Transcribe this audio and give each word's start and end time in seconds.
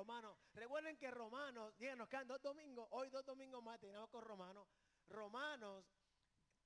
Romanos. 0.00 0.34
Recuerden 0.54 0.96
que 0.96 1.10
Romanos, 1.10 1.76
díganos, 1.76 1.98
nos 1.98 2.08
quedan 2.08 2.26
dos 2.26 2.40
domingos, 2.40 2.88
hoy 2.92 3.10
dos 3.10 3.22
domingos 3.22 3.62
más, 3.62 3.78
terminamos 3.78 4.08
con 4.08 4.22
Romanos. 4.22 4.66
Romanos, 5.10 5.84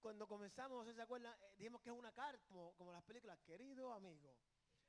cuando 0.00 0.28
comenzamos, 0.28 0.86
¿se 0.94 1.02
acuerdan? 1.02 1.34
Eh, 1.42 1.54
dijimos 1.56 1.80
que 1.82 1.90
es 1.90 1.96
una 1.96 2.12
carta, 2.12 2.40
como, 2.46 2.92
las 2.92 3.02
películas, 3.02 3.36
querido 3.40 3.92
amigo. 3.92 4.36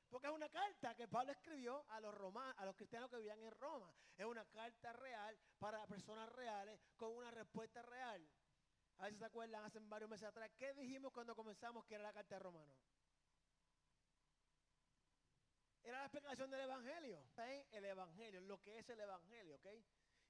Porque 0.08 0.28
es 0.28 0.32
una 0.32 0.48
carta 0.48 0.94
que 0.94 1.08
Pablo 1.08 1.32
escribió 1.32 1.84
a 1.88 1.98
los 1.98 2.14
romanos, 2.14 2.54
a 2.58 2.64
los 2.64 2.76
cristianos 2.76 3.10
que 3.10 3.16
vivían 3.16 3.42
en 3.42 3.50
Roma. 3.50 3.92
Es 4.16 4.24
una 4.24 4.44
carta 4.44 4.92
real 4.92 5.36
para 5.58 5.84
personas 5.88 6.28
reales 6.28 6.80
con 6.94 7.16
una 7.16 7.32
respuesta 7.32 7.82
real. 7.82 8.30
A 8.98 9.06
ver 9.06 9.16
se 9.16 9.24
acuerdan, 9.24 9.64
hace 9.64 9.80
varios 9.80 10.08
meses 10.08 10.28
atrás, 10.28 10.52
¿qué 10.56 10.72
dijimos 10.74 11.12
cuando 11.12 11.34
comenzamos 11.34 11.84
que 11.84 11.96
era 11.96 12.04
la 12.04 12.12
carta 12.12 12.36
de 12.36 12.38
Romanos? 12.38 12.76
Era 15.86 16.00
la 16.00 16.06
explicación 16.06 16.50
del 16.50 16.62
Evangelio. 16.62 17.24
El 17.70 17.84
Evangelio, 17.84 18.40
lo 18.40 18.60
que 18.60 18.76
es 18.76 18.88
el 18.88 18.98
Evangelio, 18.98 19.54
¿ok? 19.54 19.66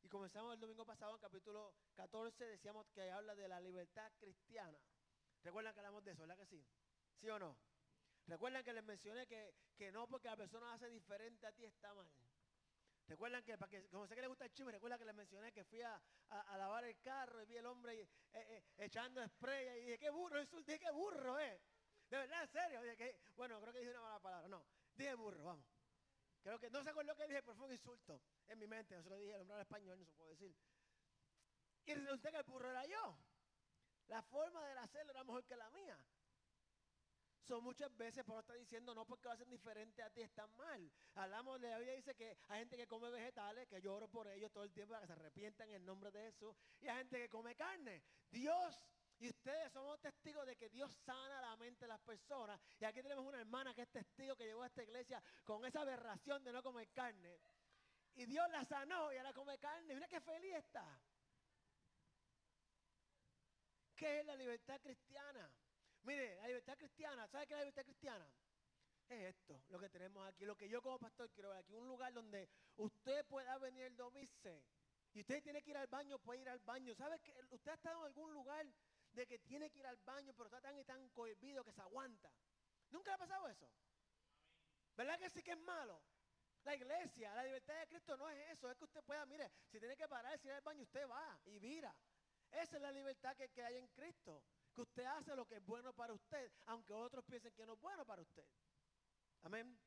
Y 0.02 0.08
comenzamos 0.08 0.52
el 0.52 0.60
domingo 0.60 0.84
pasado 0.84 1.14
en 1.14 1.18
capítulo 1.18 1.72
14, 1.94 2.44
decíamos 2.44 2.86
que 2.90 3.10
habla 3.10 3.34
de 3.34 3.48
la 3.48 3.58
libertad 3.58 4.12
cristiana. 4.18 4.78
¿Recuerdan 5.42 5.72
que 5.72 5.80
hablamos 5.80 6.04
de 6.04 6.12
eso, 6.12 6.20
verdad 6.20 6.36
que 6.36 6.44
sí? 6.44 6.62
¿Sí 7.18 7.30
o 7.30 7.38
no? 7.38 7.56
Recuerdan 8.26 8.62
que 8.64 8.74
les 8.74 8.84
mencioné 8.84 9.26
que, 9.26 9.54
que 9.78 9.90
no 9.90 10.06
porque 10.06 10.28
la 10.28 10.36
persona 10.36 10.74
hace 10.74 10.90
diferente 10.90 11.46
a 11.46 11.52
ti 11.52 11.64
está 11.64 11.94
mal. 11.94 12.06
Recuerdan 13.08 13.42
que, 13.42 13.56
para 13.56 13.70
que, 13.70 13.88
como 13.88 14.06
sé 14.06 14.14
que 14.14 14.20
les 14.20 14.28
gusta 14.28 14.44
el 14.44 14.52
chisme, 14.52 14.72
recuerdan 14.72 14.98
que 14.98 15.06
les 15.06 15.14
mencioné 15.14 15.52
que 15.52 15.64
fui 15.64 15.80
a, 15.80 15.98
lavar 16.58 16.84
el 16.84 17.00
carro 17.00 17.40
y 17.40 17.46
vi 17.46 17.56
el 17.56 17.64
hombre 17.64 17.98
eh, 18.02 18.08
eh, 18.34 18.64
echando 18.76 19.26
spray 19.26 19.68
y 19.68 19.84
dije, 19.86 19.98
qué 20.00 20.10
burro, 20.10 20.38
dije, 20.38 20.78
qué 20.78 20.90
burro, 20.90 21.38
eh. 21.38 21.58
De 22.10 22.18
verdad, 22.18 22.42
en 22.42 22.48
serio. 22.48 22.80
Bueno, 23.34 23.58
creo 23.58 23.72
que 23.72 23.78
dije 23.78 23.90
una 23.90 24.02
mala 24.02 24.20
palabra. 24.20 24.48
No, 24.48 24.66
dije 24.96 25.14
burro, 25.14 25.44
vamos. 25.44 25.66
Creo 26.42 26.58
que, 26.60 26.70
no 26.70 26.84
con 26.94 27.06
lo 27.06 27.16
que 27.16 27.26
dije, 27.26 27.42
pero 27.42 27.56
fue 27.56 27.66
un 27.66 27.72
insulto 27.72 28.20
en 28.46 28.58
mi 28.58 28.66
mente. 28.66 28.94
No 28.94 29.02
se 29.02 29.10
lo 29.10 29.16
dije, 29.18 29.34
el 29.34 29.40
hombre 29.40 29.56
era 29.56 29.62
español, 29.62 29.98
no 29.98 30.04
se 30.04 30.12
puede 30.12 30.30
decir. 30.30 30.54
Y 31.86 31.94
resulta 31.94 32.30
que 32.30 32.36
el 32.36 32.44
burro 32.44 32.70
era 32.70 32.86
yo. 32.86 33.18
La 34.06 34.22
forma 34.22 34.64
de 34.64 34.78
hacerlo 34.78 35.10
era 35.10 35.24
mejor 35.24 35.44
que 35.44 35.56
la 35.56 35.68
mía. 35.70 35.98
Son 37.46 37.62
muchas 37.62 37.96
veces 37.96 38.24
Pablo 38.24 38.40
está 38.40 38.54
diciendo 38.54 38.92
no 38.92 39.04
porque 39.06 39.28
lo 39.28 39.32
hacen 39.32 39.48
diferente 39.48 40.02
a 40.02 40.10
ti 40.10 40.20
están 40.20 40.50
mal. 40.56 40.90
Hablamos 41.14 41.60
de 41.60 41.70
la 41.70 41.78
Biblia 41.78 41.94
dice 41.94 42.14
que 42.16 42.36
hay 42.48 42.60
gente 42.60 42.76
que 42.76 42.88
come 42.88 43.08
vegetales, 43.10 43.68
que 43.68 43.80
lloro 43.80 44.08
por 44.08 44.26
ellos 44.26 44.50
todo 44.50 44.64
el 44.64 44.72
tiempo 44.72 44.94
para 44.94 45.02
que 45.02 45.06
se 45.06 45.12
arrepientan 45.12 45.68
en 45.68 45.76
el 45.76 45.84
nombre 45.84 46.10
de 46.10 46.32
Jesús. 46.32 46.56
Y 46.80 46.88
hay 46.88 46.98
gente 46.98 47.18
que 47.18 47.28
come 47.28 47.54
carne. 47.54 48.02
Dios 48.30 48.84
y 49.18 49.28
ustedes 49.28 49.72
somos 49.72 49.98
testigos 50.00 50.46
de 50.46 50.56
que 50.56 50.68
Dios 50.68 50.92
sana 51.04 51.40
la 51.40 51.56
mente 51.56 51.84
de 51.84 51.88
las 51.88 52.00
personas. 52.00 52.60
Y 52.78 52.84
aquí 52.84 53.02
tenemos 53.02 53.24
una 53.24 53.40
hermana 53.40 53.74
que 53.74 53.82
es 53.82 53.90
testigo 53.90 54.36
que 54.36 54.44
llegó 54.44 54.62
a 54.62 54.66
esta 54.66 54.82
iglesia 54.82 55.22
con 55.44 55.64
esa 55.64 55.80
aberración 55.80 56.44
de 56.44 56.52
no 56.52 56.62
comer 56.62 56.88
carne. 56.90 57.40
Y 58.14 58.26
Dios 58.26 58.48
la 58.50 58.64
sanó 58.64 59.12
y 59.12 59.16
ahora 59.16 59.32
come 59.32 59.58
carne. 59.58 59.94
Mira 59.94 60.08
qué 60.08 60.20
feliz 60.20 60.54
está. 60.54 60.84
¿Qué 63.94 64.20
es 64.20 64.26
la 64.26 64.36
libertad 64.36 64.80
cristiana? 64.80 65.50
Mire, 66.02 66.36
la 66.36 66.46
libertad 66.48 66.76
cristiana, 66.76 67.26
¿sabe 67.28 67.46
qué 67.46 67.54
es 67.54 67.58
la 67.58 67.64
libertad 67.64 67.84
cristiana? 67.84 68.30
Es 69.08 69.36
esto, 69.36 69.62
lo 69.68 69.78
que 69.78 69.88
tenemos 69.88 70.26
aquí, 70.28 70.44
lo 70.44 70.56
que 70.56 70.68
yo 70.68 70.82
como 70.82 70.98
pastor 70.98 71.30
quiero 71.30 71.50
ver 71.50 71.58
aquí, 71.58 71.74
un 71.74 71.86
lugar 71.86 72.12
donde 72.12 72.48
usted 72.76 73.24
pueda 73.26 73.56
venir 73.58 73.84
el 73.84 73.96
domingo 73.96 74.62
y 75.12 75.20
usted 75.20 75.42
tiene 75.42 75.62
que 75.62 75.70
ir 75.70 75.76
al 75.78 75.86
baño, 75.86 76.18
puede 76.18 76.42
ir 76.42 76.48
al 76.48 76.58
baño. 76.58 76.94
¿Sabe 76.94 77.18
que 77.20 77.34
usted 77.50 77.70
ha 77.70 77.74
estado 77.74 78.00
en 78.00 78.06
algún 78.06 78.32
lugar 78.34 78.66
de 79.16 79.26
que 79.26 79.38
tiene 79.38 79.70
que 79.70 79.80
ir 79.80 79.86
al 79.86 79.96
baño, 79.96 80.32
pero 80.34 80.46
está 80.46 80.60
tan 80.60 80.78
y 80.78 80.84
tan 80.84 81.08
cohibido 81.10 81.64
que 81.64 81.72
se 81.72 81.80
aguanta? 81.80 82.30
¿Nunca 82.90 83.10
le 83.10 83.14
ha 83.14 83.18
pasado 83.18 83.48
eso? 83.48 83.68
¿Verdad 84.94 85.18
que 85.18 85.30
sí 85.30 85.42
que 85.42 85.52
es 85.52 85.58
malo? 85.58 86.00
La 86.62 86.74
iglesia, 86.74 87.34
la 87.34 87.44
libertad 87.44 87.78
de 87.80 87.86
Cristo 87.86 88.16
no 88.16 88.28
es 88.28 88.50
eso, 88.50 88.70
es 88.70 88.76
que 88.76 88.84
usted 88.84 89.02
pueda, 89.02 89.24
mire, 89.26 89.50
si 89.70 89.78
tiene 89.78 89.96
que 89.96 90.08
parar, 90.08 90.38
si 90.38 90.48
ir 90.48 90.54
al 90.54 90.62
baño, 90.62 90.82
usted 90.82 91.08
va 91.08 91.38
y 91.44 91.58
vira. 91.58 91.94
Esa 92.50 92.76
es 92.76 92.82
la 92.82 92.92
libertad 92.92 93.36
que, 93.36 93.48
que 93.50 93.62
hay 93.62 93.76
en 93.76 93.88
Cristo 93.88 94.42
que 94.74 94.82
usted 94.82 95.04
hace 95.04 95.34
lo 95.34 95.46
que 95.46 95.56
es 95.56 95.64
bueno 95.64 95.92
para 95.94 96.12
usted, 96.12 96.52
aunque 96.66 96.92
otros 96.92 97.24
piensen 97.24 97.52
que 97.54 97.64
no 97.64 97.72
es 97.72 97.80
bueno 97.80 98.04
para 98.04 98.20
usted. 98.20 98.46
Amén. 99.42 99.78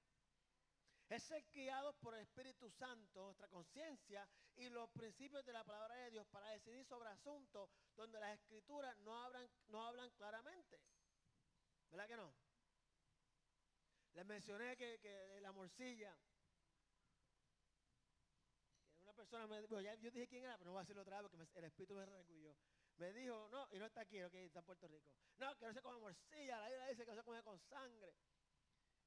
Es 1.10 1.24
ser 1.24 1.44
guiados 1.52 1.96
por 1.96 2.14
el 2.14 2.22
Espíritu 2.22 2.70
Santo, 2.70 3.24
nuestra 3.24 3.48
conciencia 3.48 4.30
y 4.56 4.70
los 4.70 4.92
principios 4.92 5.44
de 5.44 5.54
la 5.54 5.64
palabra 5.64 5.96
de 5.96 6.12
Dios 6.12 6.28
para 6.28 6.52
decidir 6.52 6.86
sobre 6.86 7.10
asuntos 7.10 7.68
donde 7.96 8.20
las 8.20 8.40
escrituras 8.40 8.96
no 9.00 9.18
hablan, 9.18 10.12
claramente. 10.12 10.80
¿Verdad 11.90 12.08
que 12.08 12.16
no? 12.16 12.32
Les 14.14 14.26
mencioné 14.26 14.78
que, 14.78 15.40
la 15.42 15.52
morcilla, 15.52 16.16
una 19.02 19.14
persona 19.14 19.48
me 19.48 19.62
dijo, 19.62 19.82
ya, 19.82 19.96
yo 19.96 20.12
dije 20.12 20.28
quién 20.28 20.44
era, 20.44 20.58
pero 20.60 20.68
no 20.68 20.74
voy 20.74 20.80
a 20.80 20.84
decirlo 20.84 21.02
otra 21.02 21.22
vez 21.22 21.32
porque 21.32 21.60
el 21.60 21.66
Espíritu 21.66 21.96
me 21.96 22.06
recuyo 22.06 22.56
me 23.00 23.14
dijo, 23.14 23.48
no, 23.50 23.68
y 23.72 23.80
no 23.80 23.86
está 23.86 24.02
aquí, 24.02 24.18
está 24.18 24.60
en 24.60 24.66
Puerto 24.66 24.88
Rico. 24.88 25.10
No, 25.38 25.58
que 25.58 25.66
no 25.66 25.74
se 25.74 25.82
come 25.82 25.98
morcilla, 26.00 26.60
la 26.60 26.68
Biblia 26.68 26.88
dice 26.88 27.06
que 27.06 27.12
no 27.12 27.18
se 27.18 27.24
come 27.24 27.42
con 27.44 27.58
sangre. 27.58 28.14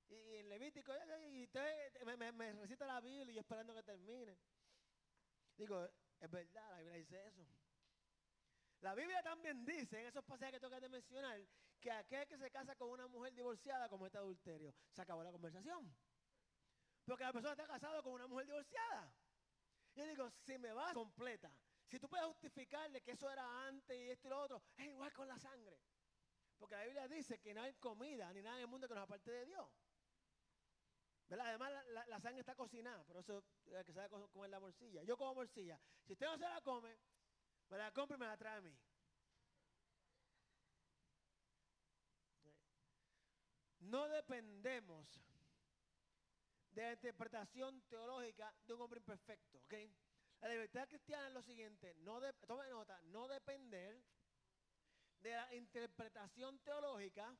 Y, 0.09 0.37
en 0.37 0.49
Levítico, 0.49 0.93
y 1.31 1.45
usted 1.45 2.05
me, 2.05 2.53
recita 2.53 2.87
la 2.87 3.01
Biblia 3.01 3.35
y 3.35 3.39
esperando 3.39 3.75
que 3.75 3.83
termine. 3.83 4.39
Digo, 5.57 5.89
es 6.21 6.31
verdad, 6.31 6.71
la 6.71 6.79
Biblia 6.79 6.99
dice 6.99 7.27
eso. 7.27 7.47
La 8.81 8.95
Biblia 8.95 9.23
también 9.23 9.65
dice, 9.65 10.01
en 10.01 10.07
esos 10.07 10.25
pasajes 10.25 10.55
que 10.55 10.61
tengo 10.61 10.81
que 10.81 10.89
mencionar, 10.89 11.41
que 11.81 11.91
aquel 11.91 12.27
que 12.27 12.37
se 12.37 12.51
casa 12.51 12.75
con 12.77 12.91
una 12.91 13.07
mujer 13.07 13.33
divorciada 13.33 13.89
comete 13.89 14.19
adulterio. 14.19 14.75
Se 14.93 15.03
acabó 15.03 15.23
la 15.23 15.31
conversación. 15.31 15.95
Porque 17.05 17.25
la 17.25 17.33
persona 17.33 17.53
está 17.53 17.67
casada 17.67 18.03
con 18.03 18.13
una 18.13 18.27
mujer 18.27 18.47
divorciada. 18.47 19.13
Yo 19.95 20.07
digo, 20.07 20.31
si 20.31 20.59
me 20.59 20.73
vas 20.73 20.95
completa, 20.95 21.53
si 21.87 21.99
tú 21.99 22.09
puedes 22.09 22.27
justificarle 22.27 23.03
que 23.03 23.13
eso 23.13 23.31
era 23.31 23.67
antes 23.67 23.99
y 23.99 24.11
esto 24.11 24.29
y 24.29 24.31
lo 24.31 24.41
otro, 24.41 24.63
es 24.77 24.87
igual 24.87 25.13
con 25.13 25.29
la 25.29 25.39
sangre. 25.39 25.79
Porque 26.59 26.77
la 26.77 26.85
Biblia 26.85 27.09
dice 27.09 27.39
que 27.41 27.53
no 27.53 27.63
hay 27.63 27.75
comida 27.75 28.33
ni 28.33 28.41
nada 28.41 28.57
en 28.57 28.63
el 28.63 28.69
mundo 28.69 28.89
que 28.89 28.95
nos 28.95 29.05
aparte 29.05 29.31
de 29.31 29.47
Dios. 29.47 29.69
Además, 31.31 31.73
la, 32.09 32.21
sangre 32.21 32.41
está 32.41 32.55
cocinada, 32.55 33.05
por 33.05 33.17
eso 33.17 33.43
hay 33.75 33.85
que 33.85 33.93
sabe 33.93 34.09
comer 34.09 34.51
la 34.51 34.61
morcilla. 34.61 35.03
Yo 35.03 35.17
como 35.17 35.35
morcilla. 35.35 35.81
Si 36.07 36.13
usted 36.13 36.27
no 36.27 36.37
se 36.37 36.49
la 36.49 36.61
come, 36.61 36.99
me 37.71 37.79
la 37.79 37.91
compra 37.93 38.17
y 38.17 38.21
me 38.21 38.27
la 38.27 38.37
trae 38.37 38.59
a 38.59 38.61
mí. 38.61 38.77
No 43.81 44.09
dependemos 44.09 45.09
de 46.71 46.83
la 46.83 46.93
interpretación 46.93 47.83
teológica 47.83 48.55
de 48.67 48.75
un 48.75 48.83
hombre 48.83 49.01
imperfecto, 49.01 49.59
¿ok? 49.59 49.75
La 50.41 50.49
libertad 50.49 50.89
cristiana 50.89 51.29
es 51.29 51.35
lo 51.35 51.43
siguiente, 51.43 51.95
no 51.99 52.21
tome 52.47 52.69
nota, 52.69 53.01
no 53.05 53.29
depender 53.29 54.03
de 55.21 55.31
la 55.31 55.55
interpretación 55.55 56.59
teológica 56.61 57.37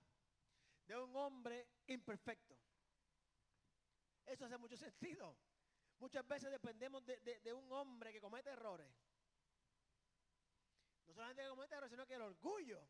de 0.87 0.97
un 0.97 1.15
hombre 1.17 1.67
imperfecto. 1.87 2.52
Eso 4.27 4.45
hace 4.45 4.59
mucho 4.59 4.77
sentido. 4.77 5.37
Muchas 5.99 6.27
veces 6.27 6.51
dependemos 6.51 7.05
de, 7.05 7.53
un 7.53 7.71
hombre 7.73 8.13
que 8.13 8.21
comete 8.21 8.51
errores. 8.51 8.93
No 11.07 11.15
solamente 11.15 11.43
que 11.43 11.49
comete 11.49 11.75
errores, 11.75 11.91
sino 11.91 12.07
que 12.07 12.15
el 12.15 12.23
orgullo 12.23 12.87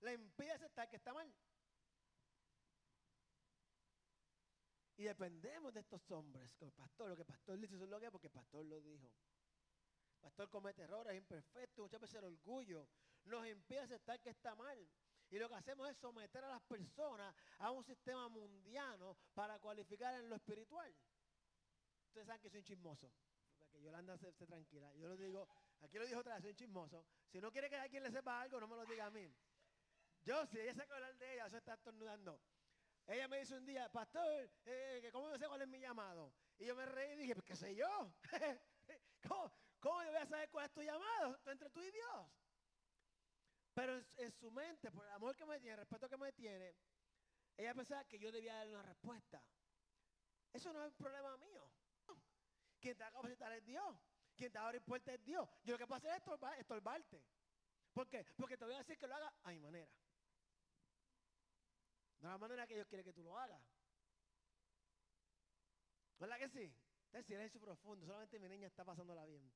le 0.00 0.14
impide 0.14 0.52
aceptar 0.52 0.88
que 0.88 0.96
está 0.96 1.12
mal. 1.12 1.32
Y 4.96 5.04
dependemos 5.04 5.72
de 5.72 5.80
estos 5.80 6.08
hombres, 6.10 6.54
como 6.54 6.68
el 6.68 6.74
pastor, 6.74 7.08
lo 7.08 7.16
que 7.16 7.22
el 7.22 7.26
pastor 7.26 7.58
dice, 7.58 7.74
es 7.74 7.80
lo 7.80 7.98
que 7.98 8.06
es 8.06 8.12
porque 8.12 8.26
el 8.28 8.32
pastor 8.32 8.64
lo 8.64 8.80
dijo 8.80 9.10
pastor 10.22 10.48
comete 10.48 10.82
errores, 10.82 11.12
es 11.12 11.18
imperfecto, 11.18 11.82
muchas 11.82 12.00
veces 12.00 12.16
el 12.16 12.24
orgullo 12.24 12.88
nos 13.24 13.46
impide 13.46 13.80
aceptar 13.80 14.20
que 14.20 14.30
está 14.30 14.54
mal. 14.54 14.88
Y 15.32 15.38
lo 15.38 15.48
que 15.48 15.54
hacemos 15.54 15.88
es 15.88 15.96
someter 15.96 16.44
a 16.44 16.48
las 16.48 16.60
personas 16.60 17.34
a 17.58 17.70
un 17.70 17.82
sistema 17.82 18.28
mundiano 18.28 19.16
para 19.32 19.58
cualificar 19.58 20.14
en 20.16 20.28
lo 20.28 20.36
espiritual. 20.36 20.94
Ustedes 22.08 22.26
saben 22.26 22.42
que 22.42 22.50
soy 22.50 22.58
un 22.58 22.64
chismoso. 22.66 23.10
Que 23.72 23.80
Yolanda 23.80 24.18
se, 24.18 24.30
se 24.34 24.46
tranquila. 24.46 24.92
Yo 24.96 25.08
lo 25.08 25.16
digo, 25.16 25.48
aquí 25.80 25.96
lo 25.96 26.04
dijo 26.04 26.20
otra 26.20 26.34
vez, 26.34 26.42
soy 26.42 26.50
un 26.50 26.56
chismoso. 26.56 27.06
Si 27.30 27.40
no 27.40 27.50
quiere 27.50 27.70
que 27.70 27.76
alguien 27.76 28.02
le 28.02 28.10
sepa 28.10 28.42
algo, 28.42 28.60
no 28.60 28.68
me 28.68 28.76
lo 28.76 28.84
diga 28.84 29.06
a 29.06 29.10
mí. 29.10 29.34
Yo, 30.22 30.46
si 30.48 30.60
ella 30.60 30.74
que 30.74 30.92
hablar 30.92 31.16
de 31.16 31.32
ella, 31.32 31.46
eso 31.46 31.56
está 31.56 31.72
estornudando. 31.72 32.38
Ella 33.06 33.26
me 33.26 33.38
dice 33.38 33.56
un 33.56 33.64
día, 33.64 33.90
pastor, 33.90 34.50
eh, 34.66 35.08
¿cómo 35.12 35.30
yo 35.30 35.38
sé 35.38 35.48
cuál 35.48 35.62
es 35.62 35.68
mi 35.68 35.80
llamado? 35.80 36.34
Y 36.58 36.66
yo 36.66 36.76
me 36.76 36.84
reí 36.84 37.14
y 37.14 37.16
dije, 37.22 37.34
pues 37.34 37.46
qué 37.46 37.56
sé 37.56 37.74
yo. 37.74 38.12
¿Cómo, 39.26 39.50
¿Cómo 39.80 40.02
yo 40.02 40.10
voy 40.10 40.20
a 40.20 40.26
saber 40.26 40.50
cuál 40.50 40.66
es 40.66 40.72
tu 40.72 40.82
llamado 40.82 41.40
entre 41.46 41.70
tú 41.70 41.82
y 41.82 41.90
Dios? 41.90 42.41
Pero 43.74 44.02
en, 44.16 44.32
su 44.32 44.50
mente, 44.50 44.90
por 44.90 45.04
el 45.04 45.12
amor 45.12 45.34
que 45.36 45.46
me 45.46 45.58
tiene, 45.58 45.74
el 45.74 45.78
respeto 45.78 46.08
que 46.08 46.16
me 46.16 46.32
tiene, 46.32 46.74
ella 47.56 47.74
pensaba 47.74 48.04
que 48.04 48.18
yo 48.18 48.30
debía 48.30 48.56
darle 48.56 48.74
una 48.74 48.82
respuesta. 48.82 49.42
Eso 50.52 50.72
no 50.72 50.84
es 50.84 50.90
un 50.90 50.96
problema 50.98 51.36
mío. 51.38 51.70
Quien 52.80 52.96
te 52.96 53.02
va 53.02 53.08
a 53.08 53.12
capacitar 53.12 53.52
es 53.52 53.64
Dios. 53.64 53.96
Quien 54.36 54.52
te 54.52 54.58
va 54.58 54.68
a 54.68 54.80
puertas 54.80 55.14
es 55.14 55.24
Dios. 55.24 55.48
Yo 55.62 55.72
lo 55.72 55.78
que 55.78 55.86
puedo 55.86 55.98
hacer 55.98 56.10
es 56.10 56.58
estorbarte. 56.58 57.24
¿Por 57.92 58.08
qué? 58.08 58.24
Porque 58.36 58.56
te 58.56 58.64
voy 58.64 58.74
a 58.74 58.78
decir 58.78 58.98
que 58.98 59.06
lo 59.06 59.14
haga 59.14 59.32
a 59.42 59.50
mi 59.50 59.58
manera. 59.58 59.92
A 62.22 62.26
la 62.28 62.38
manera 62.38 62.66
que 62.66 62.74
Dios 62.74 62.86
quiere 62.86 63.04
que 63.04 63.12
tú 63.12 63.22
lo 63.22 63.38
hagas. 63.38 63.60
¿Verdad 66.18 66.38
que 66.38 66.48
sí? 66.48 66.74
Este 67.06 67.22
silencio 67.24 67.60
profundo, 67.60 68.06
solamente 68.06 68.38
mi 68.38 68.48
niña 68.48 68.66
está 68.66 68.84
pasándola 68.84 69.26
bien. 69.26 69.52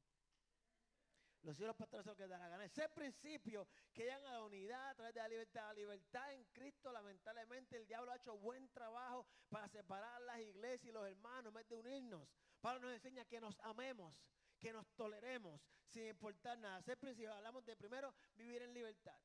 Los 1.43 1.61
hijos 1.61 1.77
pastores 1.77 2.05
son 2.05 2.13
los 2.13 2.17
que 2.19 2.27
dan 2.27 2.41
la 2.41 2.49
gana. 2.49 2.65
Ese 2.65 2.89
principio 2.89 3.69
que 3.93 4.05
llegan 4.05 4.27
a 4.27 4.33
la 4.33 4.43
unidad 4.43 4.91
a 4.91 4.95
través 4.95 5.15
de 5.15 5.21
la 5.21 5.29
libertad. 5.29 5.67
La 5.69 5.75
libertad 5.75 6.33
en 6.33 6.45
Cristo, 6.47 6.93
lamentablemente, 6.93 7.77
el 7.77 7.87
diablo 7.87 8.11
ha 8.11 8.17
hecho 8.17 8.37
buen 8.37 8.69
trabajo 8.71 9.27
para 9.49 9.69
separar 9.69 10.21
las 10.23 10.41
iglesias 10.41 10.85
y 10.87 10.93
los 10.93 11.07
hermanos 11.07 11.47
en 11.47 11.55
vez 11.55 11.69
de 11.69 11.77
unirnos. 11.77 12.29
Pablo 12.61 12.81
nos 12.81 12.95
enseña 12.95 13.25
que 13.25 13.41
nos 13.41 13.59
amemos, 13.61 14.15
que 14.59 14.73
nos 14.73 14.87
toleremos, 14.97 15.61
sin 15.87 16.09
importar 16.09 16.59
nada. 16.59 16.81
Ese 16.81 16.97
principio, 16.97 17.33
hablamos 17.33 17.65
de 17.65 17.77
primero 17.77 18.13
vivir 18.35 18.63
en 18.63 18.75
libertad. 18.75 19.19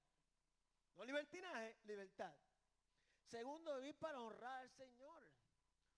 No 0.96 1.06
libertinaje, 1.06 1.78
libertad. 1.84 2.36
Segundo, 3.24 3.78
vivir 3.78 3.96
para 3.96 4.20
honrar 4.20 4.60
al 4.60 4.70
Señor. 4.72 5.28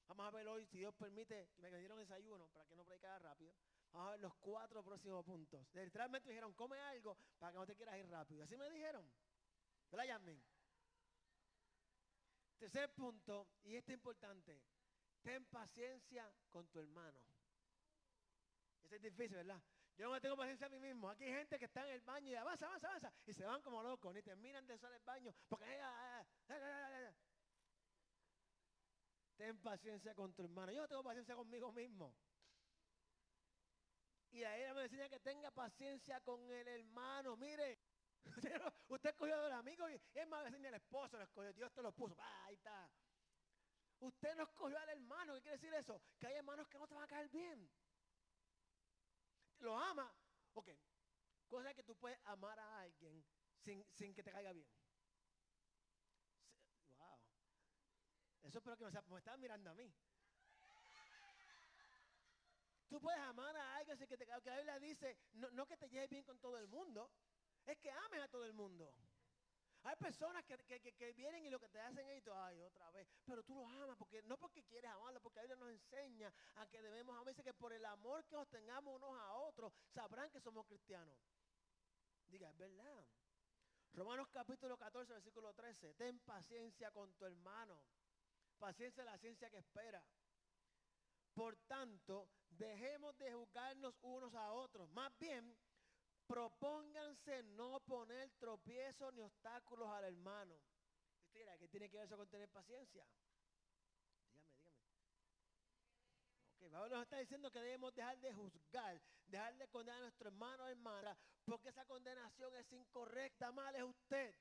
Vamos 0.08 0.28
a 0.28 0.32
ver 0.32 0.48
hoy, 0.48 0.66
si 0.66 0.78
Dios 0.78 0.94
permite, 0.96 1.50
me 1.58 1.72
dieron 1.72 1.98
desayuno 1.98 2.48
para 2.50 2.66
que 2.66 2.76
no 2.76 2.86
predicara 2.86 3.20
rápido. 3.20 3.54
Vamos 3.94 4.08
a 4.08 4.12
ver 4.12 4.20
los 4.22 4.34
cuatro 4.36 4.84
próximos 4.84 5.24
puntos. 5.24 5.68
Literalmente 5.74 6.28
me 6.28 6.34
dijeron, 6.34 6.54
come 6.54 6.80
algo 6.80 7.16
para 7.38 7.52
que 7.52 7.58
no 7.60 7.66
te 7.66 7.76
quieras 7.76 7.98
ir 7.98 8.10
rápido. 8.10 8.44
Así 8.44 8.58
me 8.58 8.70
dijeron. 8.70 9.08
¿Verdad, 9.92 10.06
Yasmin? 10.06 10.44
Tercer 12.58 12.92
punto, 12.94 13.48
y 13.64 13.76
este 13.76 13.94
es 13.94 13.98
importante. 13.98 14.60
Ten 15.22 15.46
paciencia 15.46 16.34
con 16.50 16.68
tu 16.70 16.80
hermano. 16.80 17.20
Eso 18.84 18.96
es 18.96 19.02
difícil, 19.02 19.38
¿verdad? 19.38 19.62
Yo 19.96 20.10
no 20.10 20.20
tengo 20.20 20.36
paciencia 20.36 20.66
a 20.66 20.70
mí 20.70 20.80
mismo. 20.80 21.10
Aquí 21.10 21.24
hay 21.26 21.34
gente 21.34 21.60
que 21.60 21.66
está 21.66 21.86
en 21.88 21.94
el 21.94 22.02
baño 22.02 22.32
y 22.32 22.36
avanza, 22.36 22.66
avanza, 22.66 22.88
avanza. 22.88 23.14
Y 23.28 23.34
se 23.34 23.46
van 23.46 23.62
como 23.62 23.84
locos, 23.84 24.14
ni 24.14 24.24
terminan 24.24 24.66
de 24.66 24.74
usar 24.74 24.92
el 24.92 25.02
baño. 25.02 25.34
Porque... 25.48 25.80
Ten 29.36 29.58
paciencia 29.62 30.16
con 30.16 30.34
tu 30.34 30.44
hermano. 30.44 30.72
Yo 30.72 30.82
no 30.82 30.88
tengo 30.88 31.04
paciencia 31.04 31.36
conmigo 31.36 31.72
mismo. 31.72 32.16
Y 34.34 34.44
ahí 34.44 34.74
me 34.74 34.86
enseña 34.86 35.08
que 35.10 35.20
tenga 35.20 35.52
paciencia 35.52 36.20
con 36.22 36.50
el 36.50 36.68
hermano. 36.68 37.38
Mire, 37.38 37.80
usted 38.88 39.12
escogió 39.12 39.40
del 39.44 39.52
amigo 39.52 39.88
y 39.88 40.02
es 40.12 40.28
más, 40.28 40.44
enseña 40.48 40.70
el 40.70 40.76
esposo, 40.76 41.18
lo 41.18 41.24
escogió, 41.24 41.54
Dios 41.54 41.72
te 41.72 41.84
lo 41.84 41.92
puso. 41.92 42.16
Ah, 42.18 42.46
ahí 42.46 42.56
está. 42.56 42.90
Usted 44.00 44.36
no 44.36 44.44
escogió 44.44 44.80
al 44.80 44.90
hermano. 44.90 45.36
¿Qué 45.36 45.42
quiere 45.42 45.58
decir 45.58 45.74
eso? 45.76 46.02
Que 46.18 46.28
hay 46.28 46.34
hermanos 46.34 46.68
que 46.68 46.80
no 46.80 46.88
te 46.88 46.96
van 46.96 47.04
a 47.04 47.08
caer 47.08 47.30
bien. 47.30 47.72
Lo 49.60 49.78
ama. 49.78 50.12
Ok. 50.54 50.70
Cosa 51.48 51.72
que 51.76 51.84
tú 51.84 51.96
puedes 51.96 52.18
amar 52.24 52.60
a 52.60 52.82
alguien 52.82 53.24
sin, 53.60 53.86
sin 53.94 54.16
que 54.16 54.24
te 54.24 54.32
caiga 54.32 54.52
bien. 54.52 54.68
Wow. 56.98 57.20
Eso 58.42 58.58
espero 58.58 58.78
que 58.78 58.84
no 58.84 58.92
sea, 58.92 59.04
me 59.04 59.20
están 59.20 59.40
mirando 59.40 59.70
a 59.70 59.76
mí. 59.76 59.94
Tú 62.94 63.02
puedes 63.02 63.20
amar 63.22 63.58
a 63.58 63.78
alguien 63.78 63.98
que, 63.98 64.06
te, 64.06 64.24
que 64.24 64.50
la 64.52 64.58
Biblia 64.58 64.80
dice, 64.80 65.18
no, 65.32 65.66
que 65.66 65.78
te 65.78 65.90
lleves 65.90 66.12
bien 66.12 66.24
con 66.24 66.38
todo 66.38 66.60
el 66.60 66.68
mundo, 66.68 67.10
es 67.66 67.76
que 67.80 67.90
ames 67.90 68.22
a 68.22 68.28
todo 68.28 68.46
el 68.46 68.54
mundo. 68.54 68.94
Hay 69.82 69.96
personas 69.96 70.46
que, 70.46 71.14
vienen 71.14 71.44
y 71.44 71.50
lo 71.50 71.60
que 71.60 71.70
te 71.70 71.80
hacen 71.80 72.08
es, 72.08 72.24
ay, 72.28 72.62
otra 72.62 72.92
vez. 72.92 73.08
Pero 73.26 73.42
tú 73.42 73.56
los 73.56 73.66
amas, 73.66 73.98
porque 73.98 74.22
no 74.22 74.38
porque 74.38 74.64
quieres 74.66 74.92
amarlo, 74.92 75.20
porque 75.22 75.38
la 75.38 75.42
Biblia 75.42 75.56
nos 75.56 75.70
enseña 75.72 76.32
a 76.54 76.68
que 76.68 76.84
debemos 76.84 77.20
a 77.20 77.24
veces 77.24 77.44
que 77.44 77.56
por 77.56 77.74
el 77.74 77.84
amor 77.84 78.24
que 78.26 78.36
nos 78.36 78.48
tengamos 78.50 78.96
unos 78.96 79.20
a 79.20 79.34
otros, 79.38 79.74
sabrán 79.88 80.30
que 80.30 80.40
somos 80.40 80.64
cristianos. 80.68 81.18
Diga, 82.28 82.52
es 82.52 82.58
verdad. 82.60 83.08
Romanos 83.94 84.28
capítulo 84.30 84.78
14, 84.78 85.14
versículo 85.14 85.52
13. 85.52 85.96
Ten 85.96 86.20
paciencia 86.20 86.92
con 86.92 87.12
tu 87.16 87.26
hermano. 87.26 87.82
Paciencia 88.60 89.02
es 89.02 89.10
la 89.10 89.18
ciencia 89.18 89.50
que 89.50 89.58
espera. 89.58 90.06
Por 91.34 91.58
tanto, 91.68 92.30
dejemos 92.50 93.18
de 93.18 93.34
juzgarnos 93.34 93.96
unos 94.02 94.34
a 94.36 94.52
otros. 94.52 94.90
Más 94.90 95.18
bien, 95.18 95.58
propónganse 96.28 97.44
no 97.44 97.80
poner 97.82 98.32
tropiezos 98.40 99.14
ni 99.14 99.22
obstáculos 99.22 99.90
al 99.90 100.06
hermano. 100.06 100.62
Mira, 101.34 101.58
¿qué 101.58 101.68
tiene 101.68 101.90
que 101.90 101.98
ver 101.98 102.06
eso 102.06 102.18
con 102.18 102.30
tener 102.30 102.50
paciencia? 102.50 103.08
Dígame, 104.60 104.80
dígame. 104.88 105.14
Ok, 106.60 106.72
Pablo 106.72 106.96
nos 106.96 107.04
está 107.04 107.18
diciendo 107.18 107.52
que 107.52 107.60
debemos 107.60 107.94
dejar 107.96 108.20
de 108.20 108.34
juzgar, 108.34 109.02
dejar 109.26 109.58
de 109.58 109.68
condenar 109.70 110.00
a 110.00 110.04
nuestro 110.04 110.28
hermano 110.30 110.64
o 110.64 110.68
hermana, 110.68 111.18
porque 111.46 111.70
esa 111.70 111.86
condenación 111.86 112.56
es 112.56 112.72
incorrecta, 112.72 113.52
mal 113.52 113.76
es 113.76 113.84
usted. 113.84 114.36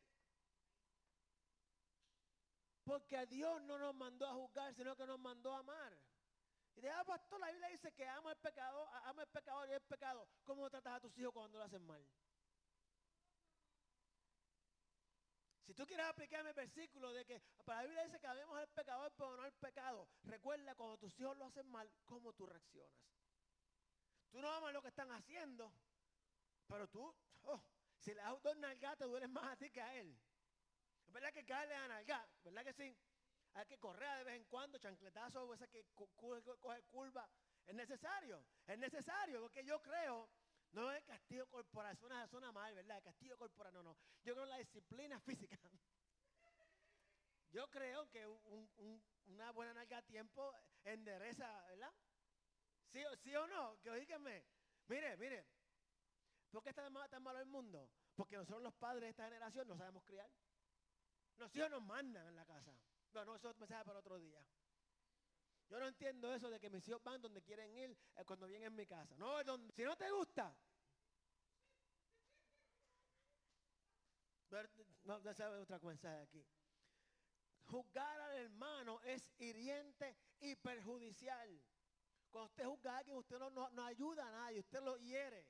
Porque 2.84 3.16
a 3.16 3.26
Dios 3.26 3.62
no 3.62 3.78
nos 3.78 3.94
mandó 3.94 4.26
a 4.26 4.34
juzgar, 4.34 4.74
sino 4.74 4.94
que 4.96 5.06
nos 5.06 5.18
mandó 5.18 5.54
a 5.54 5.60
amar. 5.60 6.11
Y 6.74 6.80
de 6.80 6.90
ah, 6.90 7.04
pastor, 7.04 7.38
la 7.40 7.50
Biblia 7.50 7.68
dice 7.68 7.92
que 7.92 8.06
ama 8.06 8.30
el 8.30 8.38
pecador, 8.38 8.88
ama 9.04 9.22
el 9.22 9.28
pecador 9.28 9.68
y 9.68 9.72
el 9.72 9.80
pecado. 9.82 10.28
¿Cómo 10.44 10.68
tratas 10.70 10.94
a 10.94 11.00
tus 11.00 11.16
hijos 11.18 11.32
cuando 11.32 11.58
lo 11.58 11.64
hacen 11.64 11.84
mal? 11.84 12.06
Si 15.64 15.74
tú 15.74 15.86
quieres 15.86 16.06
aplicarme 16.06 16.50
el 16.50 16.54
versículo 16.54 17.12
de 17.12 17.24
que 17.24 17.40
para 17.64 17.80
la 17.80 17.86
Biblia 17.86 18.04
dice 18.04 18.20
que 18.20 18.26
amemos 18.26 18.58
al 18.58 18.68
pecador 18.68 19.12
pero 19.16 19.36
no 19.36 19.42
al 19.42 19.52
pecado, 19.52 20.08
recuerda 20.24 20.74
cuando 20.74 20.98
tus 20.98 21.18
hijos 21.20 21.36
lo 21.36 21.44
hacen 21.44 21.66
mal, 21.70 21.90
cómo 22.04 22.32
tú 22.32 22.46
reaccionas. 22.46 22.92
Tú 24.30 24.40
no 24.40 24.50
amas 24.50 24.72
lo 24.72 24.82
que 24.82 24.88
están 24.88 25.10
haciendo, 25.12 25.72
pero 26.66 26.88
tú, 26.88 27.14
oh, 27.42 27.62
si 28.00 28.12
le 28.12 28.20
das 28.20 28.42
dos 28.42 28.56
nalgas 28.56 28.98
te 28.98 29.04
duele 29.04 29.28
más 29.28 29.44
a 29.44 29.56
ti 29.56 29.70
que 29.70 29.80
a 29.80 29.94
él. 29.94 30.18
Es 31.06 31.12
verdad 31.12 31.32
que 31.32 31.44
caerle 31.44 31.74
a 31.74 31.88
nalgar, 31.88 32.28
¿verdad 32.42 32.64
que 32.64 32.72
sí? 32.72 32.96
Hay 33.54 33.66
que 33.66 33.78
correr 33.78 34.18
de 34.18 34.24
vez 34.24 34.36
en 34.36 34.44
cuando, 34.44 34.78
chancletazo, 34.78 35.44
o 35.44 35.54
esa 35.54 35.66
que 35.66 35.84
coge 36.16 36.82
curva. 36.84 37.28
Es 37.66 37.74
necesario, 37.74 38.44
es 38.66 38.78
necesario, 38.78 39.40
porque 39.40 39.64
yo 39.64 39.80
creo, 39.82 40.28
no 40.72 40.90
es 40.90 41.04
castigo 41.04 41.46
corporal, 41.46 41.96
suena, 41.96 42.26
suena 42.26 42.50
mal, 42.50 42.74
¿verdad? 42.74 43.02
Castigo 43.02 43.36
corporal, 43.36 43.72
no, 43.74 43.82
no. 43.82 43.96
Yo 44.24 44.32
creo 44.32 44.44
en 44.44 44.50
la 44.50 44.58
disciplina 44.58 45.20
física. 45.20 45.58
Yo 47.50 47.68
creo 47.70 48.08
que 48.08 48.26
una 49.26 49.52
buena 49.52 49.74
nalga 49.74 49.98
a 49.98 50.02
tiempo 50.02 50.54
endereza, 50.84 51.62
¿verdad? 51.68 51.92
¿Sí, 52.90 53.00
¿Sí, 53.22 53.36
o 53.36 53.46
no? 53.46 53.78
Que 53.80 53.90
oígame. 53.90 54.44
Mire, 54.86 55.16
mire. 55.18 55.46
¿Por 56.50 56.62
qué 56.62 56.70
está 56.70 56.88
tan 57.08 57.22
malo 57.22 57.38
el 57.38 57.46
mundo? 57.46 57.90
Porque 58.14 58.36
nosotros 58.36 58.62
los 58.62 58.74
padres 58.74 59.02
de 59.02 59.08
esta 59.10 59.24
generación 59.24 59.68
no 59.68 59.76
sabemos 59.76 60.02
criar. 60.04 60.30
Los 61.36 61.54
hijos 61.56 61.70
nos 61.70 61.82
mandan 61.82 62.26
en 62.26 62.36
la 62.36 62.44
casa. 62.44 62.74
No, 63.12 63.24
no, 63.24 63.36
eso 63.36 63.50
es 63.50 63.58
mensaje 63.58 63.84
para 63.84 63.98
otro 63.98 64.18
día. 64.18 64.42
Yo 65.68 65.78
no 65.78 65.86
entiendo 65.86 66.32
eso 66.34 66.50
de 66.50 66.60
que 66.60 66.70
mis 66.70 66.86
hijos 66.88 67.02
van 67.02 67.20
donde 67.20 67.42
quieren 67.42 67.74
ir 67.74 67.96
eh, 68.16 68.24
cuando 68.24 68.46
vienen 68.46 68.68
en 68.68 68.76
mi 68.76 68.86
casa. 68.86 69.16
No, 69.16 69.38
si 69.74 69.82
no 69.82 69.96
te 69.96 70.10
gusta. 70.10 70.54
No, 75.04 75.18
ya 75.20 75.32
sabe 75.34 75.58
otra 75.60 75.78
mensaje 75.78 76.20
aquí. 76.20 76.46
Juzgar 77.64 78.20
al 78.20 78.32
hermano 78.36 79.00
es 79.02 79.32
hiriente 79.38 80.14
y 80.40 80.54
perjudicial. 80.56 81.62
Cuando 82.30 82.46
usted 82.48 82.66
juzga 82.66 82.94
a 82.94 82.98
alguien, 82.98 83.16
usted 83.16 83.38
no, 83.38 83.50
no, 83.50 83.84
ayuda 83.84 84.26
a 84.26 84.30
nadie, 84.30 84.60
usted 84.60 84.82
lo 84.82 84.96
hiere, 84.98 85.46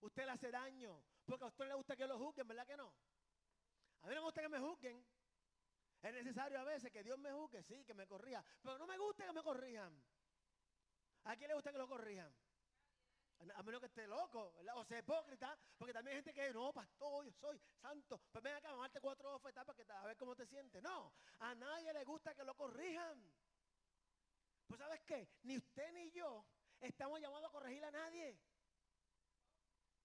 usted 0.00 0.24
le 0.24 0.32
hace 0.32 0.50
daño, 0.50 1.02
porque 1.24 1.44
a 1.44 1.48
usted 1.48 1.66
le 1.66 1.74
gusta 1.74 1.96
que 1.96 2.06
lo 2.06 2.18
juzguen, 2.18 2.46
¿verdad 2.48 2.66
que 2.66 2.76
no? 2.76 2.92
A 4.02 4.08
mí 4.08 4.14
no 4.14 4.20
me 4.20 4.26
gusta 4.26 4.40
que 4.40 4.48
me 4.48 4.58
juzguen, 4.58 5.04
es 6.02 6.14
necesario 6.14 6.58
a 6.58 6.64
veces 6.64 6.90
que 6.90 7.02
Dios 7.02 7.18
me 7.18 7.32
juzgue, 7.32 7.62
sí, 7.62 7.84
que 7.84 7.94
me 7.94 8.06
corrija. 8.06 8.42
Pero 8.62 8.78
no 8.78 8.86
me 8.86 8.96
gusta 8.96 9.26
que 9.26 9.32
me 9.32 9.42
corrijan. 9.42 10.02
¿A 11.24 11.36
quién 11.36 11.48
le 11.48 11.54
gusta 11.54 11.72
que 11.72 11.78
lo 11.78 11.88
corrijan? 11.88 12.32
A 13.54 13.62
menos 13.62 13.80
que 13.80 13.86
esté 13.86 14.06
loco. 14.06 14.54
O 14.74 14.84
sea 14.84 14.98
hipócrita, 14.98 15.58
porque 15.76 15.92
también 15.92 16.16
hay 16.16 16.22
gente 16.22 16.34
que 16.34 16.52
no, 16.52 16.72
pastor, 16.72 17.24
yo 17.24 17.32
soy 17.32 17.58
santo. 17.80 18.20
Pues 18.32 18.42
ven 18.42 18.54
acá, 18.54 18.68
vamos 18.68 18.84
a 18.84 18.88
darte 18.88 19.00
cuatro 19.00 19.34
ofertas 19.34 19.64
para 19.64 19.76
que 19.76 19.92
a 19.92 20.06
ver 20.06 20.16
cómo 20.16 20.34
te 20.34 20.46
sientes. 20.46 20.82
No, 20.82 21.12
a 21.38 21.54
nadie 21.54 21.92
le 21.92 22.04
gusta 22.04 22.34
que 22.34 22.44
lo 22.44 22.54
corrijan. 22.54 23.32
Pues 24.66 24.78
¿sabes 24.78 25.00
qué? 25.02 25.28
Ni 25.42 25.56
usted 25.56 25.92
ni 25.92 26.10
yo 26.12 26.46
estamos 26.80 27.20
llamados 27.20 27.48
a 27.48 27.52
corregir 27.52 27.84
a 27.84 27.90
nadie. 27.90 28.38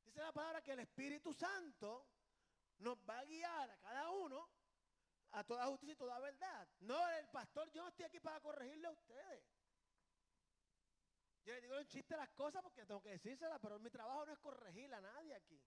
Dice 0.03 0.19
la 0.19 0.31
palabra 0.31 0.61
que 0.61 0.71
el 0.71 0.79
Espíritu 0.79 1.33
Santo 1.33 2.07
nos 2.79 2.97
va 3.09 3.19
a 3.19 3.25
guiar 3.25 3.69
a 3.69 3.77
cada 3.77 4.09
uno 4.09 4.49
a 5.35 5.43
toda 5.43 5.67
justicia 5.67 5.93
y 5.93 5.97
toda 5.97 6.17
verdad. 6.19 6.67
No, 6.79 7.09
el 7.09 7.27
pastor, 7.27 7.69
yo 7.71 7.81
no 7.81 7.89
estoy 7.89 8.05
aquí 8.05 8.19
para 8.21 8.39
corregirle 8.39 8.87
a 8.87 8.91
ustedes. 8.91 9.43
Yo 11.43 11.53
le 11.53 11.61
digo 11.61 11.77
en 11.77 11.87
chiste 11.87 12.15
las 12.15 12.29
cosas 12.31 12.61
porque 12.63 12.85
tengo 12.85 13.01
que 13.01 13.09
decírselas, 13.09 13.59
pero 13.61 13.77
mi 13.77 13.89
trabajo 13.89 14.25
no 14.25 14.31
es 14.31 14.39
corregir 14.39 14.93
a 14.93 15.01
nadie 15.01 15.35
aquí. 15.35 15.61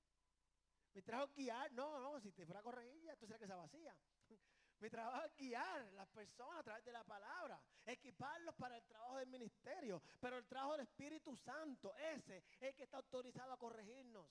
Mi 0.94 1.02
trabajo 1.02 1.28
es 1.28 1.36
guiar, 1.36 1.70
no, 1.72 2.00
no, 2.00 2.18
si 2.18 2.32
te 2.32 2.46
fuera 2.46 2.60
a 2.60 2.62
corregir 2.62 3.02
ya 3.02 3.14
tú 3.16 3.26
sabes 3.26 3.40
que 3.40 3.46
se 3.46 3.54
vacía. 3.54 3.96
Mi 4.80 4.88
trabajo 4.88 5.26
es 5.26 5.36
guiar 5.36 5.92
las 5.92 6.08
personas 6.08 6.60
a 6.60 6.62
través 6.62 6.84
de 6.84 6.92
la 6.92 7.04
palabra, 7.04 7.60
equiparlos 7.84 8.54
para 8.54 8.76
el 8.76 8.84
trabajo 8.86 9.16
del 9.18 9.28
ministerio, 9.28 10.00
pero 10.20 10.38
el 10.38 10.46
trabajo 10.46 10.72
del 10.72 10.82
Espíritu 10.82 11.36
Santo, 11.36 11.96
ese 11.96 12.38
es 12.38 12.44
el 12.60 12.74
que 12.76 12.84
está 12.84 12.98
autorizado 12.98 13.52
a 13.52 13.58
corregirnos. 13.58 14.26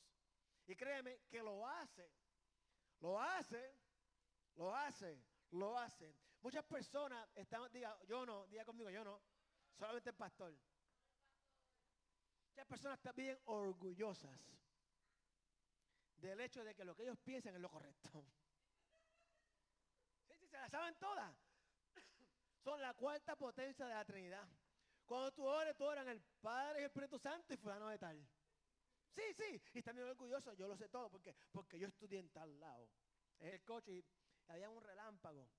Y 0.66 0.76
créeme 0.76 1.20
que 1.30 1.44
lo 1.44 1.68
hace, 1.68 2.10
lo 3.02 3.22
hace 3.22 3.87
lo 4.58 4.76
hace, 4.76 5.24
lo 5.52 5.78
hace. 5.78 6.16
Muchas 6.42 6.66
personas 6.66 7.28
están, 7.36 7.72
diga, 7.72 7.98
yo 8.06 8.26
no, 8.26 8.46
diga 8.48 8.66
conmigo, 8.66 8.90
yo 8.90 9.04
no. 9.04 9.22
Solamente 9.78 10.10
el 10.10 10.16
pastor. 10.16 10.54
Muchas 12.50 12.68
personas 12.68 12.98
están 12.98 13.16
bien 13.16 13.40
orgullosas 13.46 14.40
del 16.18 16.40
hecho 16.42 16.64
de 16.64 16.74
que 16.74 16.84
lo 16.84 16.96
que 16.96 17.04
ellos 17.04 17.18
piensan 17.20 17.56
es 17.56 17.62
lo 17.62 17.70
correcto. 17.70 18.10
Sí, 20.28 20.34
sí, 20.40 20.48
se 20.48 20.58
la 20.58 20.70
saben 20.70 20.96
todas. 20.96 21.36
Son 22.64 22.82
la 22.82 22.94
cuarta 22.96 23.36
potencia 23.36 23.86
de 23.86 23.94
la 23.94 24.06
Trinidad. 24.06 24.48
Cuando 25.06 25.32
tú 25.32 25.46
ores, 25.46 25.76
tú 25.78 25.86
oras 25.86 26.06
en 26.06 26.14
el 26.14 26.22
Padre 26.42 26.80
y 26.80 26.84
el 26.84 26.88
Espíritu 26.88 27.20
Santo 27.20 27.54
y 27.54 27.58
fulano 27.58 27.88
de 27.88 27.98
tal. 27.98 28.28
Sí, 29.16 29.22
sí, 29.36 29.62
y 29.74 29.80
están 29.80 29.96
bien 29.96 30.08
orgullosos, 30.08 30.58
yo 30.58 30.68
lo 30.68 30.78
sé 30.78 30.90
todo, 30.90 31.10
porque, 31.10 31.34
porque 31.52 31.80
yo 31.80 31.88
estudié 31.88 32.20
en 32.20 32.30
tal 32.30 32.60
lado. 32.60 32.90
En 33.40 33.54
el 33.54 33.64
coche 33.64 33.94
y 33.94 34.06
había 34.48 34.70
un 34.70 34.82
relámpago. 34.82 35.50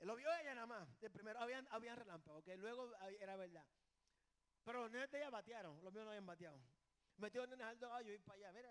Lo 0.00 0.16
vio 0.16 0.28
ella 0.34 0.54
nada 0.54 0.66
más. 0.66 1.00
De 1.00 1.10
primero 1.10 1.40
habían, 1.40 1.66
habían 1.70 1.96
relámpagos, 1.96 2.44
que 2.44 2.56
luego 2.56 2.92
era 3.20 3.36
verdad. 3.36 3.64
Pero 4.64 4.82
los 4.82 4.90
nenes 4.90 5.10
de 5.10 5.18
ella 5.18 5.30
batearon, 5.30 5.82
los 5.82 5.92
míos 5.92 6.04
no 6.04 6.10
habían 6.10 6.26
bateado. 6.26 6.60
Metió 7.18 7.46
nenes 7.46 7.66
al 7.66 7.78
gallo 7.78 8.12
y 8.12 8.18
para 8.18 8.38
allá, 8.38 8.52
mira, 8.52 8.70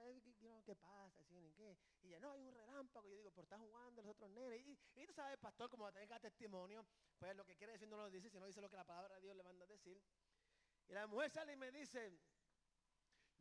¿qué 0.65 0.75
pasa? 0.75 1.23
¿Qué? 1.55 1.77
Y 2.01 2.09
ya 2.09 2.19
no, 2.19 2.33
hay 2.33 2.43
un 2.43 2.53
relámpago. 2.53 3.07
Yo 3.07 3.15
digo, 3.15 3.31
pero 3.31 3.43
está 3.43 3.57
jugando 3.57 4.01
los 4.01 4.11
otros 4.11 4.29
nenes. 4.31 4.61
Y, 4.95 5.05
tú 5.07 5.13
sabes, 5.13 5.37
pastor, 5.37 5.69
como 5.69 5.91
tenga 5.93 6.19
testimonio, 6.19 6.85
pues 7.17 7.35
lo 7.37 7.45
que 7.45 7.55
quiere 7.55 7.73
decir 7.73 7.87
no 7.87 7.95
lo 7.95 8.09
dice, 8.09 8.29
sino 8.29 8.45
dice 8.45 8.59
lo 8.59 8.69
que 8.69 8.75
la 8.75 8.83
palabra 8.83 9.15
de 9.15 9.21
Dios 9.21 9.35
le 9.35 9.43
manda 9.43 9.63
a 9.63 9.67
decir. 9.67 10.01
Y 10.89 10.93
la 10.93 11.07
mujer 11.07 11.31
sale 11.31 11.53
y 11.53 11.55
me 11.55 11.71
dice, 11.71 12.19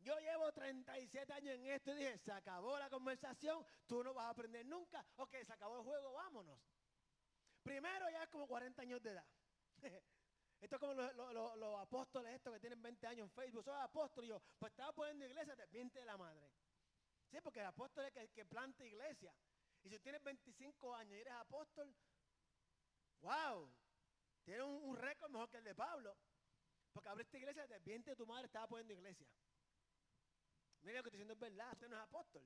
yo 0.03 0.17
llevo 0.19 0.51
37 0.51 1.33
años 1.33 1.55
en 1.55 1.65
esto 1.67 1.91
y 1.91 1.95
dije, 1.95 2.17
se 2.19 2.31
acabó 2.31 2.77
la 2.77 2.89
conversación, 2.89 3.65
tú 3.87 4.03
no 4.03 4.13
vas 4.13 4.25
a 4.25 4.29
aprender 4.29 4.65
nunca. 4.65 5.05
Ok, 5.15 5.35
se 5.45 5.53
acabó 5.53 5.77
el 5.77 5.83
juego, 5.83 6.13
vámonos. 6.13 6.59
Primero 7.63 8.09
ya 8.09 8.23
es 8.23 8.29
como 8.29 8.47
40 8.47 8.81
años 8.81 9.01
de 9.01 9.11
edad. 9.11 9.25
Esto 10.63 10.77
es 10.77 10.79
como 10.79 10.93
los, 10.93 11.81
apóstoles 11.81 12.33
estos 12.33 12.53
que 12.53 12.59
tienen 12.61 12.81
20 12.81 13.05
años 13.05 13.25
en 13.25 13.31
Facebook. 13.31 13.65
Son 13.65 13.75
apóstoles. 13.81 14.29
Yo, 14.29 14.41
pues 14.57 14.71
estaba 14.71 14.93
poniendo 14.93 15.25
iglesia, 15.25 15.57
te 15.57 15.67
miente 15.67 15.99
de 15.99 16.05
la 16.05 16.15
madre. 16.15 16.49
Sí, 17.29 17.37
porque 17.41 17.59
el 17.59 17.65
apóstol 17.65 18.05
es 18.05 18.15
el 18.15 18.29
que, 18.29 18.45
planta 18.45 18.85
iglesia. 18.85 19.35
Y 19.83 19.89
si 19.89 19.99
tienes 19.99 20.23
25 20.23 20.95
años 20.95 21.17
y 21.17 21.19
eres 21.19 21.33
apóstol, 21.33 21.93
wow, 23.19 23.69
tienes 24.45 24.65
un, 24.65 24.95
récord 24.95 25.29
mejor 25.31 25.49
que 25.49 25.57
el 25.57 25.65
de 25.65 25.75
Pablo. 25.75 26.15
Porque 26.93 27.09
abriste 27.09 27.39
iglesia, 27.39 27.67
te 27.67 27.81
miente 27.81 28.11
de 28.11 28.15
tu 28.15 28.25
madre, 28.25 28.45
estaba 28.45 28.67
poniendo 28.67 28.93
iglesia. 28.93 29.27
Mira 30.83 30.97
lo 30.97 31.03
que 31.03 31.09
estoy 31.09 31.19
diciendo 31.19 31.33
es 31.33 31.39
verdad, 31.39 31.71
usted 31.71 31.87
no 31.87 31.95
es 31.95 32.03
apóstol. 32.03 32.45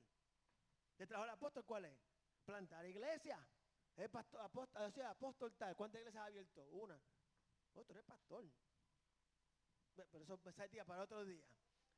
¿Le 0.96 1.06
trajo 1.06 1.24
el 1.24 1.30
apóstol 1.30 1.64
cuál 1.64 1.84
es? 1.84 1.98
Plantar 2.44 2.86
iglesia. 2.86 3.38
Es 3.96 4.08
pastor, 4.08 4.40
apóstol, 4.40 5.52
tal. 5.56 5.74
¿Cuántas 5.76 6.00
iglesias 6.00 6.22
ha 6.22 6.26
abierto? 6.26 6.64
Una. 6.68 7.00
Otro 7.74 7.98
es 7.98 8.04
pastor. 8.04 8.48
Pero 10.10 10.24
eso 10.24 10.40
me 10.44 10.52
sale 10.52 10.84
para 10.84 11.02
otro 11.02 11.24
día. 11.24 11.44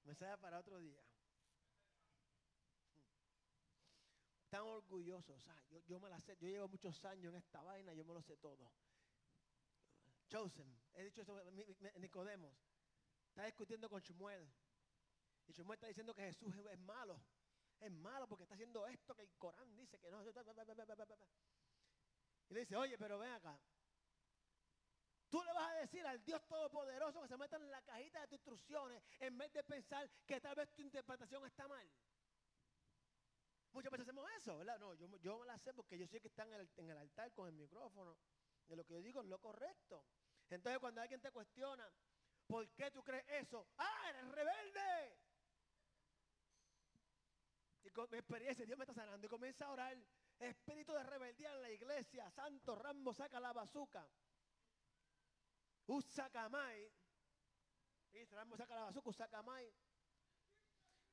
Me 0.04 0.14
sale 0.14 0.38
para 0.38 0.58
otro 0.58 0.80
día. 0.80 1.02
Tan 4.48 4.62
orgullosos. 4.62 5.44
yo, 5.70 5.80
yo, 5.86 6.00
me 6.00 6.08
la 6.08 6.18
sé. 6.20 6.36
Yo 6.40 6.48
llevo 6.48 6.68
muchos 6.68 7.04
años 7.04 7.32
en 7.32 7.38
esta 7.38 7.62
vaina. 7.62 7.92
Yo 7.92 8.04
me 8.04 8.14
lo 8.14 8.22
sé 8.22 8.36
todo. 8.38 8.72
Chosen. 10.28 10.74
He 10.94 11.04
dicho 11.04 11.20
eso. 11.20 11.38
Nicodemos. 11.98 12.56
Está 13.28 13.44
discutiendo 13.44 13.90
con 13.90 14.02
Chumuel. 14.02 14.50
Y 15.50 15.52
Chumuel 15.52 15.74
está 15.74 15.88
diciendo 15.88 16.14
que 16.14 16.22
Jesús 16.22 16.54
es 16.70 16.78
malo. 16.78 17.20
Es 17.80 17.90
malo 17.90 18.28
porque 18.28 18.44
está 18.44 18.54
haciendo 18.54 18.86
esto 18.86 19.16
que 19.16 19.22
el 19.22 19.32
Corán 19.32 19.74
dice 19.74 19.98
que 19.98 20.08
no. 20.08 20.22
Y 20.22 22.54
le 22.54 22.60
dice, 22.60 22.76
oye, 22.76 22.96
pero 22.96 23.18
ven 23.18 23.32
acá. 23.32 23.58
Tú 25.28 25.42
le 25.42 25.52
vas 25.52 25.72
a 25.72 25.74
decir 25.74 26.06
al 26.06 26.24
Dios 26.24 26.40
Todopoderoso 26.46 27.20
que 27.22 27.26
se 27.26 27.36
meta 27.36 27.56
en 27.56 27.68
la 27.68 27.82
cajita 27.82 28.20
de 28.20 28.28
tus 28.28 28.38
instrucciones 28.38 29.02
en 29.18 29.36
vez 29.38 29.52
de 29.52 29.64
pensar 29.64 30.08
que 30.24 30.40
tal 30.40 30.54
vez 30.54 30.72
tu 30.72 30.82
interpretación 30.82 31.44
está 31.44 31.66
mal. 31.66 31.90
Muchas 33.72 33.90
veces 33.90 34.06
hacemos 34.06 34.30
eso, 34.36 34.56
¿verdad? 34.58 34.78
No, 34.78 34.94
yo, 34.94 35.08
yo 35.18 35.40
me 35.40 35.46
la 35.46 35.58
sé 35.58 35.74
porque 35.74 35.98
yo 35.98 36.06
sé 36.06 36.20
que 36.20 36.28
está 36.28 36.44
en 36.44 36.54
el, 36.54 36.70
en 36.76 36.90
el 36.90 36.96
altar 36.96 37.32
con 37.32 37.48
el 37.48 37.54
micrófono. 37.54 38.16
De 38.68 38.76
lo 38.76 38.84
que 38.84 38.94
yo 38.94 39.02
digo 39.02 39.20
es 39.20 39.26
lo 39.26 39.40
correcto. 39.40 40.06
Entonces 40.48 40.78
cuando 40.78 41.00
alguien 41.00 41.20
te 41.20 41.32
cuestiona, 41.32 41.92
¿por 42.46 42.70
qué 42.70 42.92
tú 42.92 43.02
crees 43.02 43.24
eso? 43.28 43.66
¡Ah, 43.78 44.10
eres 44.10 44.28
rebelde! 44.28 45.29
Y 47.82 47.90
con 47.90 48.08
mi 48.10 48.18
experiencia, 48.18 48.66
Dios 48.66 48.76
me 48.78 48.84
está 48.84 48.94
sanando 48.94 49.26
y 49.26 49.30
comienza 49.30 49.66
a 49.66 49.72
orar. 49.72 49.96
Espíritu 50.38 50.92
de 50.92 51.02
rebeldía 51.02 51.52
en 51.52 51.62
la 51.62 51.70
iglesia. 51.70 52.30
Santo 52.30 52.74
Rambo 52.74 53.12
saca 53.12 53.40
la 53.40 53.52
bazuca. 53.52 54.06
Usacamay. 55.86 56.92
Y 58.12 58.24
Rambo 58.24 58.56
saca 58.56 58.74
la 58.74 58.82
bazuca, 58.82 59.10
Usacamay. 59.10 59.72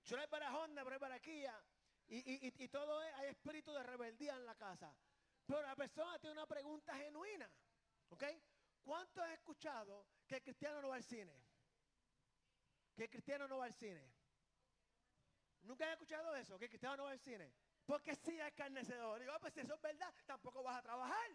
Chulay 0.04 0.28
para 0.28 0.56
Honda, 0.56 0.84
para 1.00 1.16
aquí. 1.16 1.46
Y, 2.08 2.18
y, 2.18 2.54
y, 2.64 2.68
todo 2.70 3.04
es, 3.04 3.14
hay 3.16 3.30
espíritu 3.30 3.74
de 3.74 3.84
rebeldía 3.84 4.36
en 4.36 4.46
la 4.46 4.56
casa. 4.56 4.96
Pero 5.46 5.62
la 5.62 5.76
persona 5.76 6.18
tiene 6.20 6.34
una 6.34 6.48
pregunta 6.48 6.96
genuina. 6.96 7.50
¿Ok? 8.10 8.24
¿Cuánto 8.84 9.22
has 9.22 9.32
escuchado 9.32 10.08
que 10.26 10.36
el 10.36 10.44
cristiano 10.44 10.82
no 10.82 10.90
va 10.90 10.96
al 10.96 11.04
cine? 11.04 11.34
Que 12.96 13.04
el 13.04 13.10
cristiano 13.10 13.48
no 13.48 13.58
va 13.58 13.66
al 13.66 13.74
cine. 13.74 14.17
¿Nunca 15.68 15.86
has 15.86 15.92
escuchado 15.92 16.34
eso? 16.34 16.58
Que 16.58 16.70
cristiano 16.70 16.96
no 16.96 17.04
va 17.04 17.12
al 17.12 17.20
cine. 17.20 17.54
Porque 17.86 18.16
si 18.16 18.40
es 18.40 18.54
carnecedor. 18.54 19.20
Digo, 19.20 19.34
ah, 19.34 19.40
pues 19.40 19.54
si 19.54 19.60
eso 19.60 19.76
es 19.76 19.82
verdad, 19.82 20.14
tampoco 20.26 20.64
vas 20.64 20.78
a 20.78 20.82
trabajar. 20.82 21.30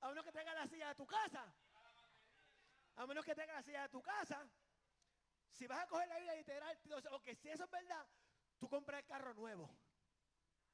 A 0.00 0.08
menos 0.08 0.24
que 0.24 0.32
tengas 0.32 0.54
la 0.54 0.68
silla 0.68 0.88
de 0.88 0.94
tu 0.94 1.06
casa. 1.06 1.52
A 2.96 3.06
menos 3.06 3.24
que 3.24 3.34
tengas 3.34 3.56
la 3.56 3.62
silla 3.62 3.82
de 3.82 3.88
tu 3.88 4.00
casa. 4.00 4.48
Si 5.50 5.66
vas 5.66 5.82
a 5.82 5.88
coger 5.88 6.06
la 6.08 6.18
vida 6.20 6.36
literal, 6.36 6.78
o 7.10 7.20
que 7.20 7.34
si 7.34 7.48
eso 7.48 7.64
es 7.64 7.70
verdad, 7.70 8.06
tú 8.58 8.68
compras 8.68 9.00
el 9.00 9.06
carro 9.06 9.34
nuevo. 9.34 9.68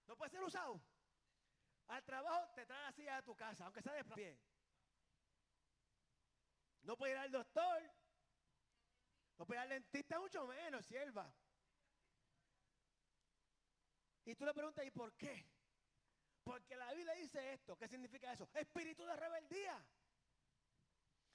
No 0.06 0.16
puede 0.16 0.30
ser 0.30 0.42
usado. 0.42 0.80
Al 1.86 2.04
trabajo 2.04 2.50
te 2.54 2.66
trae 2.66 2.82
la 2.82 2.92
silla 2.92 3.16
de 3.16 3.22
tu 3.22 3.34
casa, 3.34 3.64
aunque 3.64 3.80
sea 3.80 3.94
de 3.94 4.04
pie. 4.04 4.38
No 6.82 6.98
puede 6.98 7.12
ir 7.12 7.18
al 7.18 7.32
doctor. 7.32 7.82
No 9.38 9.46
puede 9.46 9.58
ir 9.58 9.62
al 9.62 9.68
dentista, 9.70 10.20
mucho 10.20 10.46
menos, 10.46 10.84
sierva. 10.84 11.34
Y 14.28 14.34
tú 14.34 14.44
le 14.44 14.52
preguntas, 14.52 14.84
¿y 14.84 14.90
por 14.90 15.14
qué? 15.14 15.42
Porque 16.44 16.76
la 16.76 16.92
Biblia 16.92 17.14
dice 17.14 17.54
esto. 17.54 17.78
¿Qué 17.78 17.88
significa 17.88 18.30
eso? 18.30 18.46
Espíritu 18.52 19.06
de 19.06 19.16
rebeldía. 19.16 19.82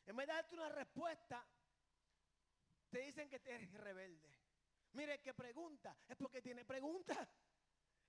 En 0.06 0.16
vez 0.16 0.28
de 0.28 0.34
darte 0.34 0.54
una 0.54 0.70
respuesta, 0.70 1.44
te 2.92 3.00
dicen 3.00 3.28
que 3.30 3.42
eres 3.46 3.74
rebelde. 3.74 4.30
Mire, 4.92 5.16
el 5.16 5.22
que 5.22 5.34
pregunta 5.34 5.98
es 6.08 6.16
porque 6.16 6.40
tiene 6.40 6.66
preguntas. 6.66 7.28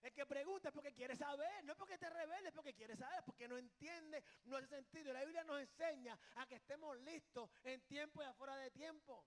El 0.03 0.13
que 0.13 0.27
pregunta 0.27 0.69
es 0.69 0.75
porque 0.75 0.93
quiere 0.93 1.17
saber, 1.17 1.65
no 1.65 1.73
es 1.73 1.79
porque 1.79 1.97
te 1.97 2.11
rebelde, 2.11 2.49
es 2.49 2.55
porque 2.55 2.75
quiere 2.75 2.95
saber, 2.95 3.25
porque 3.25 3.49
no 3.49 3.57
entiende, 3.57 4.23
no 4.45 4.59
hace 4.59 4.69
sentido. 4.69 5.15
La 5.15 5.21
Biblia 5.21 5.45
nos 5.45 5.61
enseña 5.61 6.19
a 6.35 6.47
que 6.47 6.57
estemos 6.57 6.99
listos 6.99 7.49
en 7.63 7.81
tiempo 7.87 8.23
y 8.23 8.27
afuera 8.27 8.55
de 8.57 8.71
tiempo. 8.71 9.25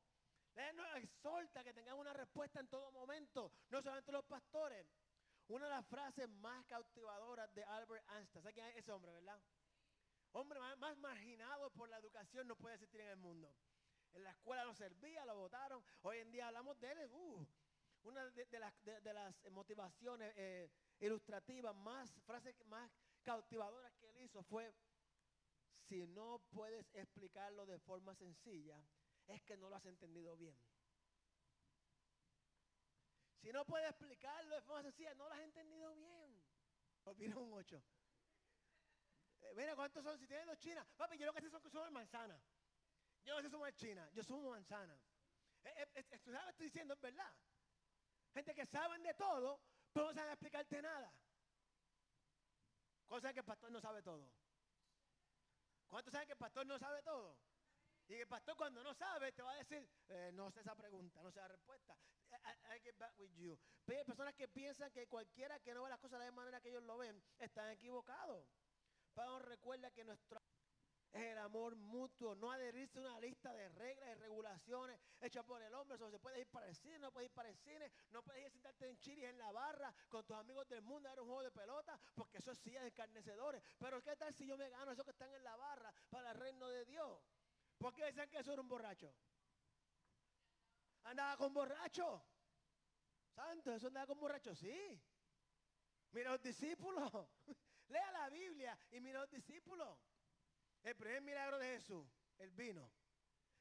La 0.54 0.68
Biblia 0.68 0.88
nos 0.94 1.04
exhorta 1.04 1.64
que 1.64 1.74
tengamos 1.74 2.02
una 2.02 2.14
respuesta 2.14 2.60
en 2.60 2.68
todo 2.68 2.92
momento, 2.92 3.52
no 3.70 3.82
solamente 3.82 4.12
los 4.12 4.24
pastores. 4.26 4.86
Una 5.50 5.66
de 5.66 5.72
las 5.72 5.88
frases 5.88 6.28
más 6.28 6.66
cautivadoras 6.66 7.54
de 7.54 7.64
Albert 7.64 8.04
Einstein, 8.12 8.44
¿sabes 8.44 8.54
quién 8.54 8.66
es 8.68 8.78
ese 8.78 8.92
hombre, 8.92 9.14
verdad? 9.14 9.42
Hombre 10.34 10.60
más, 10.60 10.98
marginado 10.98 11.70
por 11.72 11.88
la 11.88 11.98
educación 11.98 12.48
no 12.48 12.58
puede 12.58 12.76
existir 12.76 13.00
en 13.00 13.08
el 13.08 13.18
mundo. 13.18 13.56
En 14.14 14.24
la 14.24 14.32
escuela 14.32 14.66
no 14.66 14.74
servía, 14.76 15.26
lo 15.26 15.36
votaron. 15.36 15.82
Hoy 16.02 16.18
en 16.18 16.32
día 16.32 16.48
hablamos 16.48 16.78
de 16.82 16.92
él. 16.92 17.10
Uh, 17.14 17.46
una 18.04 18.26
de, 18.30 18.60
las, 19.14 19.36
motivaciones 19.52 20.34
eh, 20.36 20.70
ilustrativas 21.00 21.76
más, 21.76 22.14
frases 22.26 22.56
más 22.66 22.92
cautivadoras 23.24 23.94
que 23.96 24.10
él 24.10 24.18
hizo 24.18 24.44
fue, 24.44 24.74
si 25.88 26.06
no 26.08 26.42
puedes 26.50 26.94
explicarlo 26.94 27.66
de 27.66 27.80
forma 27.80 28.14
sencilla, 28.16 28.82
es 29.28 29.42
que 29.44 29.56
no 29.56 29.70
lo 29.70 29.78
has 29.78 29.86
entendido 29.86 30.36
bien. 30.36 30.58
Si 33.42 33.52
no 33.52 33.66
puedes 33.66 33.90
explicarlo 33.90 34.56
de 34.56 34.62
forma 34.62 34.84
sencilla, 34.84 35.14
no 35.16 35.28
lo 35.28 35.34
has 35.34 35.42
entendido 35.42 35.94
bien. 35.94 36.44
Opina 37.04 37.38
un 37.38 37.54
8. 37.54 37.84
Eh, 39.42 39.54
mira, 39.56 39.76
¿cuántos 39.76 40.04
son? 40.04 40.18
Si 40.20 40.28
tienes 40.28 40.46
dos 40.46 40.58
chinas. 40.58 40.86
Papi, 40.98 41.18
yo 41.18 41.26
lo 41.26 41.34
que 41.34 41.42
sé 41.42 41.50
son 41.50 41.62
que 41.62 41.70
somos 41.70 41.92
manzana. 41.92 42.40
Yo 43.24 43.36
no 43.36 43.42
sé 43.42 43.50
somos 43.50 43.74
china, 43.76 44.10
yo 44.14 44.24
somos 44.24 44.52
manzana. 44.52 44.98
Eh, 45.64 45.88
eh, 45.96 46.06
esto 46.12 46.32
sabes, 46.32 46.50
estoy 46.50 46.66
diciendo, 46.68 46.94
es 46.94 47.02
verdad. 47.02 47.34
Gente 48.34 48.54
que 48.54 48.66
saben 48.66 49.04
de 49.04 49.14
todo, 49.14 49.60
pero 49.94 50.08
no 50.08 50.14
saben 50.14 50.32
explicarte 50.32 50.82
nada. 50.82 51.12
Cosa 53.08 53.34
que 53.34 53.40
el 53.40 53.46
pastor 53.46 53.72
no 53.72 53.80
sabe 53.80 54.02
todo. 54.02 54.30
¿Cuántos 55.88 56.12
saben 56.12 56.28
que 56.28 56.34
el 56.34 56.38
pastor 56.38 56.66
no 56.66 56.78
sabe 56.78 57.02
todo? 57.04 57.38
Y 58.08 58.16
el 58.16 58.28
pastor 58.28 58.56
cuando 58.56 58.82
no 58.84 58.94
sabe 58.94 59.34
te 59.34 59.42
va 59.42 59.52
a 59.52 59.58
decir, 59.58 59.86
eh, 60.08 60.32
no 60.34 60.50
sé 60.50 60.62
esa 60.62 60.76
pregunta, 60.76 61.22
no 61.22 61.32
sé 61.32 61.40
la 61.40 61.50
respuesta. 61.50 61.98
I, 62.74 62.80
get 62.82 62.98
back 62.98 63.14
with 63.18 63.32
you. 63.36 63.58
Pero 63.86 64.00
hay 64.00 64.06
personas 64.06 64.34
que 64.34 64.48
piensan 64.48 64.92
que 64.92 65.08
cualquiera 65.08 65.60
que 65.60 65.74
no 65.74 65.84
ve 65.84 65.90
las 65.90 66.00
cosas 66.00 66.20
de 66.20 66.26
la 66.26 66.32
manera 66.32 66.62
que 66.62 66.70
ellos 66.70 66.84
lo 66.84 66.98
ven, 66.98 67.22
están 67.40 67.70
equivocados. 67.72 68.46
Pablo 69.14 69.40
recuerda 69.40 69.92
que 69.92 70.06
nuestro... 70.06 70.42
es 71.12 71.24
el 71.24 71.38
amor 71.38 71.76
mutuo, 71.76 72.36
no 72.36 72.52
adherirse 72.52 73.00
a 73.00 73.02
una 73.02 73.20
lista 73.20 73.54
de 73.54 73.68
reglas 73.70 74.10
y 74.10 74.14
regulaciones 74.16 75.00
hechas 75.20 75.44
por 75.44 75.62
el 75.62 75.74
hombre. 75.74 75.98
Se 75.98 76.20
puede 76.20 76.40
ir 76.40 76.48
para 76.48 76.68
el 76.68 76.76
cine, 76.76 77.00
no 77.00 77.12
puedes 77.12 77.30
ir 77.30 77.34
para 77.34 77.50
el 77.50 77.58
cine, 77.58 77.92
no 78.12 78.24
puedes 78.24 78.42
ir 78.42 78.48
a 78.48 78.52
sentarte 78.52 78.90
en 78.90 78.98
chiris 79.00 79.26
en 79.26 79.38
la 79.38 79.52
barra 79.52 79.94
con 80.08 80.24
tus 80.26 80.38
amigos 80.38 80.68
del 80.70 80.82
mundo 80.82 81.10
a 81.10 81.12
ver 81.12 81.22
un 81.22 81.28
juego 81.28 81.44
de 81.44 81.52
pelota, 81.52 82.00
porque 82.16 82.38
eso 82.38 82.52
es 82.52 82.66
escarnecedores. 82.66 83.62
Pero 83.78 84.02
¿qué 84.02 84.16
tal 84.16 84.34
si 84.34 84.46
yo 84.46 84.58
me 84.58 84.70
gano 84.70 84.92
esos 84.92 85.04
que 85.04 85.12
están 85.12 85.34
en 85.34 85.44
la 85.44 85.56
barra 85.58 85.94
para 86.10 86.32
el 86.32 86.38
reino 86.38 86.70
de 86.70 86.86
Dios? 86.86 87.22
¿Por 87.78 87.94
qué 87.94 88.06
decían 88.06 88.30
que 88.30 88.40
eso 88.40 88.54
era 88.54 88.62
un 88.62 88.68
borracho? 88.68 89.14
Andaba 91.04 91.38
con 91.38 91.54
borracho. 91.54 92.24
Santo, 93.36 93.74
eso 93.74 93.88
andaba 93.88 94.08
con 94.08 94.20
borracho, 94.20 94.56
sí. 94.56 95.02
Mira 96.12 96.32
los 96.32 96.42
discípulos. 96.42 97.12
Lea 97.90 98.12
la 98.12 98.30
Biblia 98.30 98.78
y 98.92 99.00
mira 99.00 99.22
los 99.22 99.30
discípulos. 99.30 99.98
El 100.84 100.96
primer 100.96 101.22
milagro 101.22 101.58
de 101.58 101.78
Jesús, 101.78 102.08
el 102.38 102.52
vino. 102.52 102.92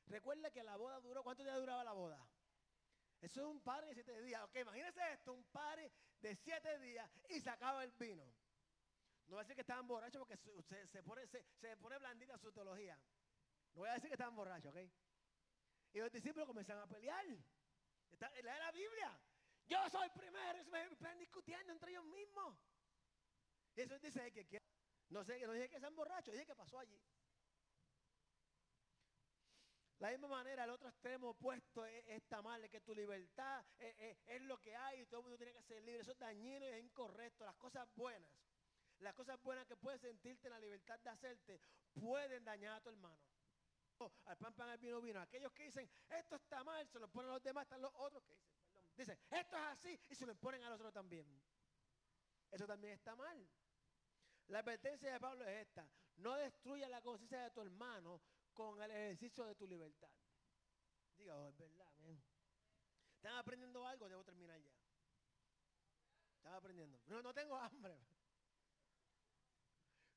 Recuerda 0.06 0.50
que 0.50 0.62
la 0.62 0.76
boda 0.76 1.00
duró, 1.00 1.22
¿cuántos 1.22 1.44
días 1.44 1.58
duraba 1.58 1.84
la 1.84 1.92
boda? 1.92 2.24
Eso 3.20 3.40
es 3.40 3.46
un 3.46 3.60
par 3.60 3.84
de 3.84 3.94
siete 3.94 4.20
días. 4.22 4.42
Ok, 4.44 4.56
imagínense 4.56 5.00
esto, 5.12 5.32
un 5.32 5.44
par 5.44 5.78
de 6.20 6.36
siete 6.36 6.78
días 6.78 7.10
y 7.28 7.40
se 7.40 7.50
acaba 7.50 7.82
el 7.84 7.92
vino. 7.92 8.24
No 9.26 9.34
voy 9.34 9.38
a 9.38 9.42
decir 9.42 9.56
que 9.56 9.62
estaban 9.62 9.86
borrachos 9.86 10.20
porque 10.20 10.36
se, 10.86 11.02
pone, 11.02 11.26
se, 11.26 11.76
pone 11.78 11.98
blandita 11.98 12.38
su 12.38 12.52
teología. 12.52 12.98
No 13.76 13.82
voy 13.82 13.90
a 13.90 13.94
decir 13.94 14.08
que 14.08 14.14
estaban 14.14 14.34
borrachos, 14.34 14.74
¿ok? 14.74 14.80
Y 15.92 15.98
los 16.00 16.10
discípulos 16.10 16.48
comenzaron 16.48 16.82
a 16.82 16.86
pelear. 16.86 17.24
Está, 18.10 18.30
lee 18.30 18.42
la 18.42 18.72
Biblia. 18.72 19.20
Yo 19.66 19.78
soy 19.90 20.08
primero. 20.10 20.58
Y 20.58 20.64
se 20.64 20.70
me 20.70 20.82
están 20.84 21.18
discutiendo 21.18 21.72
entre 21.72 21.90
ellos 21.90 22.04
mismos. 22.06 22.58
Y 23.76 23.82
eso 23.82 23.98
dice 23.98 24.32
que 24.32 24.62
no 25.10 25.22
sé, 25.24 25.38
no 25.46 25.52
dije 25.52 25.68
que 25.68 25.78
sean 25.78 25.94
borrachos, 25.94 26.32
dije 26.32 26.46
que 26.46 26.56
pasó 26.56 26.78
allí. 26.78 26.98
La 29.98 30.10
misma 30.10 30.28
manera, 30.28 30.64
el 30.64 30.70
otro 30.70 30.88
extremo 30.88 31.30
opuesto 31.30 31.84
es, 31.84 32.04
esta 32.08 32.42
mal, 32.42 32.68
que 32.70 32.80
tu 32.80 32.94
libertad 32.94 33.64
es, 33.78 34.42
lo 34.42 34.58
que 34.58 34.74
hay 34.74 35.00
y 35.00 35.06
todo 35.06 35.20
el 35.20 35.24
mundo 35.24 35.38
tiene 35.38 35.52
que 35.52 35.62
ser 35.62 35.82
libre. 35.82 36.00
Eso 36.00 36.12
es 36.12 36.18
dañino 36.18 36.66
y 36.66 36.68
es 36.68 36.82
incorrecto. 36.82 37.44
Las 37.44 37.56
cosas 37.56 37.88
buenas, 37.94 38.30
las 38.98 39.14
cosas 39.14 39.40
buenas 39.42 39.66
que 39.66 39.76
puedes 39.76 40.00
sentirte 40.00 40.48
en 40.48 40.52
la 40.52 40.60
libertad 40.60 40.98
de 41.00 41.10
hacerte, 41.10 41.60
pueden 41.94 42.44
dañar 42.44 42.74
a 42.74 42.80
tu 42.80 42.90
hermano. 42.90 43.35
Al 43.98 44.36
pan, 44.36 44.54
pan, 44.54 44.68
al 44.68 44.78
vino, 44.78 45.00
vino. 45.00 45.20
Aquellos 45.20 45.52
que 45.52 45.64
dicen, 45.64 45.88
esto 46.10 46.36
está 46.36 46.62
mal, 46.62 46.86
se 46.88 46.98
lo 46.98 47.08
ponen 47.08 47.30
a 47.30 47.34
los 47.34 47.42
demás, 47.42 47.62
están 47.62 47.80
los 47.80 47.92
otros 47.94 48.22
que 48.24 48.34
dicen, 48.34 48.48
perdón, 48.58 48.84
dicen, 48.96 49.18
esto 49.30 49.56
es 49.56 49.62
así 49.62 50.00
y 50.10 50.14
se 50.14 50.26
lo 50.26 50.34
ponen 50.36 50.62
a 50.64 50.68
los 50.68 50.78
otros 50.78 50.92
también. 50.92 51.26
Eso 52.50 52.66
también 52.66 52.94
está 52.94 53.16
mal. 53.16 53.48
La 54.48 54.60
advertencia 54.60 55.12
de 55.12 55.20
Pablo 55.20 55.44
es 55.46 55.66
esta. 55.66 55.88
No 56.16 56.34
destruya 56.34 56.88
la 56.88 57.02
conciencia 57.02 57.42
de 57.42 57.50
tu 57.50 57.60
hermano 57.60 58.20
con 58.52 58.80
el 58.82 58.90
ejercicio 58.90 59.44
de 59.44 59.54
tu 59.54 59.66
libertad. 59.66 60.10
Diga, 61.16 61.36
oh, 61.36 61.48
es 61.48 61.56
verdad, 61.56 61.86
¿Están 63.16 63.38
aprendiendo 63.38 63.84
algo? 63.86 64.08
Debo 64.08 64.22
terminar 64.22 64.60
ya. 64.60 64.72
¿Están 66.36 66.54
aprendiendo? 66.54 67.00
No, 67.06 67.22
no 67.22 67.34
tengo 67.34 67.56
hambre. 67.56 67.98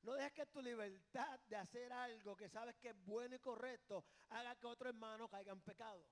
No 0.02 0.14
dejes 0.14 0.32
que 0.32 0.46
tu 0.46 0.62
libertad 0.62 1.38
de 1.46 1.56
hacer 1.56 1.92
algo 1.92 2.36
que 2.36 2.48
sabes 2.48 2.76
que 2.76 2.88
es 2.90 3.04
bueno 3.04 3.34
y 3.34 3.38
correcto 3.38 4.04
haga 4.30 4.56
que 4.56 4.66
otro 4.66 4.88
hermano 4.88 5.28
caiga 5.28 5.52
en 5.52 5.60
pecado. 5.60 6.06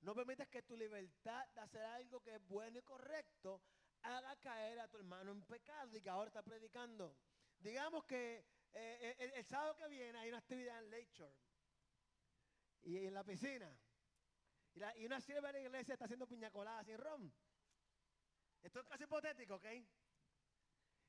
No 0.00 0.14
permitas 0.14 0.48
que 0.48 0.62
tu 0.62 0.76
libertad 0.76 1.46
de 1.54 1.60
hacer 1.60 1.82
algo 1.82 2.20
que 2.20 2.34
es 2.34 2.46
bueno 2.46 2.78
y 2.78 2.82
correcto 2.82 3.62
haga 4.02 4.36
caer 4.36 4.80
a 4.80 4.88
tu 4.88 4.98
hermano 4.98 5.32
en 5.32 5.42
pecado 5.44 5.96
y 5.96 6.00
que 6.00 6.10
ahora 6.10 6.28
está 6.28 6.42
predicando. 6.42 7.16
Digamos 7.58 8.04
que 8.04 8.44
eh, 8.72 9.16
eh, 9.18 9.32
el, 9.34 9.44
sábado 9.44 9.76
que 9.76 9.88
viene 9.88 10.18
hay 10.18 10.28
una 10.28 10.38
actividad 10.38 10.82
en 10.82 10.90
Lakeshore 10.90 11.34
y 12.82 13.06
en 13.06 13.14
la 13.14 13.24
piscina. 13.24 13.74
Y, 14.74 15.06
una 15.06 15.20
sierva 15.20 15.48
de 15.48 15.54
la 15.54 15.60
iglesia 15.60 15.94
está 15.94 16.04
haciendo 16.04 16.26
piña 16.26 16.50
colada 16.50 16.84
sin 16.84 16.98
ron. 16.98 17.32
Esto 18.62 18.80
es 18.80 18.86
casi 18.86 19.04
hipotético, 19.04 19.54
¿ok? 19.54 19.66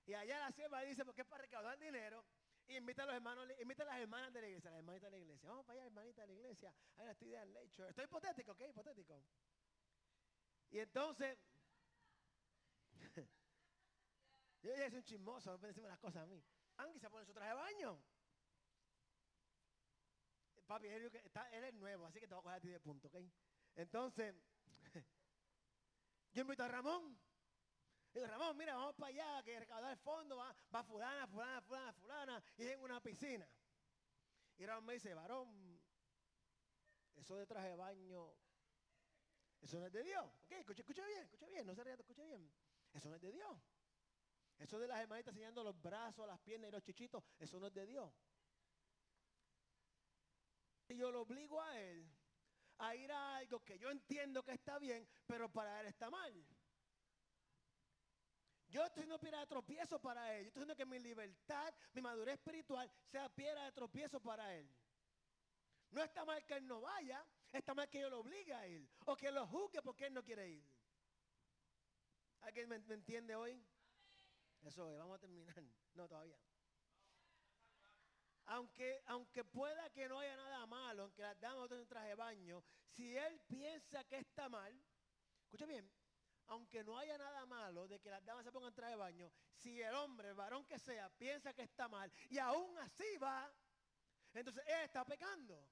Y 0.08 0.14
allá 0.14 0.40
la 0.40 0.52
sierva 0.54 0.82
dice, 0.84 1.04
porque 1.04 1.22
es 1.22 1.28
para 1.28 1.42
recaudar 1.42 1.78
dinero, 1.78 2.26
invita 2.70 3.04
a 3.04 3.06
los 3.08 3.16
hermanos, 3.16 3.46
invita 3.60 3.84
a 3.84 3.88
las 3.88 4.00
hermanas 4.00 4.32
de 4.32 4.40
la 4.40 4.48
iglesia, 4.48 4.72
las 4.72 4.80
hermanitas 4.80 5.12
de 5.12 5.18
la 5.18 5.24
iglesia. 5.24 5.50
Vamos 5.50 5.66
para 5.66 5.80
allá, 5.80 5.88
hermanita 5.88 6.22
de 6.22 6.28
la 6.28 6.34
iglesia. 6.34 6.74
Hay 6.96 7.04
una 7.04 7.12
actividad 7.12 7.44
en 7.44 7.54
Lakeshore. 7.54 7.90
Esto 7.90 8.02
es 8.02 8.08
hipotético, 8.08 8.52
¿ok? 8.54 8.62
Hipotético. 8.70 9.22
Y 10.70 10.80
entonces 10.80 11.38
yo 14.62 14.76
ya 14.76 14.86
es 14.86 14.94
un 14.94 15.04
chismoso, 15.04 15.58
no 15.58 15.68
decirme 15.68 15.90
las 15.90 16.00
cosas 16.00 16.24
a 16.24 16.26
mí. 16.26 16.42
Angie 16.78 17.00
se 17.00 17.10
pone 17.10 17.26
su 17.26 17.34
traje 17.34 17.50
de 17.50 17.56
baño. 17.56 18.02
Papi, 20.68 20.88
él, 20.88 21.12
está, 21.24 21.50
él 21.50 21.66
es 21.66 21.74
nuevo, 21.74 22.06
así 22.06 22.22
que 22.22 22.28
te 22.28 22.34
voy 22.34 22.40
a 22.40 22.44
coger 22.44 22.58
a 22.58 22.62
ti 22.62 22.70
de 22.70 22.80
punto, 22.80 23.10
¿ok? 23.10 23.16
Entonces, 23.76 24.36
yo 26.32 26.42
invito 26.44 26.64
a 26.64 26.70
Ramón. 26.70 27.27
Digo, 28.14 28.28
Ramón, 28.28 28.58
mira, 28.58 28.76
vamos 28.76 28.96
para 28.96 29.10
allá, 29.10 29.44
que 29.44 29.60
recaudar 29.60 29.92
el 29.92 29.98
fondo, 29.98 30.38
va, 30.38 30.56
va 30.74 30.84
fulana, 30.84 31.28
fulana, 31.28 31.62
fulana, 31.62 31.94
fulana, 31.94 32.44
y 32.58 32.68
en 32.68 32.82
una 32.82 33.02
piscina. 33.02 33.48
Y 34.58 34.66
Ramón 34.66 34.86
me 34.86 34.94
dice, 34.94 35.14
varón, 35.14 35.80
eso 37.16 37.36
de 37.36 37.46
traje 37.46 37.70
de 37.70 37.76
baño, 37.76 38.34
eso 39.62 39.80
no 39.80 39.88
es 39.88 39.94
de 39.94 40.04
Dios. 40.04 40.26
Ok, 40.44 40.52
escucha, 40.52 40.82
escucha 40.82 41.06
bien, 41.06 41.24
escucha 41.24 41.48
bien, 41.48 41.66
no 41.66 41.76
se 41.76 41.84
ría, 41.84 41.94
escucha 41.94 42.24
bien. 42.24 42.52
Eso 42.94 43.10
no 43.10 43.16
es 43.16 43.22
de 43.22 43.32
Dios. 43.32 43.60
Eso 44.58 44.80
de 44.80 44.88
las 44.88 45.00
hermanitas 45.00 45.34
enseñando 45.34 45.64
los 45.64 45.80
brazos, 45.80 46.28
las 46.28 46.40
piernas 46.40 46.70
y 46.70 46.72
los 46.72 46.84
chichitos, 46.84 47.24
eso 47.38 47.60
no 47.60 47.68
es 47.68 47.74
de 47.74 47.86
Dios. 47.86 48.12
Y 50.90 50.98
yo 50.98 51.12
lo 51.12 51.22
obligo 51.22 51.62
a 51.62 51.80
él 51.80 52.10
a 52.80 52.96
ir 52.96 53.12
a 53.12 53.38
algo 53.38 53.64
que 53.64 53.78
yo 53.78 53.90
entiendo 53.90 54.44
que 54.44 54.52
está 54.54 54.80
bien, 54.80 55.08
pero 55.26 55.52
para 55.52 55.82
él 55.82 55.88
está 55.88 56.10
mal. 56.10 56.34
Yo 58.70 58.84
estoy 58.84 59.02
haciendo 59.02 59.20
piedra 59.20 59.40
de 59.40 59.48
tropiezo 59.48 60.00
para 60.00 60.36
él. 60.36 60.44
Yo 60.44 60.48
estoy 60.50 60.64
haciendo 60.64 60.76
que 60.76 60.86
mi 60.86 61.00
libertad, 61.00 61.74
mi 61.94 62.02
madurez 62.02 62.36
espiritual 62.36 62.92
sea 63.06 63.30
piedra 63.30 63.64
de 63.66 63.72
tropiezo 63.72 64.20
para 64.20 64.54
él. 64.56 64.70
No 65.92 66.04
está 66.04 66.26
mal 66.26 66.46
que 66.46 66.56
él 66.56 66.68
no 66.68 66.82
vaya, 66.82 67.26
está 67.52 67.74
mal 67.74 67.90
que 67.90 68.02
yo 68.02 68.10
lo 68.10 68.20
obligue 68.20 68.54
a 68.54 68.68
ir 68.68 68.90
o 69.06 69.16
que 69.16 69.32
lo 69.32 69.48
juzgue 69.48 69.82
porque 69.82 70.08
él 70.08 70.14
no 70.14 70.24
quiere 70.24 70.50
ir. 70.50 70.64
¿Alguien 72.42 72.68
me, 72.68 72.76
entiende 72.76 73.36
hoy? 73.36 73.62
Eso 74.64 74.92
es, 74.92 74.98
vamos 74.98 75.16
a 75.16 75.20
terminar. 75.20 75.56
No, 75.94 76.08
todavía. 76.08 76.38
Aunque, 78.46 79.02
aunque 79.08 79.44
pueda 79.44 79.90
que 79.90 80.08
no 80.08 80.20
haya 80.20 80.36
nada 80.36 80.66
malo, 80.68 81.04
aunque 81.04 81.22
las 81.22 81.40
damas 81.40 81.68
tengan 81.70 81.88
traje 81.88 82.16
baño, 82.16 82.64
si 82.96 83.18
él 83.18 83.42
piensa 83.48 84.04
que 84.04 84.18
está 84.18 84.48
mal, 84.48 84.74
escucha 85.46 85.66
bien, 85.66 85.90
aunque 86.48 86.84
no 86.84 86.98
haya 86.98 87.18
nada 87.18 87.46
malo 87.46 87.88
de 87.88 88.00
que 88.00 88.10
las 88.10 88.24
damas 88.26 88.44
se 88.44 88.52
pongan 88.52 88.74
traje 88.74 88.92
de 88.92 88.98
baño, 88.98 89.32
si 89.56 89.82
el 89.82 89.94
hombre, 89.96 90.30
el 90.30 90.36
varón 90.36 90.66
que 90.66 90.80
sea, 90.80 91.10
piensa 91.10 91.54
que 91.54 91.64
está 91.64 91.88
mal 91.88 92.12
y 92.30 92.38
aún 92.38 92.78
así 92.80 93.18
va, 93.18 93.52
entonces 94.34 94.64
él 94.68 94.84
está 94.84 95.04
pecando. 95.06 95.68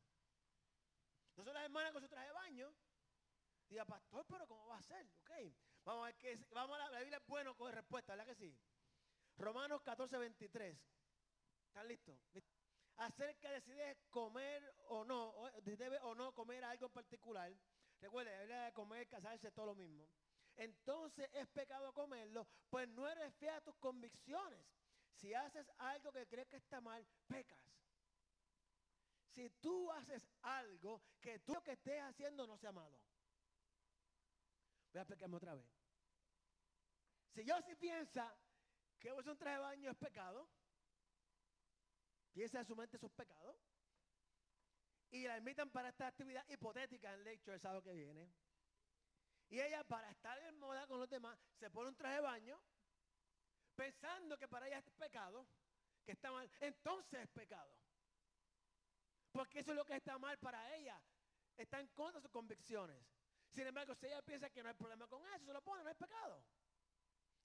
No 1.36 1.44
son 1.44 1.54
las 1.54 1.64
hermanas 1.64 1.92
con 1.92 2.02
su 2.02 2.08
traje 2.08 2.28
de 2.28 2.34
baño. 2.34 2.74
Diga, 3.68 3.86
pastor, 3.86 4.26
pero 4.28 4.48
¿cómo 4.48 4.68
va 4.68 4.78
a 4.78 4.84
ser? 4.84 5.06
Ok. 5.22 5.32
Vamos 5.84 6.04
a 6.04 6.06
ver 6.08 6.18
qué 6.18 6.40
vamos 6.52 6.76
a 6.76 6.80
la, 6.80 6.90
la 6.92 7.00
Biblia 7.00 7.18
es 7.18 7.28
bueno 7.28 7.56
con 7.56 7.72
respuesta, 7.72 8.14
¿verdad 8.14 8.26
que 8.26 8.36
sí? 8.36 8.58
Romanos 9.38 9.82
14, 9.82 10.18
23. 10.18 10.78
¿Están 11.68 11.88
listos? 11.88 12.18
Acerca 12.98 13.52
de 13.52 13.62
si 13.62 13.74
comer 14.10 14.74
o 14.88 15.04
no, 15.04 15.36
debe 15.64 16.00
o 16.00 16.16
no 16.16 16.34
comer 16.34 16.64
algo 16.64 16.86
en 16.88 16.94
particular. 16.94 17.54
Recuerde, 18.00 18.34
habla 18.34 18.66
de 18.66 18.74
comer, 18.74 19.08
casarse, 19.08 19.52
todo 19.52 19.68
lo 19.68 19.76
mismo. 19.76 20.08
Entonces 20.58 21.30
es 21.34 21.48
pecado 21.48 21.94
comerlo, 21.94 22.48
pues 22.70 22.88
no 22.90 23.08
eres 23.08 23.34
fiel 23.36 23.56
a 23.56 23.62
tus 23.62 23.76
convicciones. 23.76 24.66
Si 25.14 25.34
haces 25.34 25.70
algo 25.78 26.12
que 26.12 26.28
crees 26.28 26.48
que 26.48 26.58
está 26.58 26.82
mal, 26.82 27.06
pecas. 27.28 27.60
Si 29.28 29.50
tú 29.50 29.92
haces 29.92 30.30
algo 30.42 31.02
que 31.20 31.40
tú 31.40 31.54
lo 31.54 31.62
que 31.62 31.74
estés 31.74 32.02
haciendo 32.02 32.48
no 32.48 32.58
sea 32.58 32.72
malo. 32.72 32.98
Voy 34.92 35.00
a 35.00 35.02
explicarme 35.02 35.36
otra 35.36 35.56
vez. 35.56 35.68
Si 37.34 37.44
yo 37.44 37.62
sí 37.62 37.76
piensa 37.76 38.34
que 38.98 39.12
un 39.12 39.38
traje 39.38 39.58
de 39.58 39.62
baño 39.62 39.92
es 39.92 39.98
pecado, 39.98 40.48
piensa 42.32 42.60
en 42.60 42.66
su 42.66 42.76
mente 42.76 42.98
sus 42.98 43.12
pecados, 43.12 43.58
y 45.12 45.24
la 45.24 45.38
invitan 45.38 45.70
para 45.70 45.90
esta 45.90 46.08
actividad 46.08 46.46
hipotética 46.48 47.14
en 47.14 47.24
Lecture 47.24 47.56
el 47.56 47.62
sábado 47.62 47.84
que 47.84 47.94
viene. 47.94 48.30
Y 49.50 49.60
ella, 49.60 49.84
para 49.84 50.10
estar 50.10 50.38
en 50.40 50.58
moda 50.60 50.88
con 50.88 51.00
los 51.00 51.10
demás, 51.10 51.38
se 51.60 51.70
pone 51.70 51.90
un 51.90 51.96
traje 51.96 52.16
de 52.16 52.22
baño, 52.22 52.60
pensando 53.76 54.38
que 54.38 54.48
para 54.48 54.68
ella 54.68 54.80
es 54.80 54.90
pecado, 54.92 55.46
que 56.06 56.14
está 56.14 56.32
mal. 56.32 56.50
Entonces 56.60 57.22
es 57.22 57.30
pecado. 57.30 57.78
Porque 59.32 59.60
eso 59.60 59.72
es 59.72 59.78
lo 59.78 59.86
que 59.86 59.96
está 59.96 60.18
mal 60.18 60.38
para 60.38 60.76
ella. 60.76 61.02
Está 61.58 61.80
en 61.80 61.88
contra 61.90 62.20
de 62.20 62.22
sus 62.22 62.32
convicciones. 62.32 62.98
Sin 63.52 63.66
embargo, 63.66 63.96
si 63.96 64.08
ella 64.08 64.22
piensa 64.22 64.50
que 64.50 64.62
no 64.62 64.70
hay 64.70 64.76
problema 64.76 65.08
con 65.08 65.26
eso, 65.28 65.46
se 65.46 65.54
lo 65.54 65.62
pone, 65.62 65.84
no 65.84 65.90
es 65.90 65.96
pecado. 65.96 66.44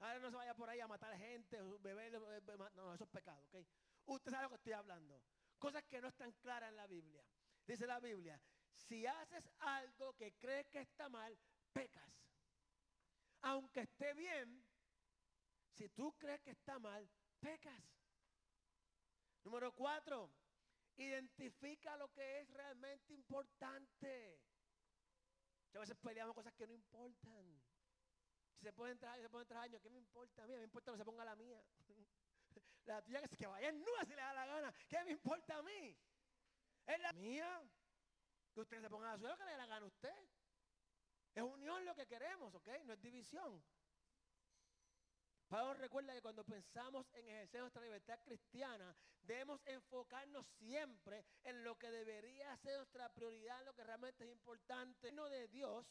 Ahora 0.00 0.18
no 0.18 0.30
se 0.30 0.36
vaya 0.36 0.54
por 0.54 0.68
ahí 0.68 0.80
a 0.80 0.88
matar 0.88 1.16
gente, 1.18 1.60
beber, 1.80 2.12
no, 2.74 2.94
eso 2.94 3.04
es 3.04 3.10
pecado, 3.10 3.44
¿ok? 3.44 3.56
Usted 4.06 4.30
sabe 4.30 4.44
lo 4.44 4.48
que 4.48 4.54
estoy 4.56 4.72
hablando. 4.72 5.22
Cosas 5.58 5.84
que 5.84 6.00
no 6.00 6.08
están 6.08 6.32
claras 6.32 6.70
en 6.70 6.76
la 6.76 6.86
Biblia. 6.86 7.22
Dice 7.66 7.86
la 7.86 8.00
Biblia, 8.00 8.40
si 8.74 9.06
haces 9.06 9.48
algo 9.58 10.14
que 10.14 10.32
crees 10.38 10.66
que 10.68 10.80
está 10.80 11.08
mal, 11.08 11.38
pecas. 11.72 12.10
Aunque 13.42 13.80
esté 13.80 14.12
bien, 14.14 14.64
si 15.74 15.88
tú 15.88 16.12
crees 16.18 16.40
que 16.42 16.50
está 16.50 16.78
mal, 16.78 17.08
pecas. 17.40 17.82
Número 19.44 19.72
cuatro, 19.72 20.30
identifica 20.96 21.96
lo 21.96 22.08
que 22.12 22.40
es 22.40 22.50
realmente 22.50 23.12
importante. 23.14 24.38
Muchas 25.64 25.80
veces 25.80 25.96
peleamos 26.02 26.34
cosas 26.34 26.52
que 26.54 26.66
no 26.66 26.74
importan. 26.74 27.62
Si 28.58 28.64
se 28.64 28.72
puede 28.72 28.92
entrar, 28.92 29.18
se 29.18 29.30
puede 29.30 29.44
entrar 29.44 29.62
años, 29.62 29.80
¿qué 29.80 29.88
me 29.88 29.98
importa 29.98 30.44
a 30.44 30.46
mí? 30.46 30.54
Me 30.54 30.64
importa 30.64 30.92
que 30.92 30.98
se 30.98 31.04
ponga 31.04 31.24
la 31.24 31.36
mía. 31.36 31.64
la 32.84 33.02
tuya 33.02 33.22
que, 33.22 33.36
que 33.36 33.46
vaya 33.46 33.68
en 33.68 33.80
nube 33.80 34.04
si 34.06 34.10
le 34.10 34.16
da 34.16 34.34
la 34.34 34.46
gana. 34.46 34.74
¿Qué 34.88 35.02
me 35.04 35.12
importa 35.12 35.56
a 35.56 35.62
mí? 35.62 35.96
Es 36.86 37.00
la 37.00 37.12
mía. 37.14 37.62
Que 38.52 38.60
usted 38.60 38.80
se 38.82 38.90
ponga 38.90 39.12
la 39.12 39.18
suya, 39.18 39.36
que 39.36 39.44
le 39.44 39.52
da 39.52 39.56
la 39.58 39.66
gana 39.66 39.86
a 39.86 39.88
usted. 39.88 40.28
Es 41.34 41.42
unión 41.42 41.84
lo 41.84 41.94
que 41.94 42.06
queremos, 42.06 42.54
¿ok? 42.54 42.68
No 42.84 42.92
es 42.92 43.00
división. 43.00 43.62
Pablo 45.48 45.74
recuerda 45.74 46.14
que 46.14 46.22
cuando 46.22 46.44
pensamos 46.44 47.06
en 47.12 47.26
ejercer 47.28 47.60
nuestra 47.60 47.82
libertad 47.82 48.20
cristiana, 48.24 48.94
debemos 49.22 49.60
enfocarnos 49.66 50.46
siempre 50.58 51.24
en 51.42 51.64
lo 51.64 51.76
que 51.76 51.90
debería 51.90 52.56
ser 52.58 52.76
nuestra 52.76 53.12
prioridad, 53.12 53.64
lo 53.64 53.74
que 53.74 53.82
realmente 53.82 54.24
es 54.24 54.30
importante. 54.30 55.10
No 55.10 55.28
de 55.28 55.48
Dios 55.48 55.86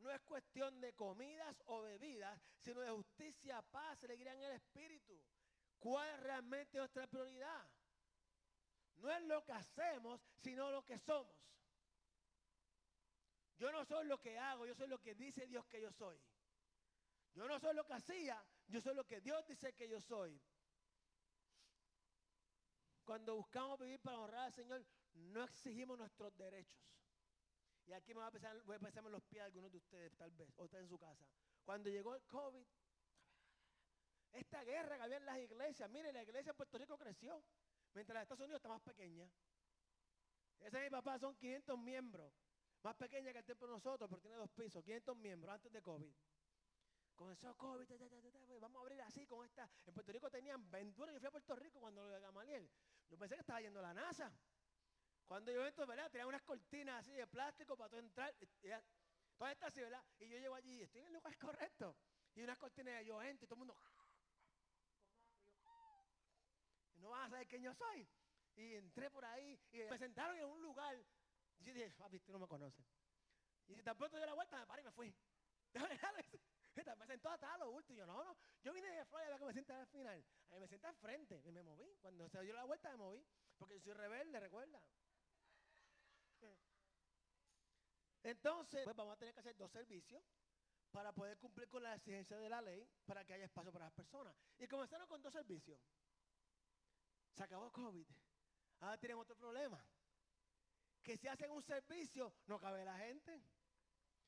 no 0.00 0.10
es 0.10 0.20
cuestión 0.22 0.80
de 0.80 0.94
comidas 0.94 1.62
o 1.66 1.82
bebidas, 1.82 2.40
sino 2.58 2.80
de 2.80 2.90
justicia, 2.90 3.62
paz, 3.62 4.02
alegría 4.02 4.32
en 4.34 4.42
el 4.42 4.52
espíritu. 4.52 5.16
¿Cuál 5.78 6.08
es 6.08 6.20
realmente 6.20 6.78
nuestra 6.78 7.06
prioridad? 7.06 7.70
No 8.96 9.10
es 9.10 9.22
lo 9.22 9.44
que 9.44 9.52
hacemos, 9.52 10.20
sino 10.42 10.70
lo 10.70 10.84
que 10.84 10.98
somos. 10.98 11.34
Yo 13.60 13.70
no 13.70 13.84
soy 13.84 14.06
lo 14.06 14.18
que 14.18 14.38
hago, 14.38 14.64
yo 14.64 14.74
soy 14.74 14.88
lo 14.88 14.98
que 14.98 15.14
dice 15.14 15.46
Dios 15.46 15.66
que 15.66 15.82
yo 15.82 15.92
soy. 15.92 16.18
Yo 17.34 17.46
no 17.46 17.60
soy 17.60 17.74
lo 17.74 17.84
que 17.84 17.92
hacía, 17.92 18.42
yo 18.68 18.80
soy 18.80 18.94
lo 18.94 19.04
que 19.06 19.20
Dios 19.20 19.46
dice 19.46 19.74
que 19.74 19.86
yo 19.86 20.00
soy. 20.00 20.40
Cuando 23.04 23.36
buscamos 23.36 23.78
vivir 23.78 24.00
para 24.00 24.18
honrar 24.18 24.46
al 24.46 24.52
Señor, 24.54 24.82
no 25.12 25.44
exigimos 25.44 25.98
nuestros 25.98 26.34
derechos. 26.38 26.80
Y 27.84 27.92
aquí 27.92 28.14
me 28.14 28.20
voy 28.20 28.28
a 28.28 28.30
pensar, 28.30 28.62
voy 28.62 28.76
a 28.76 28.80
pensar 28.80 29.04
en 29.04 29.12
los 29.12 29.22
pies 29.24 29.42
de 29.42 29.46
algunos 29.46 29.70
de 29.70 29.76
ustedes, 29.76 30.16
tal 30.16 30.30
vez, 30.30 30.48
o 30.56 30.64
está 30.64 30.78
en 30.78 30.88
su 30.88 30.98
casa. 30.98 31.26
Cuando 31.62 31.90
llegó 31.90 32.14
el 32.14 32.22
COVID, 32.22 32.64
esta 34.32 34.64
guerra 34.64 34.96
que 34.96 35.02
había 35.02 35.16
en 35.18 35.26
las 35.26 35.38
iglesias, 35.38 35.90
mire, 35.90 36.14
la 36.14 36.22
iglesia 36.22 36.50
en 36.50 36.56
Puerto 36.56 36.78
Rico 36.78 36.96
creció, 36.96 37.44
mientras 37.92 38.14
la 38.14 38.22
Estados 38.22 38.40
Unidos 38.40 38.60
está 38.60 38.70
más 38.70 38.80
pequeña. 38.80 39.30
Ese 40.60 40.78
es 40.78 40.84
mi 40.84 40.90
papá, 40.90 41.18
son 41.18 41.36
500 41.36 41.78
miembros, 41.78 42.32
más 42.82 42.96
pequeña 42.96 43.32
que 43.32 43.38
el 43.38 43.44
templo 43.44 43.66
de 43.66 43.74
nosotros, 43.74 44.08
pero 44.08 44.20
tiene 44.20 44.36
dos 44.36 44.50
pisos, 44.50 44.82
500 44.82 45.16
miembros 45.16 45.54
antes 45.54 45.72
de 45.72 45.82
COVID. 45.82 46.12
Comenzó 47.14 47.54
COVID, 47.56 47.86
pues, 47.86 48.60
vamos 48.60 48.78
a 48.78 48.80
abrir 48.80 49.02
así 49.02 49.26
con 49.26 49.44
esta. 49.44 49.68
En 49.84 49.92
Puerto 49.92 50.10
Rico 50.10 50.30
tenían 50.30 50.70
21, 50.70 51.12
yo 51.12 51.18
fui 51.18 51.28
a 51.28 51.30
Puerto 51.30 51.54
Rico 51.56 51.78
cuando 51.78 52.02
lo 52.02 52.08
de 52.08 52.20
Gamaliel. 52.20 52.70
Yo 53.10 53.18
pensé 53.18 53.34
que 53.34 53.40
estaba 53.40 53.60
yendo 53.60 53.80
a 53.80 53.82
la 53.82 53.94
NASA. 53.94 54.32
Cuando 55.26 55.52
yo 55.52 55.66
entro, 55.66 55.86
¿verdad? 55.86 56.10
Tenían 56.10 56.28
unas 56.28 56.42
cortinas 56.42 57.00
así 57.00 57.12
de 57.12 57.26
plástico 57.26 57.76
para 57.76 57.90
tú 57.90 57.98
entrar. 57.98 58.34
Todas 59.36 59.52
estas 59.52 59.68
así. 59.68 59.82
Y 60.18 60.28
yo 60.28 60.38
llego 60.38 60.54
allí, 60.54 60.82
estoy 60.82 61.02
en 61.02 61.08
el 61.08 61.12
lugar 61.12 61.36
correcto. 61.38 61.94
Y 62.34 62.42
unas 62.42 62.58
cortinas 62.58 62.98
de 62.98 63.04
yo 63.04 63.22
entro 63.22 63.44
y 63.44 63.48
todo 63.48 63.56
el 63.56 63.58
mundo. 63.58 63.76
No 66.96 67.10
van 67.10 67.26
a 67.26 67.28
saber 67.28 67.46
quién 67.46 67.62
yo 67.62 67.74
soy. 67.74 68.08
Y 68.56 68.74
entré 68.74 69.10
por 69.10 69.24
ahí 69.24 69.60
y 69.72 69.78
me 69.78 69.98
sentaron 69.98 70.36
en 70.36 70.46
un 70.46 70.62
lugar. 70.62 70.96
Y 71.60 71.64
yo 71.64 71.74
dije, 71.74 71.90
papi, 71.96 72.20
tú 72.20 72.32
no 72.32 72.38
me 72.38 72.48
conoces. 72.48 72.84
Y 73.68 73.74
si 73.74 73.82
tan 73.82 73.96
pronto 73.96 74.16
dio 74.16 74.26
la 74.26 74.34
vuelta, 74.34 74.58
me 74.58 74.66
paré 74.66 74.82
y 74.82 74.84
me 74.84 74.92
fui. 74.92 75.14
me 76.98 77.06
sentó 77.06 77.28
hasta 77.28 77.56
lo 77.58 77.70
último. 77.70 77.98
Yo, 77.98 78.06
no, 78.06 78.24
no. 78.24 78.36
Yo 78.62 78.72
vine 78.72 78.88
de 78.90 79.04
Florida 79.04 79.38
que 79.38 79.44
me 79.44 79.52
sienta 79.52 79.80
al 79.80 79.86
final. 79.86 80.24
A 80.50 80.56
me 80.58 80.66
senté 80.66 80.86
al 80.86 80.96
frente 80.96 81.40
y 81.44 81.52
me 81.52 81.62
moví. 81.62 81.96
Cuando 82.00 82.28
se 82.28 82.42
dio 82.42 82.52
la 82.54 82.64
vuelta, 82.64 82.90
me 82.90 82.96
moví. 82.96 83.24
Porque 83.58 83.74
yo 83.74 83.80
soy 83.80 83.92
rebelde, 83.94 84.40
recuerda. 84.40 84.82
Entonces, 88.22 88.84
pues 88.84 88.96
vamos 88.96 89.14
a 89.14 89.16
tener 89.16 89.34
que 89.34 89.40
hacer 89.40 89.56
dos 89.56 89.70
servicios 89.70 90.22
para 90.90 91.12
poder 91.12 91.38
cumplir 91.38 91.68
con 91.68 91.82
las 91.82 91.96
exigencias 91.96 92.40
de 92.40 92.48
la 92.48 92.60
ley, 92.60 92.88
para 93.06 93.24
que 93.24 93.34
haya 93.34 93.44
espacio 93.44 93.72
para 93.72 93.84
las 93.86 93.94
personas. 93.94 94.34
Y 94.58 94.66
comenzaron 94.66 95.06
con 95.06 95.22
dos 95.22 95.32
servicios. 95.32 95.80
Se 97.34 97.44
acabó 97.44 97.70
COVID. 97.70 98.06
Ahora 98.80 98.98
tienen 98.98 99.18
otro 99.18 99.36
problema. 99.36 99.84
Que 101.02 101.16
si 101.16 101.28
hacen 101.28 101.50
un 101.50 101.62
servicio, 101.62 102.34
no 102.46 102.58
cabe 102.58 102.84
la 102.84 102.96
gente. 102.98 103.42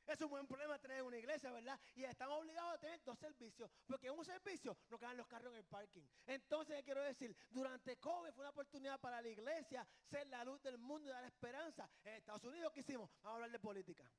Es 0.06 0.20
un 0.20 0.30
buen 0.30 0.46
problema 0.46 0.78
tener 0.78 1.02
una 1.02 1.16
iglesia, 1.16 1.52
¿verdad? 1.52 1.78
Y 1.94 2.04
están 2.04 2.28
obligados 2.30 2.74
a 2.74 2.78
tener 2.78 3.02
dos 3.04 3.18
servicios, 3.18 3.70
porque 3.86 4.08
en 4.08 4.18
un 4.18 4.24
servicio 4.24 4.76
no 4.88 4.98
caben 4.98 5.16
los 5.16 5.28
carros 5.28 5.52
en 5.52 5.58
el 5.58 5.64
parking. 5.64 6.02
Entonces, 6.26 6.76
¿qué 6.76 6.82
quiero 6.82 7.02
decir? 7.02 7.36
Durante 7.50 7.96
COVID 7.98 8.32
fue 8.32 8.42
una 8.42 8.50
oportunidad 8.50 8.98
para 9.00 9.22
la 9.22 9.28
iglesia 9.28 9.86
ser 10.10 10.26
la 10.26 10.44
luz 10.44 10.60
del 10.62 10.76
mundo 10.76 11.08
y 11.08 11.12
dar 11.12 11.24
esperanza. 11.24 11.88
En 12.02 12.14
Estados 12.14 12.42
Unidos, 12.44 12.72
¿qué 12.72 12.80
hicimos? 12.80 13.10
Vamos 13.22 13.30
a 13.30 13.34
hablar 13.34 13.50
de 13.52 13.60
política. 13.60 14.10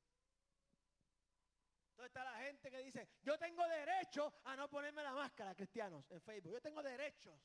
Entonces 1.90 2.08
está 2.08 2.24
la 2.24 2.40
gente 2.40 2.72
que 2.72 2.80
dice, 2.80 3.08
yo 3.22 3.38
tengo 3.38 3.68
derecho 3.68 4.34
a 4.46 4.56
no 4.56 4.68
ponerme 4.70 5.04
la 5.04 5.14
máscara, 5.14 5.54
cristianos, 5.54 6.10
en 6.10 6.22
Facebook. 6.22 6.54
Yo 6.54 6.62
tengo 6.62 6.82
derechos, 6.82 7.40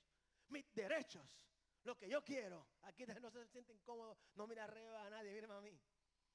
mis 0.48 0.72
derechos, 0.72 1.44
lo 1.88 1.96
que 1.96 2.08
yo 2.08 2.22
quiero. 2.22 2.68
Aquí 2.82 3.04
no 3.22 3.30
se 3.30 3.46
siente 3.48 3.72
incómodo, 3.72 4.16
no 4.34 4.46
mira 4.46 4.64
arriba 4.64 5.04
a 5.04 5.10
nadie, 5.10 5.32
mírame 5.32 5.54
a 5.54 5.60
mí 5.60 5.80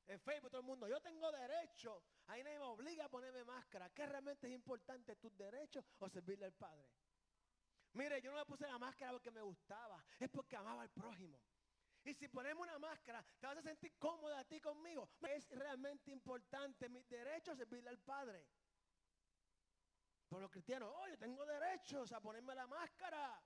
en 0.08 0.20
Facebook, 0.20 0.52
todo 0.52 0.62
el 0.62 0.68
mundo, 0.68 0.88
yo 0.88 1.00
tengo 1.02 1.32
derecho, 1.32 2.04
ahí 2.28 2.44
nadie 2.44 2.60
me 2.60 2.66
obliga 2.66 3.06
a 3.06 3.10
ponerme 3.10 3.44
máscara. 3.44 3.90
¿Qué 3.90 4.06
realmente 4.06 4.48
es 4.48 4.54
importante, 4.54 5.16
tus 5.16 5.36
derechos 5.38 5.86
o 6.00 6.10
servirle 6.10 6.46
al 6.46 6.54
Padre? 6.54 6.90
Mire, 7.94 8.22
yo 8.22 8.32
no 8.32 8.38
me 8.38 8.46
puse 8.46 8.68
la 8.68 8.78
máscara 8.78 9.12
porque 9.12 9.32
me 9.32 9.42
gustaba, 9.42 10.04
es 10.20 10.30
porque 10.30 10.56
amaba 10.56 10.82
al 10.82 10.90
prójimo. 10.90 11.40
Y 12.04 12.14
si 12.16 12.28
ponemos 12.28 12.68
una 12.68 12.78
máscara, 12.80 13.24
te 13.40 13.48
vas 13.48 13.58
a 13.58 13.62
sentir 13.62 13.98
cómoda 13.98 14.40
a 14.40 14.44
ti 14.44 14.60
conmigo. 14.60 15.10
Es 15.30 15.50
realmente 15.52 16.12
importante 16.12 16.90
mis 16.90 17.08
derechos 17.08 17.58
servirle 17.58 17.90
al 17.90 18.00
Padre. 18.00 18.46
Por 20.28 20.42
los 20.42 20.52
cristianos, 20.52 20.92
oh, 20.94 21.08
yo 21.08 21.18
tengo 21.18 21.46
derechos 21.46 22.12
a 22.12 22.20
ponerme 22.20 22.56
la 22.56 22.68
máscara. 22.68 23.42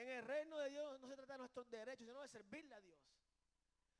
En 0.00 0.08
el 0.08 0.24
reino 0.24 0.56
de 0.56 0.70
Dios 0.70 0.98
no 0.98 1.08
se 1.08 1.14
trata 1.14 1.34
de 1.34 1.40
nuestros 1.40 1.68
derechos, 1.68 2.06
sino 2.06 2.22
de 2.22 2.28
servirle 2.28 2.74
a 2.74 2.80
Dios. 2.80 2.98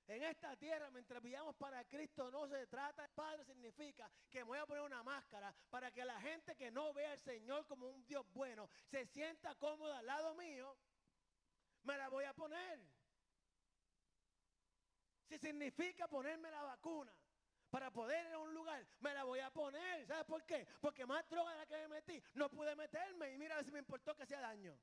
En 0.07 0.23
esta 0.23 0.57
tierra, 0.57 0.91
mientras 0.91 1.23
vivamos 1.23 1.55
para 1.57 1.85
Cristo, 1.85 2.31
no 2.31 2.49
se 2.49 2.67
trata. 2.69 3.07
Padre 3.09 3.45
significa 3.45 4.11
que 4.31 4.39
me 4.39 4.45
voy 4.45 4.59
a 4.59 4.67
poner 4.67 4.83
una 4.83 5.03
máscara 5.03 5.55
para 5.69 5.91
que 5.91 6.03
la 6.07 6.19
gente 6.23 6.57
que 6.57 6.71
no 6.71 6.95
vea 6.95 7.13
al 7.13 7.19
Señor 7.19 7.67
como 7.67 7.87
un 7.87 8.07
Dios 8.07 8.25
bueno 8.33 8.71
se 8.87 9.05
sienta 9.09 9.55
cómoda 9.57 9.99
al 9.99 10.07
lado 10.07 10.35
mío. 10.37 10.75
Me 11.83 11.99
la 11.99 12.09
voy 12.09 12.25
a 12.25 12.33
poner. 12.33 12.81
Si 15.29 15.39
significa 15.39 16.09
ponerme 16.09 16.51
la 16.51 16.63
vacuna 16.63 17.13
para 17.69 17.91
poder 17.91 18.27
ir 18.27 18.33
a 18.33 18.39
un 18.39 18.55
lugar, 18.55 18.87
me 19.01 19.13
la 19.13 19.25
voy 19.25 19.41
a 19.41 19.51
poner. 19.51 20.07
¿Sabes 20.07 20.25
por 20.25 20.47
qué? 20.47 20.67
Porque 20.81 21.05
más 21.05 21.29
droga 21.29 21.53
de 21.53 21.59
la 21.59 21.67
que 21.67 21.77
me 21.77 21.89
metí, 21.89 22.23
no 22.33 22.49
pude 22.49 22.75
meterme 22.75 23.35
y 23.35 23.39
mira 23.39 23.63
si 23.63 23.71
me 23.71 23.81
importó 23.81 24.17
que 24.17 24.23
hacía 24.23 24.41
daño. 24.41 24.81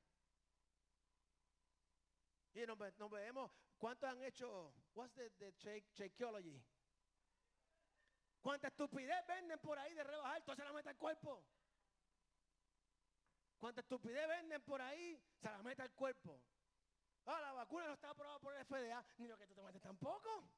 Y 2.57 2.65
nos, 2.65 2.77
nos 2.97 3.11
vemos 3.11 3.51
¿Cuántos 3.77 4.09
han 4.09 4.23
hecho, 4.23 4.73
what's 4.95 5.13
the, 5.13 5.29
the 5.37 5.51
Shakeology? 5.93 6.59
¿Cuánta 8.41 8.69
estupidez 8.69 9.27
venden 9.27 9.59
por 9.59 9.77
ahí 9.77 9.93
de 9.93 10.03
rebajar? 10.03 10.37
Entonces 10.37 10.63
se 10.63 10.67
la 10.67 10.73
mete 10.73 10.89
al 10.89 10.97
cuerpo. 10.97 11.45
¿Cuánta 13.59 13.81
estupidez 13.81 14.27
venden 14.27 14.61
por 14.63 14.81
ahí? 14.81 15.21
Se 15.39 15.47
la 15.47 15.61
mete 15.61 15.83
al 15.83 15.91
cuerpo. 15.93 16.41
Ah, 17.25 17.39
la 17.41 17.51
vacuna 17.51 17.85
no 17.85 17.93
está 17.93 18.09
aprobada 18.09 18.39
por 18.39 18.55
el 18.55 18.65
FDA, 18.65 19.05
ni 19.17 19.27
lo 19.27 19.37
que 19.37 19.45
tú 19.45 19.53
te 19.53 19.61
metes 19.61 19.81
tampoco. 19.81 20.49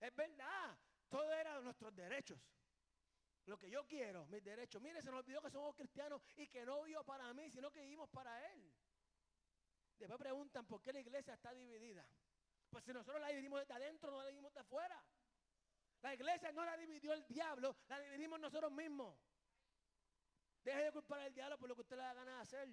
Es 0.00 0.14
verdad, 0.14 0.78
todo 1.08 1.32
era 1.32 1.58
nuestros 1.60 1.94
derechos. 1.94 2.38
Lo 3.46 3.58
que 3.58 3.70
yo 3.70 3.86
quiero, 3.86 4.26
mis 4.26 4.44
derechos. 4.44 4.82
Mire, 4.82 5.00
se 5.00 5.10
nos 5.10 5.20
olvidó 5.20 5.40
que 5.40 5.50
somos 5.50 5.74
cristianos 5.74 6.20
y 6.36 6.48
que 6.48 6.66
no 6.66 6.82
vivo 6.82 7.02
para 7.04 7.32
mí, 7.32 7.50
sino 7.50 7.70
que 7.70 7.80
vivimos 7.80 8.10
para 8.10 8.52
Él. 8.52 8.74
Después 9.98 10.18
preguntan 10.18 10.66
por 10.66 10.80
qué 10.80 10.92
la 10.92 11.00
iglesia 11.00 11.34
está 11.34 11.52
dividida. 11.52 12.08
Pues 12.70 12.84
si 12.84 12.92
nosotros 12.92 13.20
la 13.20 13.28
dividimos 13.28 13.66
de 13.66 13.74
adentro, 13.74 14.10
no 14.10 14.18
la 14.18 14.26
dividimos 14.26 14.54
de 14.54 14.60
afuera. 14.60 15.02
La 16.02 16.14
iglesia 16.14 16.52
no 16.52 16.64
la 16.64 16.76
dividió 16.76 17.12
el 17.12 17.26
diablo, 17.26 17.76
la 17.88 17.98
dividimos 18.00 18.38
nosotros 18.38 18.70
mismos. 18.70 19.16
Deje 20.62 20.84
de 20.84 20.92
culpar 20.92 21.20
al 21.20 21.34
diablo 21.34 21.58
por 21.58 21.68
lo 21.68 21.74
que 21.74 21.80
usted 21.80 21.96
le 21.96 22.02
da 22.02 22.14
ganas 22.14 22.34
de 22.36 22.42
hacer. 22.42 22.68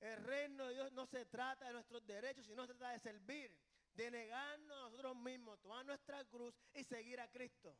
El 0.00 0.24
reino 0.24 0.66
de 0.66 0.74
Dios 0.74 0.92
no 0.92 1.06
se 1.06 1.26
trata 1.26 1.66
de 1.66 1.72
nuestros 1.72 2.04
derechos, 2.06 2.46
sino 2.46 2.66
se 2.66 2.74
trata 2.74 2.92
de 2.92 2.98
servir, 2.98 3.56
de 3.94 4.10
negarnos 4.10 4.76
a 4.76 4.80
nosotros 4.82 5.16
mismos, 5.16 5.60
tomar 5.60 5.84
nuestra 5.84 6.24
cruz 6.24 6.54
y 6.74 6.84
seguir 6.84 7.20
a 7.20 7.30
Cristo. 7.30 7.76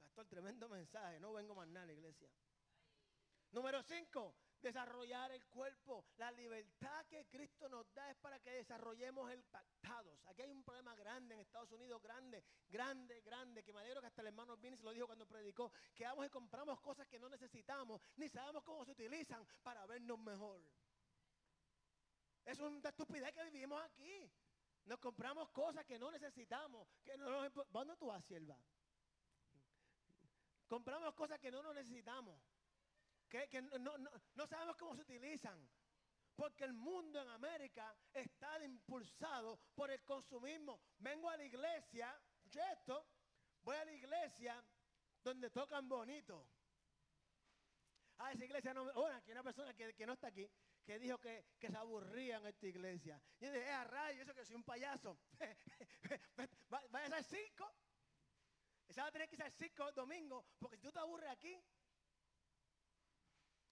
Pastor, 0.00 0.26
tremendo 0.26 0.68
mensaje. 0.68 1.18
No 1.18 1.32
vengo 1.32 1.54
más 1.54 1.66
nada 1.68 1.84
a 1.84 1.86
la 1.86 1.92
iglesia. 1.92 2.28
Número 3.50 3.82
cinco, 3.82 4.34
desarrollar 4.64 5.30
el 5.30 5.46
cuerpo. 5.46 6.04
La 6.16 6.32
libertad 6.32 7.06
que 7.06 7.26
Cristo 7.26 7.68
nos 7.68 7.92
da 7.94 8.10
es 8.10 8.16
para 8.16 8.40
que 8.40 8.50
desarrollemos 8.50 9.30
el 9.30 9.44
pactados. 9.44 10.18
Aquí 10.26 10.42
hay 10.42 10.50
un 10.50 10.64
problema 10.64 10.96
grande 10.96 11.34
en 11.34 11.40
Estados 11.40 11.70
Unidos, 11.72 12.02
grande, 12.02 12.42
grande, 12.68 13.20
grande, 13.20 13.62
que 13.62 13.72
me 13.72 13.80
alegro 13.80 14.00
que 14.00 14.08
hasta 14.08 14.22
el 14.22 14.28
hermano 14.28 14.56
Vinny 14.56 14.76
se 14.76 14.82
lo 14.82 14.92
dijo 14.92 15.06
cuando 15.06 15.26
predicó, 15.26 15.70
que 15.94 16.04
vamos 16.04 16.26
y 16.26 16.30
compramos 16.30 16.80
cosas 16.80 17.06
que 17.06 17.18
no 17.18 17.28
necesitamos, 17.28 18.00
ni 18.16 18.28
sabemos 18.28 18.64
cómo 18.64 18.84
se 18.84 18.92
utilizan 18.92 19.46
para 19.62 19.86
vernos 19.86 20.18
mejor. 20.18 20.60
Es 22.44 22.58
una 22.58 22.88
estupidez 22.88 23.32
que 23.32 23.44
vivimos 23.44 23.80
aquí. 23.82 24.30
Nos 24.86 24.98
compramos 24.98 25.48
cosas 25.50 25.84
que 25.86 25.98
no 25.98 26.10
necesitamos. 26.10 26.88
Que 27.02 27.16
no 27.16 27.48
¿Dónde 27.70 27.96
tú 27.96 28.06
vas, 28.06 28.24
sierva? 28.24 28.58
Compramos 30.68 31.14
cosas 31.14 31.38
que 31.38 31.50
no 31.50 31.62
nos 31.62 31.74
necesitamos. 31.74 32.38
Que, 33.50 33.62
no, 33.62 33.98
no 33.98 34.46
sabemos 34.46 34.76
cómo 34.76 34.94
se 34.94 35.02
utilizan. 35.02 35.68
Porque 36.36 36.64
el 36.64 36.72
mundo 36.72 37.20
en 37.20 37.28
América 37.28 37.96
está 38.12 38.62
impulsado 38.64 39.58
por 39.74 39.90
el 39.90 40.02
consumismo. 40.04 40.80
Vengo 40.98 41.28
a 41.28 41.36
la 41.36 41.44
iglesia, 41.44 42.16
esto, 42.72 43.06
voy 43.62 43.76
a 43.76 43.84
la 43.84 43.92
iglesia 43.92 44.64
donde 45.22 45.50
tocan 45.50 45.88
bonito. 45.88 46.46
A 48.18 48.32
esa 48.32 48.44
iglesia 48.44 48.72
no, 48.72 48.84
bueno, 48.92 49.16
aquí 49.16 49.30
hay 49.30 49.32
una 49.32 49.42
persona 49.42 49.74
que, 49.74 49.92
que 49.94 50.06
no 50.06 50.12
está 50.12 50.28
aquí, 50.28 50.48
que 50.84 50.98
dijo 50.98 51.18
que, 51.18 51.44
se 51.58 51.76
aburría 51.76 52.36
en 52.36 52.46
esta 52.46 52.66
iglesia. 52.66 53.20
Y 53.40 53.46
yo 53.46 53.52
dije, 53.52 53.64
es 53.64 53.74
a 53.74 53.84
rayo, 53.84 54.22
eso 54.22 54.34
que 54.34 54.44
soy 54.44 54.54
un 54.54 54.64
payaso. 54.64 55.18
Vaya 56.68 57.16
al 57.16 57.24
circo. 57.24 57.74
Esa 58.86 59.02
va 59.02 59.08
a 59.08 59.12
tener 59.12 59.28
que 59.28 59.36
ir 59.36 59.42
al 59.42 59.52
circo 59.52 59.88
el 59.88 59.94
domingo, 59.94 60.46
porque 60.58 60.76
si 60.76 60.82
tú 60.82 60.92
te 60.92 60.98
aburres 60.98 61.30
aquí, 61.30 61.58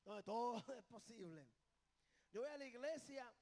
donde 0.05 0.23
todo 0.23 0.57
es 0.77 0.85
posible. 0.85 1.49
Yo 2.33 2.41
voy 2.41 2.51
a 2.51 2.59
la 2.59 2.67
iglesia 2.67 3.33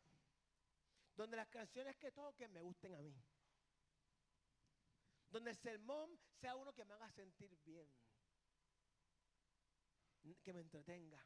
donde 1.15 1.37
las 1.37 1.49
canciones 1.49 1.97
que 1.97 2.13
toquen 2.13 2.53
me 2.53 2.61
gusten 2.61 2.95
a 2.95 3.03
mí. 3.03 3.15
Donde 5.31 5.51
el 5.51 5.57
sermón 5.57 6.19
sea 6.41 6.57
uno 6.57 6.73
que 6.75 6.85
me 6.85 6.95
haga 6.95 7.11
sentir 7.11 7.57
bien. 7.65 7.89
Que 10.43 10.53
me 10.53 10.61
entretenga. 10.61 11.25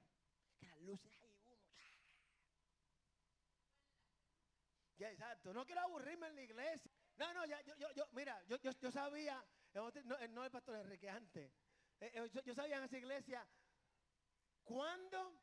Que 0.59 0.66
las 0.66 0.81
luces 0.81 1.12
Ya, 4.97 5.11
exacto. 5.11 5.53
No 5.53 5.64
quiero 5.66 5.81
aburrirme 5.81 6.29
en 6.29 6.37
la 6.37 6.42
iglesia. 6.42 6.90
No, 7.16 7.33
no, 7.35 7.44
ya, 7.47 7.61
yo, 7.62 7.77
yo, 7.77 7.92
yo 7.92 8.09
mira, 8.12 8.42
yo, 8.44 8.57
yo, 8.59 8.70
yo 8.73 8.90
sabía, 8.90 9.44
no, 9.73 9.90
no, 10.31 10.44
el 10.44 10.51
pastor 10.51 10.77
Enrique 10.77 11.09
antes. 11.09 11.53
Eh, 12.01 12.11
eh, 12.14 12.31
yo, 12.44 12.55
sabía 12.55 12.79
en 12.79 12.85
esa 12.85 12.99
iglesia 12.99 13.47
cuándo 14.64 15.38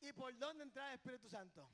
y 0.00 0.12
por 0.12 0.36
dónde 0.36 0.64
entrar 0.64 0.88
el 0.88 0.94
Espíritu 0.94 1.28
Santo. 1.28 1.68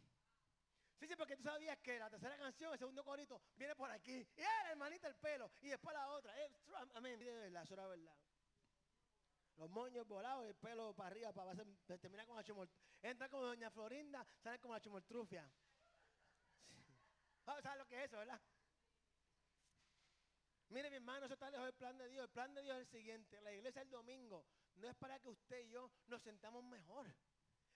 Sí, 0.99 1.07
sí, 1.07 1.15
porque 1.15 1.37
tú 1.37 1.45
sabías 1.45 1.79
que 1.79 1.99
la 1.99 2.11
tercera 2.11 2.37
canción, 2.37 2.73
el 2.73 2.79
segundo 2.79 3.05
corito, 3.05 3.41
viene 3.57 3.77
por 3.77 3.91
aquí. 3.91 4.27
Y 4.37 4.41
era 4.41 4.71
hermanita 4.71 5.07
el 5.07 5.15
pelo. 5.15 5.51
Y 5.61 5.69
después 5.69 5.95
la 5.95 6.09
otra. 6.09 6.35
Amén. 6.95 7.19
De 7.19 7.33
verdad, 7.33 7.63
eso 7.63 7.75
era 7.75 7.87
verdad. 7.87 8.17
Los 9.57 9.71
moños 9.71 10.07
volados 10.07 10.45
y 10.45 10.49
el 10.49 10.57
pelo 10.57 10.95
para 10.95 11.09
arriba 11.09 11.33
para 11.33 11.55
terminar 12.01 12.27
con 12.27 12.37
la 12.37 12.45
chumol. 12.45 12.69
Entra 13.01 13.29
como 13.29 13.45
doña 13.45 13.71
Florinda, 13.71 14.27
sale 14.43 14.59
como 14.59 14.75
la 14.75 14.81
chumoltrufia. 14.81 15.49
¿Sabes 17.45 17.79
lo 17.79 17.87
que 17.87 17.97
es 17.97 18.05
eso, 18.07 18.19
verdad? 18.19 18.41
Mire, 20.71 20.91
mi 20.91 20.97
hermano, 20.97 21.25
eso 21.25 21.35
está 21.35 21.51
lejos 21.51 21.67
del 21.67 21.75
plan 21.75 21.97
de 21.97 22.09
Dios. 22.09 22.25
El 22.25 22.31
plan 22.31 22.55
de 22.55 22.63
Dios 22.63 22.77
es 22.77 22.81
el 22.83 22.89
siguiente. 22.89 23.41
La 23.41 23.53
iglesia 23.53 23.83
el 23.83 23.91
domingo 23.91 24.45
no 24.77 24.89
es 24.89 24.97
para 24.97 25.19
que 25.19 25.29
usted 25.29 25.61
y 25.65 25.71
yo 25.71 25.91
nos 26.07 26.23
sentamos 26.23 26.63
mejor. 26.65 27.13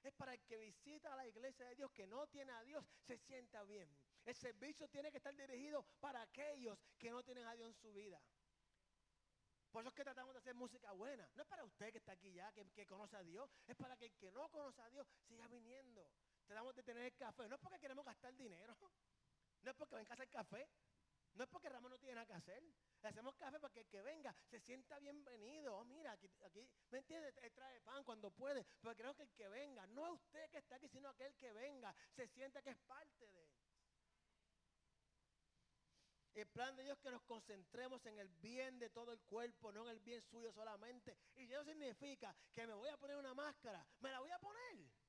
Es 0.02 0.12
para 0.12 0.34
el 0.34 0.40
que 0.42 0.58
visita 0.58 1.12
a 1.12 1.16
la 1.16 1.26
iglesia 1.26 1.66
de 1.68 1.76
Dios, 1.76 1.90
que 1.92 2.06
no 2.06 2.26
tiene 2.26 2.52
a 2.52 2.62
Dios, 2.64 2.84
se 3.06 3.16
sienta 3.18 3.62
bien. 3.64 3.88
El 4.24 4.34
servicio 4.34 4.88
tiene 4.88 5.10
que 5.10 5.18
estar 5.18 5.34
dirigido 5.34 5.84
para 6.00 6.22
aquellos 6.22 6.78
que 6.98 7.10
no 7.10 7.22
tienen 7.22 7.46
a 7.46 7.54
Dios 7.54 7.68
en 7.68 7.74
su 7.74 7.92
vida. 7.92 8.20
Por 9.70 9.82
eso 9.82 9.88
es 9.88 9.94
que 9.94 10.04
tratamos 10.04 10.34
de 10.34 10.38
hacer 10.38 10.54
música 10.54 10.92
buena. 10.92 11.26
No 11.34 11.42
es 11.42 11.48
para 11.48 11.64
usted 11.64 11.92
que 11.92 11.98
está 11.98 12.12
aquí 12.12 12.32
ya, 12.32 12.52
que, 12.52 12.68
que 12.72 12.84
conoce 12.84 13.16
a 13.16 13.22
Dios. 13.22 13.50
Es 13.66 13.74
para 13.76 13.96
que 13.96 14.06
el 14.06 14.12
que 14.12 14.30
no 14.30 14.48
conoce 14.50 14.82
a 14.82 14.90
Dios 14.90 15.06
siga 15.26 15.48
viniendo. 15.48 16.06
Tratamos 16.44 16.74
de 16.74 16.82
tener 16.82 17.04
el 17.04 17.14
café. 17.14 17.48
No 17.48 17.54
es 17.54 17.60
porque 17.60 17.78
queremos 17.78 18.04
gastar 18.04 18.36
dinero. 18.36 18.76
No 19.62 19.70
es 19.70 19.76
porque 19.76 19.94
venga 19.94 20.10
a 20.10 20.14
hacer 20.14 20.28
café. 20.28 20.68
No 21.34 21.44
es 21.44 21.50
porque 21.50 21.68
Ramón 21.68 21.90
no 21.90 21.98
tiene 21.98 22.14
nada 22.14 22.26
que 22.26 22.34
hacer. 22.34 22.62
Le 23.02 23.08
hacemos 23.08 23.34
café 23.36 23.58
para 23.58 23.72
que 23.72 23.80
el 23.80 23.86
que 23.86 24.02
venga 24.02 24.34
se 24.50 24.60
sienta 24.60 24.98
bienvenido. 24.98 25.76
Oh, 25.76 25.84
mira, 25.84 26.12
aquí, 26.12 26.30
aquí, 26.44 26.68
¿me 26.90 26.98
entiende? 26.98 27.32
Él 27.42 27.52
trae 27.52 27.80
pan 27.80 28.04
cuando 28.04 28.30
puede. 28.30 28.64
Pero 28.80 28.94
creo 28.94 29.14
que 29.14 29.22
el 29.22 29.32
que 29.32 29.48
venga, 29.48 29.86
no 29.88 30.06
es 30.06 30.12
usted 30.12 30.50
que 30.50 30.58
está 30.58 30.76
aquí, 30.76 30.88
sino 30.88 31.08
aquel 31.08 31.34
que 31.36 31.52
venga, 31.52 31.94
se 32.14 32.28
sienta 32.28 32.62
que 32.62 32.70
es 32.70 32.78
parte 32.80 33.26
de 33.26 33.44
él. 33.44 33.50
El 36.34 36.46
plan 36.46 36.74
de 36.76 36.84
Dios 36.84 36.96
es 36.96 37.02
que 37.02 37.10
nos 37.10 37.22
concentremos 37.24 38.04
en 38.06 38.18
el 38.18 38.28
bien 38.28 38.78
de 38.78 38.88
todo 38.88 39.12
el 39.12 39.20
cuerpo, 39.20 39.70
no 39.70 39.82
en 39.82 39.90
el 39.90 40.00
bien 40.00 40.22
suyo 40.22 40.50
solamente. 40.52 41.16
Y 41.34 41.44
eso 41.44 41.64
significa 41.64 42.34
que 42.54 42.66
me 42.66 42.74
voy 42.74 42.88
a 42.88 42.96
poner 42.96 43.16
una 43.16 43.34
máscara. 43.34 43.86
Me 44.00 44.10
la 44.10 44.20
voy 44.20 44.30
a 44.30 44.38
poner. 44.38 45.01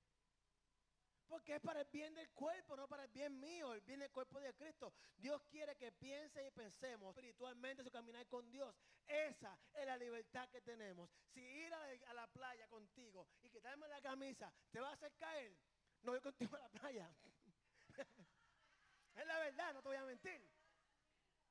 Porque 1.34 1.56
es 1.56 1.62
para 1.62 1.82
el 1.82 1.88
bien 1.92 2.14
del 2.14 2.30
cuerpo, 2.30 2.76
no 2.78 2.88
para 2.88 3.06
el 3.06 3.10
bien 3.10 3.40
mío, 3.40 3.74
el 3.74 3.82
bien 3.82 4.02
del 4.02 4.12
cuerpo 4.12 4.40
de 4.40 4.54
Cristo. 4.54 4.94
Dios 5.18 5.42
quiere 5.50 5.76
que 5.76 5.92
piense 5.92 6.46
y 6.46 6.52
pensemos 6.52 7.10
espiritualmente 7.10 7.84
su 7.84 7.90
caminar 7.90 8.28
con 8.28 8.52
Dios. 8.52 8.76
Esa 9.08 9.58
es 9.74 9.84
la 9.88 9.98
libertad 9.98 10.48
que 10.50 10.62
tenemos. 10.62 11.10
Si 11.34 11.42
ir 11.42 11.74
a 11.74 12.14
la, 12.14 12.28
playa 12.28 12.68
contigo 12.68 13.28
y 13.42 13.50
quitarme 13.50 13.88
la 13.88 14.00
camisa 14.00 14.54
te 14.70 14.80
va 14.80 14.90
a 14.90 14.94
hacer 14.94 15.12
caer, 15.16 15.58
no 16.04 16.12
voy 16.12 16.22
contigo 16.22 16.56
a 16.56 16.60
la 16.60 16.70
playa. 16.70 17.12
es 19.16 19.26
la 19.26 19.40
verdad, 19.40 19.74
no 19.74 19.82
te 19.82 19.88
voy 19.88 19.98
a 19.98 20.06
mentir. 20.06 20.52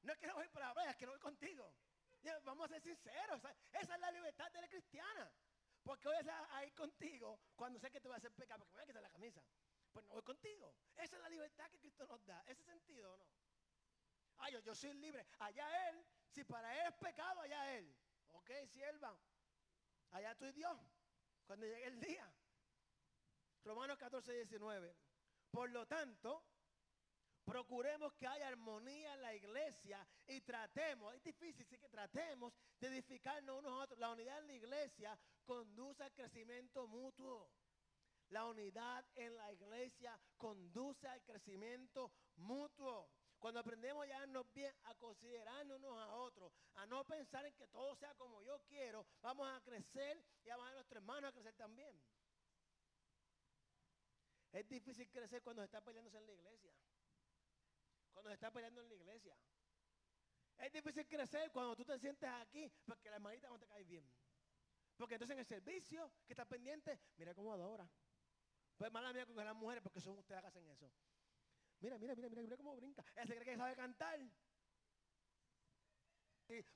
No 0.03 0.13
es 0.13 0.19
que 0.21 0.29
no 0.29 0.35
voy 0.35 0.47
para 0.47 0.69
la 0.69 0.75
playa, 0.75 0.91
es 0.93 0.97
que 0.97 1.07
no 1.07 1.13
voy 1.13 1.21
contigo. 1.21 1.75
Vamos 2.45 2.67
a 2.67 2.69
ser 2.69 2.83
sinceros, 2.83 3.43
esa 3.73 3.95
es 3.95 4.01
la 4.01 4.13
libertad 4.13 4.49
de 4.53 4.61
la 4.61 4.69
cristiana. 4.69 5.29
Porque 5.83 6.07
voy 6.07 6.17
a 6.19 6.65
ir 6.65 6.73
contigo 6.75 7.41
cuando 7.57 7.81
sé 7.81 7.91
que 7.91 8.01
te 8.01 8.07
voy 8.07 8.15
a 8.15 8.19
hacer 8.19 8.31
pecado, 8.33 8.61
porque 8.61 8.75
me 8.75 8.77
voy 8.77 8.85
a 8.85 8.87
quitar 8.87 9.03
la 9.03 9.11
camisa 9.11 9.43
pues 9.93 10.05
no 10.07 10.13
voy 10.13 10.23
contigo. 10.23 10.75
Esa 10.97 11.17
es 11.17 11.23
la 11.23 11.29
libertad 11.29 11.71
que 11.71 11.79
Cristo 11.79 12.07
nos 12.07 12.25
da. 12.25 12.43
¿Ese 12.47 12.63
sentido 12.63 13.13
o 13.13 13.17
no? 13.17 13.27
Ah, 14.39 14.51
yo, 14.51 14.61
yo 14.61 14.75
soy 14.75 14.93
libre. 14.95 15.27
Allá 15.39 15.91
Él, 15.91 16.05
si 16.31 16.45
para 16.45 16.81
Él 16.81 16.89
es 16.89 16.95
pecado, 16.95 17.41
allá 17.41 17.77
Él. 17.77 17.95
Ok, 18.31 18.51
sierva. 18.67 19.17
Allá 20.11 20.35
tú 20.37 20.47
y 20.47 20.53
Dios. 20.53 20.79
Cuando 21.47 21.67
llegue 21.67 21.87
el 21.87 22.01
día. 22.01 22.33
Romanos 23.65 23.99
14, 23.99 24.33
19. 24.33 24.97
Por 25.51 25.71
lo 25.71 25.87
tanto, 25.87 26.45
procuremos 27.45 28.13
que 28.15 28.27
haya 28.27 28.49
armonía 28.49 29.15
en 29.15 29.23
la 29.23 29.35
iglesia 29.35 30.07
y 30.27 30.41
tratemos, 30.41 31.15
es 31.15 31.23
difícil, 31.23 31.67
sí 31.67 31.77
que 31.77 31.89
tratemos 31.89 32.53
de 32.81 32.89
edificarnos 32.89 33.59
unos 33.59 33.73
a 33.73 33.77
otros. 33.85 33.99
La 33.99 34.11
unidad 34.11 34.39
en 34.39 34.47
la 34.47 34.55
iglesia 34.55 35.19
conduce 35.45 36.03
al 36.03 36.13
crecimiento 36.13 36.87
mutuo. 36.87 37.51
La 38.33 38.47
unidad 38.47 39.05
en 39.15 39.37
la 39.37 39.53
iglesia 39.53 40.19
conduce 40.39 41.07
al 41.07 41.23
crecimiento 41.23 42.11
mutuo. 42.37 43.11
Cuando 43.39 43.61
aprendemos 43.61 44.05
a 44.05 44.07
llevarnos 44.07 44.51
bien, 44.55 44.75
a 44.85 44.95
considerarnos 44.95 45.77
unos 45.77 45.99
a 45.99 46.15
otros, 46.15 46.51
a 46.77 46.87
no 46.87 47.05
pensar 47.05 47.45
en 47.45 47.53
que 47.53 47.67
todo 47.67 47.95
sea 47.95 48.15
como 48.15 48.41
yo 48.43 48.59
quiero, 48.63 49.05
vamos 49.21 49.47
a 49.53 49.61
crecer 49.61 50.25
y 50.45 50.49
vamos 50.49 50.67
a 50.67 50.73
nuestros 50.73 50.97
hermanos 50.97 51.29
a 51.29 51.33
crecer 51.33 51.55
también. 51.57 52.01
Es 54.51 54.67
difícil 54.67 55.11
crecer 55.11 55.43
cuando 55.43 55.61
se 55.61 55.67
está 55.67 55.83
peleándose 55.83 56.17
en 56.17 56.27
la 56.27 56.33
iglesia. 56.33 56.73
Cuando 58.13 58.31
se 58.31 58.35
está 58.35 58.51
peleando 58.51 58.81
en 58.81 58.89
la 58.89 58.95
iglesia. 58.95 59.37
Es 60.57 60.73
difícil 60.73 61.07
crecer 61.07 61.53
cuando 61.53 61.77
tú 61.77 61.85
te 61.85 61.99
sientes 61.99 62.31
aquí 62.31 62.73
porque 62.87 63.11
la 63.11 63.17
hermanita 63.17 63.51
no 63.51 63.59
te 63.59 63.67
cae 63.67 63.85
bien. 63.85 64.11
Porque 64.97 65.17
entonces 65.17 65.35
en 65.35 65.41
el 65.41 65.47
servicio 65.47 66.11
que 66.25 66.33
está 66.33 66.47
pendiente, 66.47 66.99
mira 67.19 67.35
cómo 67.35 67.53
adora. 67.53 67.87
Pues 68.77 68.93
mala 68.93 69.13
mía 69.13 69.27
con 69.27 69.37
las 69.37 69.55
mujeres 69.55 69.83
porque 69.83 70.01
son 70.01 70.19
ustedes 70.19 70.41
que 70.41 70.47
hacen 70.49 70.69
eso. 70.69 70.91
Mira, 71.81 71.99
mira, 71.99 72.15
mira, 72.15 72.29
mira, 72.29 72.43
mira 72.43 72.57
cómo 72.57 72.77
brinca. 72.77 73.05
Ella 73.17 73.27
se 73.27 73.35
cree 73.35 73.45
que 73.45 73.57
sabe 73.57 73.77
cantar. 73.77 74.21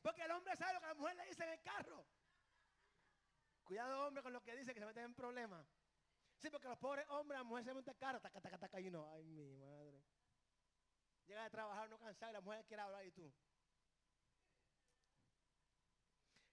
porque 0.02 0.22
el 0.22 0.30
hombre 0.30 0.56
sabe 0.56 0.74
lo 0.74 0.80
que 0.80 0.86
la 0.86 0.94
mujer 0.94 1.16
le 1.16 1.26
dice 1.26 1.44
en 1.44 1.50
el 1.50 1.62
carro. 1.62 2.06
Cuidado, 3.64 4.06
hombre, 4.06 4.22
con 4.22 4.32
lo 4.32 4.42
que 4.42 4.56
dice 4.56 4.72
que 4.72 4.80
se 4.80 4.86
meten 4.86 5.04
en 5.04 5.14
problemas. 5.14 5.66
Sí, 6.38 6.50
porque 6.50 6.68
los 6.68 6.78
pobres 6.78 7.06
hombres, 7.08 7.38
la 7.38 7.44
mujer 7.44 7.64
se 7.64 7.74
mete 7.74 7.90
en 7.90 7.94
el 7.94 7.98
carro, 7.98 8.20
taca, 8.20 8.40
taca, 8.40 8.58
taca, 8.58 8.80
y 8.80 8.90
no. 8.90 9.12
Ay, 9.12 9.24
mi 9.24 9.56
madre. 9.56 10.02
Llega 11.26 11.44
de 11.44 11.50
trabajar 11.50 11.88
no 11.88 11.98
cansado 11.98 12.30
y 12.30 12.34
la 12.34 12.40
mujer 12.40 12.64
quiere 12.66 12.82
hablar 12.82 13.04
y 13.04 13.10
tú. 13.10 13.32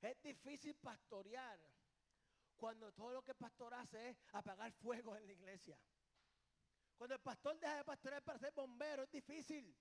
Es 0.01 0.21
difícil 0.21 0.75
pastorear 0.75 1.60
cuando 2.63 2.93
todo 2.93 3.12
lo 3.12 3.21
que 3.21 3.32
el 3.32 3.38
pastor 3.38 3.73
hace 3.73 4.08
es 4.08 4.17
apagar 4.32 4.71
fuego 4.71 5.17
en 5.17 5.28
la 5.28 5.34
iglesia. 5.34 5.78
Cuando 6.95 7.15
el 7.15 7.19
pastor 7.19 7.60
deja 7.60 7.76
de 7.76 7.84
pastorear 7.84 8.23
para 8.23 8.39
ser 8.39 8.54
bombero, 8.54 9.04
es 9.04 9.12
difícil. 9.12 9.76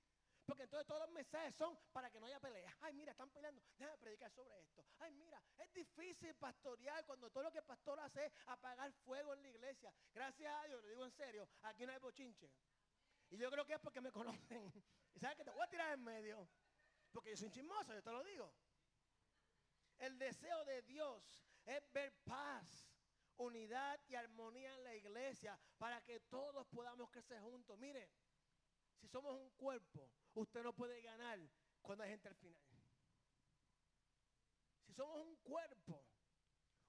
Porque 0.45 0.65
entonces 0.65 0.89
todos 0.89 1.03
los 1.03 1.11
mensajes 1.11 1.55
son 1.55 1.79
para 1.93 2.11
que 2.11 2.19
no 2.19 2.27
haya 2.27 2.41
pelea. 2.41 2.77
Ay, 2.81 2.93
mira, 2.95 3.13
están 3.13 3.31
peleando. 3.31 3.63
Déjame 3.79 3.99
predicar 3.99 4.33
sobre 4.33 4.61
esto. 4.63 4.85
Ay, 4.99 5.15
mira, 5.15 5.41
es 5.59 5.73
difícil 5.73 6.35
pastorear 6.35 7.07
cuando 7.07 7.31
todo 7.31 7.45
lo 7.45 7.53
que 7.53 7.59
el 7.59 7.65
pastor 7.65 8.01
hace 8.01 8.27
es 8.27 8.33
apagar 8.47 8.93
fuego 9.05 9.33
en 9.35 9.43
la 9.43 9.49
iglesia. 9.51 9.95
Gracias 10.13 10.53
a 10.53 10.67
Dios, 10.67 10.83
lo 10.83 10.89
digo 10.89 11.05
en 11.05 11.13
serio, 11.13 11.49
aquí 11.63 11.87
no 11.87 11.93
hay 11.93 12.01
bochinche. 12.01 12.51
Y 13.31 13.37
yo 13.37 13.49
creo 13.49 13.65
que 13.65 13.75
es 13.75 13.81
porque 13.81 14.01
me 14.01 14.11
conocen. 14.11 14.73
Y 15.15 15.21
sabes 15.21 15.37
que 15.37 15.45
te 15.45 15.53
voy 15.53 15.63
a 15.63 15.71
tirar 15.71 15.93
en 15.93 16.03
medio. 16.03 16.49
Porque 17.13 17.31
yo 17.31 17.37
soy 17.37 17.47
un 17.47 17.53
chismoso, 17.53 17.95
yo 17.95 18.03
te 18.03 18.11
lo 18.11 18.25
digo. 18.25 18.53
El 19.99 20.19
deseo 20.19 20.65
de 20.65 20.83
Dios 20.83 21.23
es 21.65 21.93
ver 21.93 22.13
paz, 22.25 22.91
unidad 23.37 24.01
y 24.09 24.15
armonía 24.15 24.75
en 24.75 24.85
la 24.85 24.95
iglesia 24.95 25.59
para 25.79 26.01
que 26.03 26.21
todos 26.21 26.67
podamos 26.69 27.11
crecer 27.11 27.41
juntos. 27.41 27.79
Mire, 27.79 28.11
si 29.01 29.09
somos 29.09 29.35
un 29.35 29.51
cuerpo, 29.51 30.11
usted 30.35 30.63
no 30.63 30.73
puede 30.73 31.01
ganar 31.03 31.39
cuando 31.81 32.05
hay 32.05 32.11
gente 32.11 32.29
al 32.29 32.37
final. 32.37 32.63
Si 34.87 34.93
somos 34.95 35.27
un 35.27 35.37
cuerpo, 35.37 36.05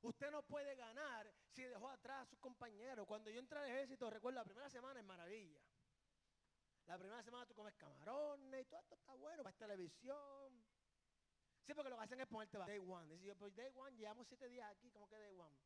usted 0.02 0.30
no 0.32 0.44
puede 0.44 0.76
ganar 0.76 1.34
si 1.50 1.64
dejó 1.64 1.90
atrás 1.90 2.24
a 2.24 2.26
sus 2.26 2.40
compañeros. 2.40 3.08
Cuando 3.08 3.30
yo 3.30 3.40
entré 3.40 3.60
al 3.60 3.70
ejército, 3.70 4.10
recuerdo 4.10 4.40
la 4.40 4.46
primera 4.46 4.70
semana 4.70 5.00
es 5.00 5.06
maravilla. 5.06 5.62
La 6.86 6.98
primera 6.98 7.24
semana 7.24 7.46
tú 7.46 7.56
comes 7.56 7.74
camarones 7.76 8.62
y 8.62 8.66
todo 8.66 8.82
esto 8.82 8.96
está 8.96 9.14
bueno, 9.14 9.42
vas 9.44 9.56
televisión. 9.56 10.64
Sí, 11.66 11.74
porque 11.74 11.90
lo 11.90 11.98
que 11.98 12.04
hacen 12.04 12.20
es 12.20 12.28
ponerte 12.28 12.58
day 12.58 12.80
one. 12.80 13.18
Dice 13.18 13.36
pues 13.36 13.56
day 13.56 13.72
one, 13.74 13.96
llevamos 13.96 14.28
siete 14.28 14.50
días 14.50 14.70
aquí, 14.70 14.92
como 14.92 15.08
que 15.08 15.18
day 15.18 15.34
one. 15.38 15.58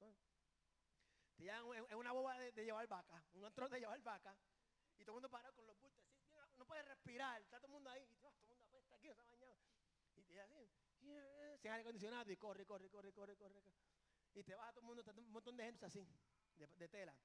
Te 1.36 1.44
llevan 1.44 1.86
es 1.90 1.96
una 1.96 2.12
boba 2.12 2.38
de, 2.40 2.52
llevar 2.52 2.88
vaca, 2.88 3.24
un 3.34 3.44
otro 3.44 3.70
de 3.70 3.80
llevar 3.80 4.02
vaca, 4.02 4.36
y 4.98 5.04
todo 5.04 5.12
el 5.12 5.16
mundo 5.16 5.30
parado 5.30 5.54
con 5.54 5.68
los 5.68 5.80
bultos, 5.80 6.04
no 6.58 6.66
puede 6.66 6.82
respirar, 6.84 7.40
está 7.42 7.58
todo 7.58 7.68
el 7.68 7.74
mundo 7.74 7.90
ahí, 7.92 8.02
y 8.12 8.18
todo, 8.18 8.32
el 8.32 8.48
mundo 8.48 8.66
apesta 8.66 8.96
aquí, 8.96 9.10
está 9.10 9.24
bañado. 9.24 9.56
Y 10.16 10.24
te 10.24 10.42
así, 10.42 10.70
sin 11.00 11.72
aire 11.72 11.82
acondicionado, 11.82 12.32
y 12.32 12.38
corre, 12.38 12.66
corre, 12.66 12.90
corre, 12.90 13.12
corre, 13.14 13.36
corre. 13.36 13.62
Y 14.34 14.44
te 14.44 14.56
vas 14.56 14.70
todo 14.72 14.82
el 14.82 14.88
mundo, 14.88 15.02
está 15.02 15.12
un 15.12 15.32
montón 15.32 15.56
de 15.58 15.64
gente 15.64 15.86
así, 15.86 16.08
de, 16.56 16.68
de 16.68 16.90
tela. 16.90 17.16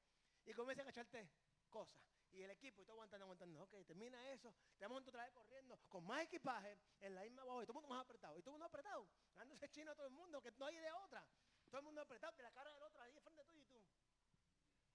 Y 0.44 0.52
comienzan 0.52 0.86
a 0.86 0.90
echarte 0.90 1.30
cosas 1.70 1.98
y 2.32 2.42
el 2.42 2.50
equipo, 2.50 2.80
y 2.82 2.84
todo 2.84 2.94
aguantando, 2.94 3.24
aguantando. 3.24 3.62
Ok, 3.62 3.74
termina 3.86 4.30
eso, 4.32 4.54
te 4.78 4.84
vamos 4.84 5.06
otra 5.06 5.24
vez 5.24 5.32
corriendo 5.32 5.78
con 5.88 6.04
más 6.04 6.22
equipaje 6.22 6.78
en 7.00 7.14
la 7.14 7.22
misma 7.22 7.44
voz 7.44 7.62
y 7.62 7.66
todo 7.66 7.78
el 7.78 7.82
mundo 7.82 7.94
más 7.94 8.04
apretado. 8.04 8.38
Y 8.38 8.42
todo 8.42 8.50
el 8.50 8.54
mundo 8.54 8.66
apretado, 8.66 9.08
dándose 9.34 9.68
chino 9.70 9.92
a 9.92 9.94
todo 9.94 10.06
el 10.06 10.12
mundo, 10.12 10.40
que 10.40 10.50
no 10.52 10.66
hay 10.66 10.76
de 10.76 10.92
otra. 10.92 11.26
Todo 11.70 11.78
el 11.78 11.84
mundo 11.84 12.00
apretado, 12.00 12.36
de 12.36 12.42
la 12.42 12.52
cara 12.52 12.72
del 12.72 12.82
otro 12.82 13.02
ahí 13.02 13.12
frente 13.20 13.44
tuyo 13.44 13.78
y 13.78 13.82
tú. 13.82 13.96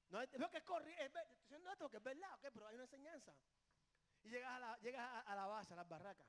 No, 0.09 0.21
es, 0.21 0.29
que 0.29 0.57
es 0.57 0.63
corriendo, 0.63 1.19
diciendo 1.41 1.69
esto 1.69 1.89
que 1.89 1.97
es 1.97 2.03
verdad, 2.03 2.33
ok, 2.35 2.47
pero 2.53 2.67
hay 2.67 2.75
una 2.75 2.83
enseñanza. 2.83 3.35
Y 4.23 4.29
llegas 4.29 4.51
a 4.51 4.59
la, 4.59 4.77
llegas 4.77 5.23
a, 5.25 5.35
la 5.35 5.47
base, 5.47 5.73
a 5.73 5.77
las 5.77 5.87
barracas. 5.87 6.27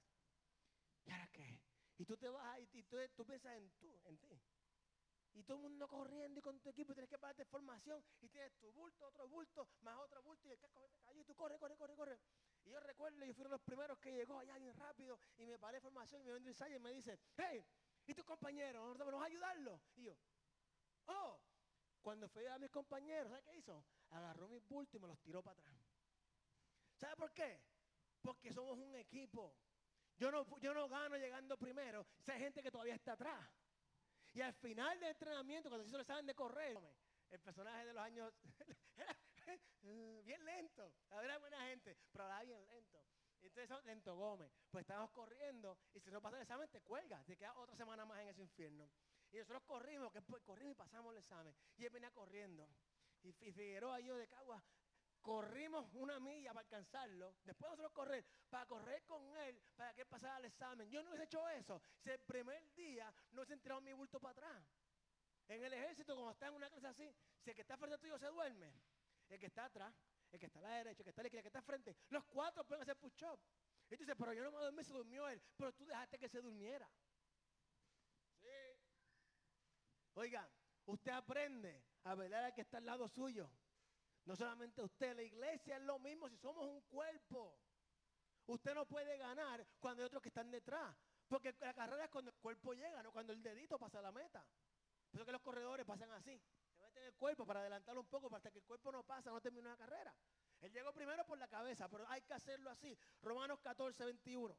¿Y 1.04 1.10
ahora 1.10 1.28
qué? 1.32 1.60
Y 1.96 2.04
tú 2.04 2.16
te 2.16 2.28
vas 2.28 2.58
y, 2.72 2.82
tú, 2.84 2.96
tú 3.14 3.24
piensas 3.24 3.56
en 3.56 3.70
tú, 3.78 4.00
en 4.04 4.18
ti. 4.18 4.40
Y 5.38 5.44
todo 5.44 5.58
el 5.58 5.62
mundo 5.62 5.86
corriendo 5.86 6.40
y 6.40 6.42
con 6.42 6.58
tu 6.58 6.68
equipo 6.68 6.92
tienes 6.92 7.08
que 7.08 7.16
pararte 7.16 7.44
formación 7.44 8.04
y 8.20 8.28
tienes 8.28 8.52
tu 8.54 8.72
bulto, 8.72 9.06
otro 9.06 9.28
bulto, 9.28 9.68
más 9.82 9.96
otro 9.98 10.20
bulto 10.24 10.48
y 10.48 10.50
el 10.50 10.58
casco 10.58 10.80
te 10.80 11.00
cayó 11.00 11.20
y 11.20 11.24
tú 11.24 11.32
corre, 11.36 11.56
corre, 11.60 11.76
corre, 11.76 11.94
corre. 11.94 12.18
Y 12.64 12.70
yo 12.70 12.80
recuerdo, 12.80 13.24
yo 13.24 13.32
fui 13.32 13.42
uno 13.42 13.50
de 13.50 13.54
los 13.54 13.60
primeros 13.60 13.98
que 14.00 14.12
llegó 14.12 14.36
allá 14.36 14.58
bien 14.58 14.74
rápido 14.74 15.20
y 15.36 15.46
me 15.46 15.56
paré 15.56 15.80
formación 15.80 16.22
y 16.22 16.24
me 16.24 16.32
vendrá 16.32 16.68
y 16.68 16.78
me 16.80 16.92
dice, 16.92 17.20
hey, 17.36 17.64
¿y 18.04 18.14
tu 18.14 18.24
compañero? 18.24 18.96
¿Vamos 18.98 19.22
a 19.22 19.26
ayudarlo? 19.26 19.80
Y 19.94 20.02
yo, 20.06 20.16
oh, 21.06 21.40
cuando 22.02 22.28
fui 22.28 22.44
a 22.46 22.58
mis 22.58 22.70
compañeros, 22.70 23.28
¿sabes 23.28 23.44
qué 23.44 23.56
hizo? 23.58 23.84
Agarró 24.10 24.48
mis 24.48 24.66
bultos 24.66 24.96
y 24.96 24.98
me 24.98 25.06
los 25.06 25.20
tiró 25.20 25.40
para 25.40 25.52
atrás. 25.52 25.74
¿Sabe 26.96 27.14
por 27.14 27.32
qué? 27.32 27.60
Porque 28.20 28.52
somos 28.52 28.76
un 28.76 28.96
equipo. 28.96 29.54
Yo 30.16 30.32
no, 30.32 30.44
yo 30.58 30.74
no 30.74 30.88
gano 30.88 31.16
llegando 31.16 31.56
primero. 31.56 32.04
Si 32.18 32.32
hay 32.32 32.40
gente 32.40 32.60
que 32.60 32.72
todavía 32.72 32.96
está 32.96 33.12
atrás. 33.12 33.48
Y 34.32 34.40
al 34.40 34.54
final 34.54 34.98
del 35.00 35.10
entrenamiento, 35.10 35.68
cuando 35.68 35.84
se 35.84 35.88
hizo 35.88 35.96
el 35.96 36.02
examen 36.02 36.26
de 36.26 36.34
correr, 36.34 36.78
el 37.30 37.40
personaje 37.40 37.86
de 37.86 37.92
los 37.92 38.02
años 38.02 38.32
era 38.96 39.16
bien 40.24 40.44
lento. 40.44 40.92
Era 41.22 41.38
buena 41.38 41.60
gente, 41.66 41.96
pero 42.12 42.26
era 42.26 42.42
bien 42.42 42.64
lento. 42.66 43.04
Entonces, 43.40 43.84
lento 43.84 44.16
Gómez. 44.16 44.50
Pues 44.70 44.82
estábamos 44.82 45.10
corriendo 45.10 45.78
y 45.94 46.00
si 46.00 46.10
no 46.10 46.20
pasa 46.20 46.36
el 46.36 46.42
examen, 46.42 46.68
te 46.68 46.80
cuelga. 46.80 47.22
Te 47.24 47.36
queda 47.36 47.54
otra 47.58 47.76
semana 47.76 48.04
más 48.04 48.20
en 48.20 48.28
ese 48.28 48.42
infierno. 48.42 48.90
Y 49.30 49.36
nosotros 49.36 49.62
corrimos, 49.64 50.12
que 50.12 50.22
corrimos 50.44 50.72
y 50.72 50.74
pasamos 50.74 51.12
el 51.12 51.18
examen. 51.18 51.54
Y 51.76 51.84
él 51.84 51.90
venía 51.90 52.10
corriendo. 52.10 52.68
Y, 53.22 53.32
Figueroa 53.32 54.00
y 54.00 54.04
yo 54.04 54.16
de 54.16 54.28
Cagua 54.28 54.62
corrimos 55.20 55.86
una 55.92 56.18
milla 56.20 56.52
para 56.52 56.64
alcanzarlo, 56.64 57.34
después 57.44 57.70
nosotros 57.70 57.92
correr, 57.92 58.24
para 58.48 58.66
correr 58.66 59.04
con 59.04 59.36
él, 59.38 59.60
para 59.76 59.94
que 59.94 60.06
pasara 60.06 60.38
el 60.38 60.46
examen. 60.46 60.90
Yo 60.90 61.02
no 61.02 61.10
hubiese 61.10 61.24
hecho 61.24 61.48
eso 61.48 61.80
si 61.98 62.10
el 62.10 62.20
primer 62.20 62.74
día 62.74 63.12
no 63.32 63.44
se 63.44 63.54
entrado 63.54 63.80
mi 63.80 63.92
bulto 63.92 64.20
para 64.20 64.32
atrás. 64.32 64.64
En 65.48 65.64
el 65.64 65.72
ejército, 65.72 66.14
cuando 66.14 66.32
está 66.32 66.48
en 66.48 66.54
una 66.54 66.68
clase 66.68 66.86
así, 66.86 67.16
si 67.40 67.50
el 67.50 67.56
que 67.56 67.62
está 67.62 67.76
frente 67.76 67.98
tuyo 67.98 68.18
se 68.18 68.26
duerme, 68.26 68.72
el 69.28 69.38
que 69.38 69.46
está 69.46 69.64
atrás, 69.64 69.94
el 70.30 70.38
que 70.38 70.46
está 70.46 70.58
a 70.58 70.62
la 70.62 70.68
derecha, 70.76 71.00
el 71.00 71.04
que 71.04 71.10
está 71.10 71.22
a 71.22 71.24
la 71.24 71.28
izquierda, 71.28 71.46
el 71.46 71.52
que 71.52 71.58
está 71.58 71.62
frente, 71.62 71.96
los 72.10 72.24
cuatro 72.24 72.64
pueden 72.64 72.82
hacer 72.82 72.96
push-up. 72.96 73.40
Y 73.90 73.96
tú 73.96 74.02
dices, 74.02 74.16
pero 74.18 74.32
yo 74.34 74.44
no 74.44 74.50
me 74.50 74.58
dormí, 74.58 74.84
se 74.84 74.92
durmió 74.92 75.28
él, 75.28 75.40
pero 75.56 75.72
tú 75.72 75.86
dejaste 75.86 76.18
que 76.18 76.28
se 76.28 76.40
durmiera. 76.42 76.88
Sí. 78.40 78.48
Oiga, 80.14 80.48
usted 80.84 81.12
aprende 81.12 81.82
a 82.04 82.14
velar 82.14 82.44
al 82.44 82.54
que 82.54 82.60
está 82.60 82.78
al 82.78 82.86
lado 82.86 83.08
suyo. 83.08 83.50
No 84.28 84.36
solamente 84.36 84.82
usted, 84.82 85.16
la 85.16 85.22
iglesia 85.22 85.78
es 85.78 85.82
lo 85.84 85.98
mismo 85.98 86.28
si 86.28 86.36
somos 86.36 86.62
un 86.66 86.82
cuerpo. 86.82 87.58
Usted 88.44 88.74
no 88.74 88.84
puede 88.84 89.16
ganar 89.16 89.66
cuando 89.80 90.02
hay 90.02 90.06
otros 90.06 90.22
que 90.22 90.28
están 90.28 90.50
detrás. 90.50 90.94
Porque 91.26 91.54
la 91.60 91.72
carrera 91.72 92.04
es 92.04 92.10
cuando 92.10 92.30
el 92.30 92.36
cuerpo 92.36 92.74
llega, 92.74 93.02
no 93.02 93.10
cuando 93.10 93.32
el 93.32 93.42
dedito 93.42 93.78
pasa 93.78 94.00
a 94.00 94.02
la 94.02 94.12
meta. 94.12 94.44
Por 95.10 95.18
eso 95.18 95.24
que 95.24 95.32
los 95.32 95.40
corredores 95.40 95.86
pasan 95.86 96.10
así. 96.12 96.38
Se 96.76 96.84
meten 96.84 97.04
el 97.04 97.14
cuerpo 97.14 97.46
para 97.46 97.60
adelantarlo 97.60 98.02
un 98.02 98.06
poco, 98.06 98.28
para 98.28 98.36
hasta 98.36 98.50
que 98.50 98.58
el 98.58 98.64
cuerpo 98.66 98.92
no 98.92 99.02
pasa, 99.02 99.30
no 99.30 99.40
termina 99.40 99.70
la 99.70 99.78
carrera. 99.78 100.14
Él 100.60 100.72
llegó 100.72 100.92
primero 100.92 101.24
por 101.24 101.38
la 101.38 101.48
cabeza, 101.48 101.88
pero 101.88 102.06
hay 102.06 102.20
que 102.20 102.34
hacerlo 102.34 102.68
así. 102.68 102.98
Romanos 103.22 103.60
14, 103.60 104.04
21. 104.04 104.54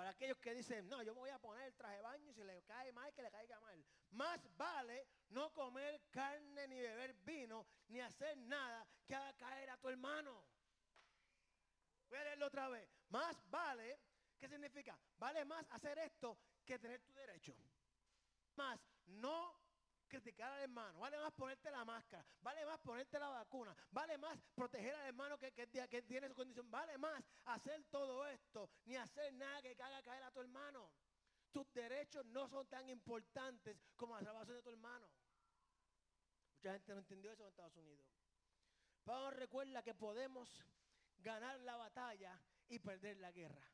Para 0.00 0.12
aquellos 0.12 0.38
que 0.38 0.54
dicen, 0.54 0.88
no, 0.88 1.02
yo 1.02 1.12
me 1.12 1.20
voy 1.20 1.28
a 1.28 1.38
poner 1.38 1.66
el 1.66 1.74
traje 1.74 1.96
de 1.96 2.00
baño 2.00 2.30
y 2.30 2.32
si 2.32 2.42
le 2.42 2.62
cae 2.62 2.90
mal, 2.90 3.12
que 3.12 3.20
le 3.20 3.30
caiga 3.30 3.60
mal. 3.60 3.84
Más 4.12 4.40
vale 4.56 5.06
no 5.28 5.52
comer 5.52 6.00
carne 6.10 6.66
ni 6.68 6.80
beber 6.80 7.12
vino, 7.16 7.66
ni 7.88 8.00
hacer 8.00 8.34
nada 8.38 8.88
que 9.06 9.14
haga 9.14 9.34
caer 9.34 9.68
a 9.68 9.76
tu 9.76 9.90
hermano. 9.90 10.42
Voy 12.08 12.18
a 12.18 12.24
leerlo 12.24 12.46
otra 12.46 12.70
vez. 12.70 12.88
Más 13.10 13.36
vale, 13.50 14.00
¿qué 14.38 14.48
significa? 14.48 14.98
Vale 15.18 15.44
más 15.44 15.66
hacer 15.68 15.98
esto 15.98 16.38
que 16.64 16.78
tener 16.78 17.02
tu 17.02 17.12
derecho. 17.12 17.54
Más 18.56 18.80
no 19.04 19.59
criticar 20.10 20.52
al 20.52 20.62
hermano, 20.62 20.98
vale 20.98 21.16
más 21.16 21.32
ponerte 21.32 21.70
la 21.70 21.84
máscara, 21.84 22.24
vale 22.42 22.66
más 22.66 22.78
ponerte 22.80 23.18
la 23.18 23.28
vacuna, 23.28 23.74
vale 23.92 24.18
más 24.18 24.38
proteger 24.54 24.94
al 24.94 25.06
hermano 25.06 25.38
que, 25.38 25.52
tiene 26.02 26.28
su 26.28 26.34
condición, 26.34 26.70
vale 26.70 26.98
más 26.98 27.22
hacer 27.46 27.84
todo 27.84 28.26
esto, 28.26 28.68
ni 28.84 28.96
hacer 28.96 29.32
nada 29.34 29.62
que 29.62 29.80
haga 29.80 30.02
caer 30.02 30.24
a 30.24 30.30
tu 30.30 30.40
hermano. 30.40 30.90
Tus 31.52 31.72
derechos 31.72 32.26
no 32.26 32.48
son 32.48 32.66
tan 32.68 32.88
importantes 32.88 33.76
como 33.96 34.14
la 34.16 34.22
salvación 34.22 34.56
de 34.56 34.62
tu 34.62 34.70
hermano. 34.70 35.08
Mucha 36.56 36.72
gente 36.74 36.92
no 36.92 36.98
entendió 36.98 37.32
eso 37.32 37.42
en 37.42 37.48
Estados 37.48 37.76
Unidos. 37.76 38.06
Pablo 39.04 39.30
recuerda 39.30 39.82
que 39.82 39.94
podemos 39.94 40.62
ganar 41.18 41.58
la 41.60 41.76
batalla 41.76 42.38
y 42.68 42.78
perder 42.78 43.16
la 43.16 43.32
guerra. 43.32 43.66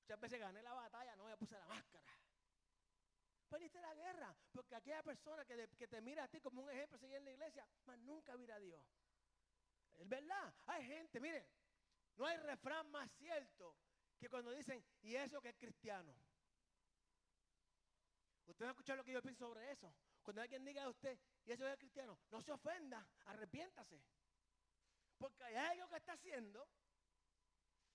Muchas 0.00 0.20
veces 0.20 0.40
gané 0.40 0.62
la 0.62 0.72
batalla, 0.72 1.16
no 1.16 1.24
me 1.24 1.36
puse 1.36 1.58
la 1.58 1.66
máscara. 1.66 2.06
Perdiste 3.48 3.80
la 3.80 3.94
guerra, 3.94 4.36
porque 4.52 4.74
aquella 4.74 5.02
persona 5.02 5.44
que, 5.44 5.68
que 5.76 5.86
te 5.86 6.00
mira 6.00 6.24
a 6.24 6.28
ti 6.28 6.40
como 6.40 6.62
un 6.62 6.70
ejemplo 6.70 6.98
seguir 6.98 7.16
en 7.16 7.24
la 7.24 7.30
iglesia, 7.30 7.66
más 7.84 7.98
nunca 8.00 8.36
mira 8.36 8.56
a 8.56 8.60
Dios. 8.60 8.82
Es 9.94 10.08
verdad, 10.08 10.52
hay 10.66 10.84
gente, 10.86 11.20
miren, 11.20 11.46
no 12.16 12.26
hay 12.26 12.36
refrán 12.38 12.90
más 12.90 13.10
cierto 13.12 13.76
que 14.18 14.28
cuando 14.28 14.50
dicen, 14.50 14.84
y 15.02 15.14
eso 15.14 15.40
que 15.40 15.50
es 15.50 15.56
cristiano. 15.56 16.14
Usted 18.46 18.64
va 18.64 18.70
a 18.70 18.72
escuchar 18.72 18.96
lo 18.96 19.04
que 19.04 19.12
yo 19.12 19.22
pienso 19.22 19.46
sobre 19.46 19.70
eso. 19.70 19.94
Cuando 20.22 20.42
alguien 20.42 20.64
diga 20.64 20.84
a 20.84 20.88
usted, 20.88 21.18
y 21.44 21.52
eso 21.52 21.66
es 21.68 21.78
cristiano, 21.78 22.18
no 22.30 22.40
se 22.40 22.52
ofenda, 22.52 23.06
arrepiéntase. 23.26 24.02
Porque 25.18 25.44
hay 25.44 25.54
algo 25.54 25.88
que 25.88 25.96
está 25.96 26.12
haciendo 26.12 26.68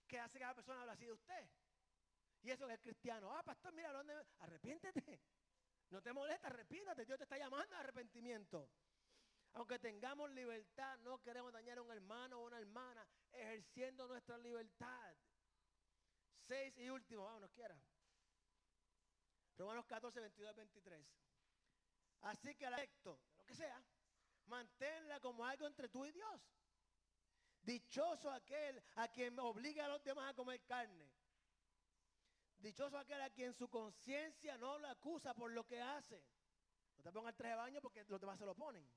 que 0.07 0.19
hace 0.19 0.39
que 0.39 0.45
la 0.45 0.55
persona 0.55 0.81
hable 0.81 0.93
así 0.93 1.05
de 1.05 1.13
usted. 1.13 1.49
Y 2.41 2.51
eso 2.51 2.69
es 2.69 2.79
cristiano. 2.79 3.35
Ah, 3.35 3.43
pastor, 3.43 3.73
mira, 3.73 3.91
¿dónde? 3.91 4.13
Arrepiéntete. 4.39 5.21
No 5.91 6.01
te 6.01 6.13
molesta, 6.13 6.47
arrepiéntate. 6.47 7.05
Dios 7.05 7.17
te 7.17 7.25
está 7.25 7.37
llamando 7.37 7.75
a 7.75 7.79
arrepentimiento. 7.81 8.69
Aunque 9.53 9.77
tengamos 9.77 10.31
libertad, 10.31 10.97
no 10.99 11.21
queremos 11.21 11.51
dañar 11.51 11.77
a 11.77 11.81
un 11.81 11.91
hermano 11.91 12.39
o 12.39 12.45
una 12.45 12.57
hermana 12.57 13.05
ejerciendo 13.33 14.07
nuestra 14.07 14.37
libertad. 14.37 15.15
Seis 16.47 16.77
y 16.77 16.89
último, 16.89 17.25
vámonos, 17.25 17.51
quiera. 17.51 17.77
Romanos 19.57 19.85
14, 19.85 20.21
22, 20.21 20.55
23. 20.55 21.05
Así 22.21 22.55
que 22.55 22.65
al 22.65 22.75
acto, 22.75 23.19
lo 23.35 23.45
que 23.45 23.53
sea, 23.53 23.83
manténla 24.45 25.19
como 25.19 25.45
algo 25.45 25.67
entre 25.67 25.89
tú 25.89 26.05
y 26.05 26.11
Dios. 26.11 26.41
Dichoso 27.61 28.31
aquel 28.31 28.81
a 28.95 29.09
quien 29.09 29.37
obliga 29.39 29.85
a 29.85 29.89
los 29.89 30.03
demás 30.03 30.31
a 30.31 30.35
comer 30.35 30.63
carne. 30.63 31.11
Dichoso 32.61 32.97
aquel 32.97 33.21
a 33.21 33.29
quien 33.31 33.53
su 33.53 33.67
conciencia 33.69 34.57
no 34.57 34.77
lo 34.77 34.87
acusa 34.87 35.33
por 35.33 35.51
lo 35.51 35.65
que 35.65 35.81
hace. 35.81 36.23
No 36.97 37.03
te 37.03 37.11
pongas 37.11 37.33
el 37.33 37.37
traje 37.37 37.55
de 37.55 37.57
baño 37.57 37.81
porque 37.81 38.03
los 38.03 38.21
demás 38.21 38.37
se 38.37 38.45
lo 38.45 38.53
ponen. 38.55 38.87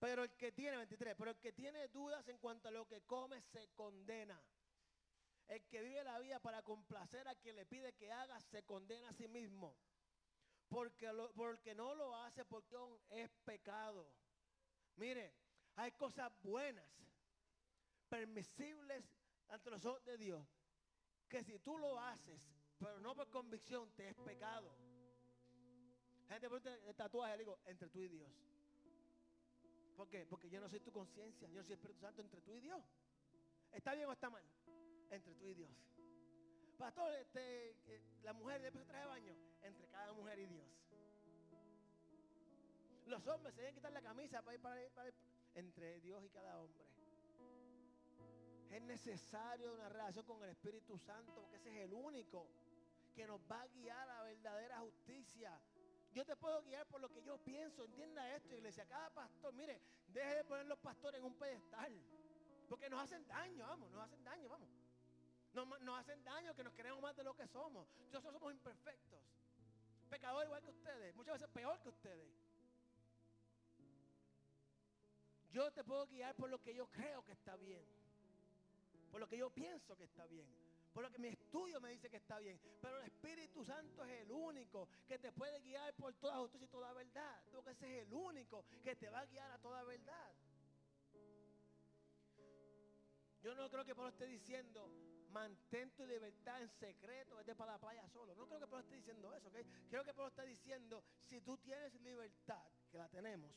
Pero 0.00 0.24
el 0.24 0.32
que 0.32 0.50
tiene, 0.50 0.76
23, 0.78 1.14
pero 1.16 1.30
el 1.30 1.38
que 1.38 1.52
tiene 1.52 1.86
dudas 1.88 2.26
en 2.26 2.38
cuanto 2.38 2.66
a 2.66 2.72
lo 2.72 2.88
que 2.88 3.02
come 3.02 3.40
se 3.40 3.68
condena. 3.74 4.42
El 5.46 5.62
que 5.68 5.82
vive 5.82 6.02
la 6.02 6.18
vida 6.18 6.40
para 6.40 6.62
complacer 6.62 7.28
a 7.28 7.36
quien 7.36 7.54
le 7.54 7.66
pide 7.66 7.92
que 7.92 8.10
haga 8.10 8.40
se 8.40 8.64
condena 8.64 9.10
a 9.10 9.12
sí 9.12 9.28
mismo. 9.28 9.76
Porque, 10.68 11.08
porque 11.36 11.74
no 11.76 11.94
lo 11.94 12.16
hace 12.16 12.44
porque 12.44 12.76
es 13.10 13.30
pecado. 13.44 14.12
Mire, 14.96 15.32
hay 15.76 15.92
cosas 15.92 16.32
buenas, 16.42 16.88
permisibles 18.08 19.04
ante 19.48 19.70
los 19.70 19.84
ojos 19.84 20.04
de 20.04 20.16
Dios, 20.16 20.46
que 21.32 21.42
si 21.42 21.58
tú 21.60 21.78
lo 21.78 21.98
haces, 21.98 22.46
pero 22.78 23.00
no 23.00 23.14
por 23.14 23.30
convicción, 23.30 23.90
te 23.96 24.10
es 24.10 24.16
pecado. 24.16 24.70
Gente 26.28 26.46
pregunta 26.46 26.74
el 26.74 26.94
tatuaje, 26.94 27.32
le 27.38 27.44
digo, 27.44 27.58
entre 27.64 27.88
tú 27.88 28.02
y 28.02 28.08
Dios. 28.08 28.30
¿Por 29.96 30.08
qué? 30.10 30.26
Porque 30.26 30.50
yo 30.50 30.60
no 30.60 30.68
soy 30.68 30.80
tu 30.80 30.92
conciencia, 30.92 31.48
yo 31.48 31.64
soy 31.64 31.72
Espíritu 31.72 32.00
Santo 32.00 32.20
entre 32.20 32.42
tú 32.42 32.54
y 32.54 32.60
Dios. 32.60 32.84
¿Está 33.72 33.94
bien 33.94 34.08
o 34.08 34.12
está 34.12 34.28
mal? 34.28 34.44
Entre 35.10 35.34
tú 35.36 35.46
y 35.46 35.54
Dios. 35.54 35.70
Pastor, 36.76 37.14
este, 37.14 37.76
la 38.24 38.34
mujer 38.34 38.60
después 38.60 38.84
se 38.84 38.90
trae 38.90 39.06
baño, 39.06 39.34
entre 39.62 39.88
cada 39.88 40.12
mujer 40.12 40.38
y 40.38 40.46
Dios. 40.46 40.66
Los 43.06 43.26
hombres 43.26 43.54
se 43.54 43.62
deben 43.62 43.74
quitar 43.74 43.92
la 43.92 44.02
camisa 44.02 44.42
para 44.42 44.54
ir, 44.54 44.60
para 44.60 44.90
para 44.92 45.12
entre 45.54 45.98
Dios 46.00 46.22
y 46.24 46.28
cada 46.28 46.60
hombre. 46.60 46.84
Es 48.72 48.80
necesario 48.80 49.74
una 49.74 49.86
relación 49.90 50.24
con 50.24 50.42
el 50.42 50.48
Espíritu 50.48 50.98
Santo, 50.98 51.34
porque 51.34 51.56
ese 51.56 51.68
es 51.68 51.84
el 51.84 51.92
único 51.92 52.48
que 53.14 53.26
nos 53.26 53.38
va 53.42 53.60
a 53.60 53.66
guiar 53.66 54.08
a 54.08 54.16
la 54.16 54.22
verdadera 54.22 54.78
justicia. 54.78 55.60
Yo 56.14 56.24
te 56.24 56.34
puedo 56.36 56.62
guiar 56.62 56.86
por 56.86 56.98
lo 57.02 57.10
que 57.10 57.22
yo 57.22 57.36
pienso, 57.36 57.84
entienda 57.84 58.34
esto, 58.34 58.54
iglesia. 58.54 58.86
Cada 58.86 59.10
pastor, 59.10 59.52
mire, 59.52 59.78
deje 60.08 60.36
de 60.36 60.44
poner 60.44 60.64
los 60.64 60.78
pastores 60.78 61.18
en 61.18 61.26
un 61.26 61.34
pedestal. 61.34 61.92
Porque 62.66 62.88
nos 62.88 63.02
hacen 63.02 63.26
daño, 63.26 63.66
vamos, 63.66 63.90
nos 63.90 64.04
hacen 64.04 64.24
daño, 64.24 64.48
vamos. 64.48 64.68
Nos, 65.52 65.80
nos 65.82 66.00
hacen 66.00 66.24
daño 66.24 66.54
que 66.54 66.64
nos 66.64 66.72
queremos 66.72 67.02
más 67.02 67.14
de 67.14 67.24
lo 67.24 67.36
que 67.36 67.46
somos. 67.46 67.86
Nosotros 68.06 68.32
somos 68.32 68.54
imperfectos. 68.54 69.20
Pecadores 70.08 70.46
igual 70.46 70.62
que 70.62 70.70
ustedes, 70.70 71.14
muchas 71.14 71.34
veces 71.34 71.48
peor 71.52 71.78
que 71.80 71.90
ustedes. 71.90 72.28
Yo 75.50 75.70
te 75.72 75.84
puedo 75.84 76.06
guiar 76.06 76.34
por 76.36 76.48
lo 76.48 76.58
que 76.62 76.74
yo 76.74 76.86
creo 76.86 77.22
que 77.22 77.32
está 77.32 77.56
bien. 77.56 78.01
Por 79.12 79.20
lo 79.20 79.28
que 79.28 79.36
yo 79.36 79.50
pienso 79.50 79.94
que 79.94 80.04
está 80.04 80.26
bien. 80.26 80.48
Por 80.92 81.02
lo 81.04 81.10
que 81.10 81.18
mi 81.18 81.28
estudio 81.28 81.80
me 81.82 81.90
dice 81.90 82.08
que 82.08 82.16
está 82.16 82.38
bien. 82.38 82.58
Pero 82.80 82.96
el 82.96 83.04
Espíritu 83.04 83.62
Santo 83.62 84.04
es 84.04 84.22
el 84.22 84.32
único 84.32 84.88
que 85.06 85.18
te 85.18 85.30
puede 85.32 85.60
guiar 85.60 85.94
por 85.94 86.14
toda 86.14 86.38
justicia 86.38 86.64
y 86.64 86.68
toda 86.68 86.92
verdad. 86.94 87.42
Porque 87.52 87.72
ese 87.72 87.98
es 87.98 88.06
el 88.06 88.14
único 88.14 88.64
que 88.82 88.96
te 88.96 89.10
va 89.10 89.20
a 89.20 89.26
guiar 89.26 89.50
a 89.50 89.58
toda 89.58 89.84
verdad. 89.84 90.34
Yo 93.42 93.54
no 93.54 93.68
creo 93.68 93.84
que 93.84 93.94
Pablo 93.94 94.10
esté 94.10 94.26
diciendo, 94.26 94.90
mantén 95.28 95.90
tu 95.90 96.06
libertad 96.06 96.62
en 96.62 96.70
secreto, 96.70 97.36
vete 97.36 97.54
para 97.54 97.72
la 97.72 97.78
playa 97.78 98.08
solo. 98.08 98.34
No 98.34 98.46
creo 98.46 98.60
que 98.60 98.66
Pablo 98.66 98.80
esté 98.80 98.96
diciendo 98.96 99.34
eso, 99.34 99.48
¿ok? 99.48 99.56
Creo 99.90 100.04
que 100.04 100.14
Pablo 100.14 100.28
está 100.28 100.44
diciendo, 100.44 101.04
si 101.18 101.40
tú 101.42 101.58
tienes 101.58 101.92
libertad, 102.00 102.64
que 102.90 102.96
la 102.96 103.08
tenemos, 103.08 103.52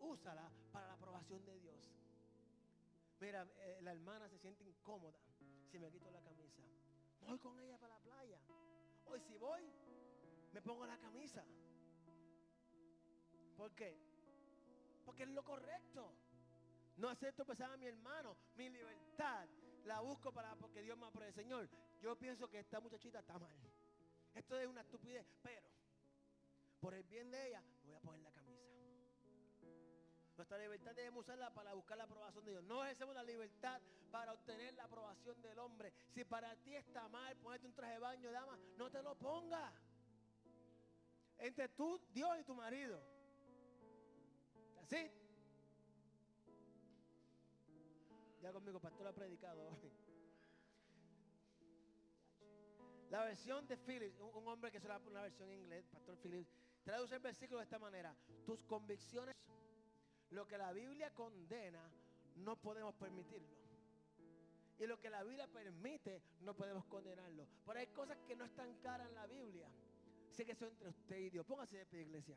úsala 0.00 0.50
para 0.72 0.88
la 0.88 0.94
aprobación 0.94 1.44
de 1.44 1.60
Dios. 1.60 1.95
Mira, 3.20 3.46
eh, 3.58 3.78
la 3.82 3.92
hermana 3.92 4.28
se 4.28 4.38
siente 4.38 4.64
incómoda 4.64 5.18
si 5.70 5.78
me 5.78 5.90
quito 5.90 6.10
la 6.10 6.20
camisa. 6.20 6.62
Voy 7.26 7.38
con 7.38 7.58
ella 7.60 7.78
para 7.78 7.94
la 7.94 8.00
playa. 8.00 8.38
Hoy 9.06 9.20
si 9.20 9.36
voy, 9.38 9.62
me 10.52 10.60
pongo 10.60 10.86
la 10.86 10.98
camisa. 10.98 11.44
¿Por 13.56 13.74
qué? 13.74 13.96
Porque 15.04 15.22
es 15.22 15.30
lo 15.30 15.42
correcto. 15.42 16.12
No 16.98 17.08
acepto 17.08 17.44
pesar 17.44 17.70
a 17.70 17.76
mi 17.76 17.86
hermano. 17.86 18.36
Mi 18.56 18.68
libertad 18.68 19.48
la 19.84 20.00
busco 20.00 20.32
para 20.32 20.54
porque 20.56 20.82
Dios 20.82 20.98
me 20.98 21.06
apruebe. 21.06 21.32
Señor, 21.32 21.68
yo 22.02 22.16
pienso 22.16 22.48
que 22.48 22.60
esta 22.60 22.80
muchachita 22.80 23.20
está 23.20 23.38
mal. 23.38 23.56
Esto 24.34 24.58
es 24.58 24.66
una 24.66 24.82
estupidez, 24.82 25.26
pero 25.42 25.70
por 26.80 26.92
el 26.92 27.02
bien 27.04 27.30
de 27.30 27.48
ella, 27.48 27.62
voy 27.84 27.94
a 27.94 28.00
poner 28.00 28.20
la 28.20 28.30
camisa. 28.30 28.35
Nuestra 30.36 30.58
libertad 30.58 30.94
debemos 30.94 31.24
usarla 31.24 31.50
para 31.54 31.72
buscar 31.72 31.96
la 31.96 32.04
aprobación 32.04 32.44
de 32.44 32.50
Dios. 32.50 32.64
No 32.64 32.84
ejercemos 32.84 33.14
la 33.14 33.22
libertad 33.22 33.80
para 34.10 34.34
obtener 34.34 34.74
la 34.74 34.84
aprobación 34.84 35.40
del 35.40 35.58
hombre. 35.58 35.92
Si 36.10 36.24
para 36.24 36.54
ti 36.56 36.74
está 36.74 37.08
mal 37.08 37.34
ponerte 37.38 37.66
un 37.66 37.74
traje 37.74 37.94
de 37.94 37.98
baño, 37.98 38.30
dama, 38.30 38.58
no 38.76 38.90
te 38.90 39.02
lo 39.02 39.14
pongas. 39.14 39.72
Entre 41.38 41.68
tú, 41.70 41.98
Dios 42.12 42.38
y 42.38 42.44
tu 42.44 42.54
marido. 42.54 43.00
¿Así? 44.82 45.10
Ya 48.42 48.52
conmigo, 48.52 48.78
pastor 48.78 49.06
ha 49.06 49.12
predicado 49.12 49.66
hoy. 49.68 49.90
La 53.10 53.24
versión 53.24 53.66
de 53.66 53.76
Phillips, 53.78 54.20
un, 54.20 54.46
hombre 54.46 54.70
que 54.70 54.80
se 54.80 54.88
la 54.88 54.98
una 54.98 55.22
versión 55.22 55.48
en 55.50 55.60
inglés, 55.60 55.86
pastor 55.86 56.16
Phillips, 56.18 56.52
traduce 56.84 57.14
el 57.14 57.20
versículo 57.20 57.58
de 57.58 57.64
esta 57.64 57.78
manera. 57.78 58.14
Tus 58.44 58.62
convicciones 58.64 59.34
lo 60.30 60.46
que 60.46 60.58
la 60.58 60.72
Biblia 60.72 61.10
condena, 61.14 61.82
no 62.36 62.56
podemos 62.56 62.94
permitirlo. 62.94 63.56
Y 64.78 64.86
lo 64.86 65.00
que 65.00 65.08
la 65.08 65.22
Biblia 65.22 65.46
permite, 65.46 66.22
no 66.40 66.54
podemos 66.54 66.84
condenarlo. 66.86 67.46
Pero 67.64 67.78
hay 67.78 67.86
cosas 67.88 68.18
que 68.26 68.36
no 68.36 68.44
están 68.44 68.74
caras 68.82 69.08
en 69.08 69.14
la 69.14 69.26
Biblia. 69.26 69.68
Sé 70.30 70.44
que 70.44 70.54
son 70.54 70.68
entre 70.68 70.88
usted 70.90 71.16
y 71.16 71.30
Dios. 71.30 71.46
Póngase 71.46 71.78
de 71.78 71.86
pie, 71.86 72.02
iglesia. 72.02 72.36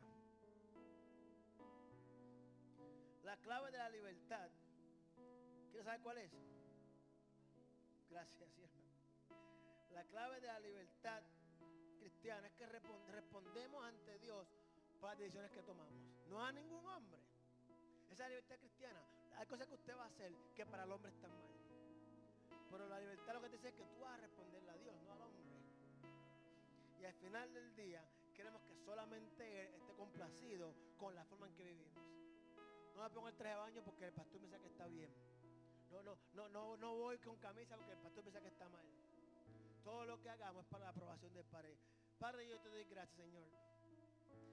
La 3.24 3.36
clave 3.36 3.70
de 3.70 3.78
la 3.78 3.90
libertad. 3.90 4.48
¿Quiere 5.70 5.84
saber 5.84 6.00
cuál 6.00 6.18
es? 6.18 6.32
Gracias, 8.08 8.48
La 9.92 10.04
clave 10.04 10.40
de 10.40 10.46
la 10.46 10.60
libertad 10.60 11.22
cristiana 11.98 12.46
es 12.46 12.54
que 12.54 12.66
respondemos 12.66 13.84
ante 13.84 14.18
Dios 14.18 14.48
por 14.98 15.10
las 15.10 15.18
decisiones 15.18 15.50
que 15.52 15.62
tomamos. 15.62 15.92
No 16.28 16.42
a 16.42 16.50
ningún 16.52 16.86
hombre. 16.86 17.20
Esa 18.20 18.28
libertad 18.28 18.58
cristiana. 18.58 19.00
Hay 19.38 19.46
cosas 19.46 19.66
que 19.66 19.76
usted 19.76 19.96
va 19.96 20.02
a 20.02 20.08
hacer 20.08 20.30
que 20.54 20.66
para 20.66 20.84
el 20.84 20.92
hombre 20.92 21.10
están 21.10 21.30
mal. 21.30 21.48
Pero 22.70 22.86
la 22.86 23.00
libertad 23.00 23.32
lo 23.32 23.40
que 23.40 23.48
te 23.48 23.56
dice 23.56 23.68
es 23.68 23.74
que 23.76 23.84
tú 23.84 24.00
vas 24.00 24.12
a 24.12 24.16
responderle 24.18 24.70
a 24.70 24.76
Dios, 24.76 24.94
no 25.06 25.12
al 25.12 25.22
hombre. 25.22 25.42
Y 27.00 27.04
al 27.06 27.14
final 27.14 27.54
del 27.54 27.74
día 27.76 28.04
queremos 28.34 28.60
que 28.60 28.74
solamente 28.84 29.62
Él 29.62 29.72
esté 29.72 29.94
complacido 29.94 30.74
con 30.98 31.14
la 31.14 31.24
forma 31.24 31.46
en 31.46 31.54
que 31.54 31.64
vivimos. 31.64 32.04
No 32.94 33.04
me 33.04 33.08
pongo 33.08 33.28
el 33.28 33.36
traje 33.36 33.54
de 33.54 33.60
baño 33.62 33.82
porque 33.86 34.04
el 34.04 34.12
pastor 34.12 34.38
me 34.38 34.48
dice 34.48 34.60
que 34.60 34.68
está 34.68 34.86
bien. 34.86 35.10
No, 35.90 36.02
no, 36.02 36.18
no, 36.34 36.48
no, 36.50 36.76
no 36.76 36.96
voy 36.96 37.16
con 37.20 37.38
camisa 37.38 37.74
porque 37.74 37.92
el 37.92 38.00
pastor 38.00 38.22
dice 38.22 38.42
que 38.42 38.48
está 38.48 38.68
mal. 38.68 38.84
Todo 39.82 40.04
lo 40.04 40.20
que 40.20 40.28
hagamos 40.28 40.66
es 40.66 40.68
para 40.68 40.84
la 40.84 40.90
aprobación 40.90 41.32
del 41.32 41.46
Padre. 41.46 41.74
Padre, 42.18 42.46
yo 42.46 42.60
te 42.60 42.68
doy 42.68 42.84
gracias, 42.84 43.16
Señor. 43.16 43.48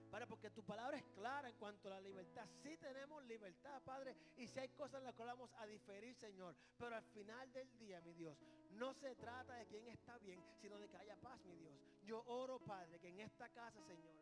Padre, 0.10 0.28
porque 0.28 0.50
tu 0.50 0.64
palabra 0.64 0.98
es 0.98 1.04
clara 1.16 1.50
en 1.50 1.56
cuanto 1.58 1.90
a 1.90 1.92
la 1.92 2.02
libertad. 2.02 2.48
Sí 2.64 2.78
tenemos 2.78 3.24
libertad, 3.26 3.82
Padre, 3.84 4.16
y 4.38 4.48
si 4.48 4.60
hay 4.60 4.70
cosas 4.70 5.00
en 5.00 5.06
las 5.06 5.16
que 5.16 5.24
vamos 5.24 5.54
a 5.58 5.66
diferir, 5.66 6.16
Señor. 6.16 6.56
Pero 6.78 6.96
al 6.96 7.04
final 7.04 7.52
del 7.52 7.78
día, 7.78 8.02
mi 8.02 8.14
Dios, 8.14 8.38
no 8.72 8.94
se 8.94 9.16
trata 9.16 9.54
de 9.56 9.66
quién 9.68 9.88
está 9.88 10.18
bien, 10.20 10.42
sino 10.62 10.80
de 10.80 10.88
que 10.88 10.98
haya 10.98 11.16
paz, 11.18 11.40
mi 11.46 11.56
Dios. 11.56 11.76
Yo 12.04 12.24
oro, 12.26 12.60
Padre, 12.60 13.00
que 13.00 13.10
en 13.10 13.20
esta 13.20 13.50
casa, 13.50 13.82
Señor, 13.84 14.14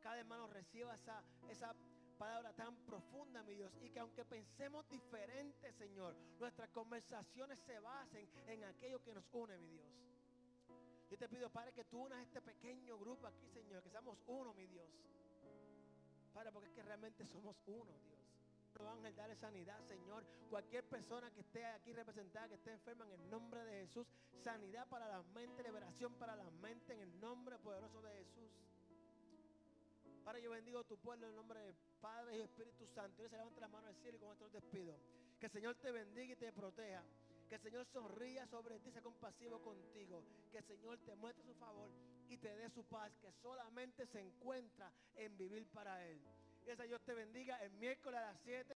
cada 0.00 0.18
hermano 0.18 0.46
reciba 0.46 0.94
esa, 0.94 1.22
esa 1.48 1.74
palabra 2.16 2.52
tan 2.52 2.76
profunda, 2.86 3.42
mi 3.42 3.54
Dios, 3.54 3.72
y 3.82 3.90
que 3.90 3.98
aunque 3.98 4.24
pensemos 4.24 4.88
diferente, 4.88 5.72
Señor, 5.72 6.16
nuestras 6.38 6.70
conversaciones 6.70 7.58
se 7.60 7.78
basen 7.80 8.28
en 8.46 8.64
aquello 8.64 9.02
que 9.02 9.12
nos 9.12 9.24
une, 9.32 9.58
mi 9.58 9.68
Dios. 9.68 9.86
Yo 11.10 11.16
te 11.18 11.28
pido, 11.28 11.48
Padre, 11.50 11.72
que 11.72 11.84
tú 11.84 11.98
unas 12.04 12.20
este 12.22 12.40
pequeño 12.40 12.98
grupo 12.98 13.26
aquí, 13.26 13.46
Señor, 13.48 13.82
que 13.82 13.90
seamos 13.90 14.18
uno, 14.26 14.52
mi 14.54 14.66
Dios. 14.66 14.88
Padre, 16.34 16.52
porque 16.52 16.68
es 16.68 16.74
que 16.74 16.82
realmente 16.82 17.24
somos 17.24 17.56
uno, 17.66 17.92
Dios. 18.04 18.16
Ángel, 18.84 19.14
dale 19.16 19.34
sanidad, 19.36 19.80
Señor. 19.84 20.24
Cualquier 20.50 20.84
persona 20.84 21.30
que 21.30 21.40
esté 21.40 21.64
aquí 21.64 21.92
representada, 21.92 22.48
que 22.48 22.54
esté 22.54 22.72
enferma, 22.72 23.06
en 23.06 23.12
el 23.12 23.30
nombre 23.30 23.64
de 23.64 23.86
Jesús. 23.86 24.06
Sanidad 24.42 24.86
para 24.88 25.08
la 25.08 25.22
mente, 25.34 25.62
liberación 25.62 26.12
para 26.14 26.36
la 26.36 26.50
mente, 26.62 26.92
en 26.92 27.00
el 27.00 27.20
nombre 27.20 27.58
poderoso 27.58 28.02
de 28.02 28.10
Jesús. 28.18 28.50
Padre, 30.24 30.42
yo 30.42 30.50
bendigo 30.50 30.84
tu 30.84 30.98
pueblo 30.98 31.26
en 31.26 31.30
el 31.30 31.36
nombre 31.36 31.60
del 31.60 31.74
Padre 32.00 32.36
y 32.36 32.40
Espíritu 32.40 32.86
Santo. 32.86 33.24
Y 33.24 33.28
se 33.28 33.36
levanta 33.36 33.60
la 33.60 33.68
mano 33.68 33.86
al 33.86 33.96
cielo 33.96 34.16
y 34.16 34.20
con 34.20 34.32
esto 34.32 34.44
los 34.44 34.52
despido. 34.52 34.94
Que 35.38 35.46
el 35.46 35.52
Señor 35.52 35.76
te 35.76 35.90
bendiga 35.90 36.32
y 36.32 36.36
te 36.36 36.52
proteja. 36.52 37.02
Que 37.48 37.54
el 37.56 37.60
Señor 37.60 37.86
sonría 37.92 38.46
sobre 38.46 38.78
ti, 38.80 38.90
sea 38.90 39.02
compasivo 39.02 39.60
contigo. 39.62 40.22
Que 40.50 40.58
el 40.58 40.64
Señor 40.64 40.98
te 41.04 41.14
muestre 41.14 41.44
su 41.44 41.54
favor 41.54 41.90
y 42.28 42.36
te 42.38 42.54
dé 42.56 42.70
su 42.70 42.84
paz, 42.84 43.12
que 43.20 43.30
solamente 43.42 44.06
se 44.06 44.20
encuentra 44.20 44.90
en 45.16 45.36
vivir 45.36 45.66
para 45.68 46.04
Él. 46.06 46.20
Y 46.66 46.70
ese 46.70 46.86
Dios 46.88 47.00
te 47.02 47.14
bendiga 47.14 47.56
el 47.58 47.70
miércoles 47.72 48.18
a 48.18 48.32
las 48.32 48.40
7. 48.42 48.64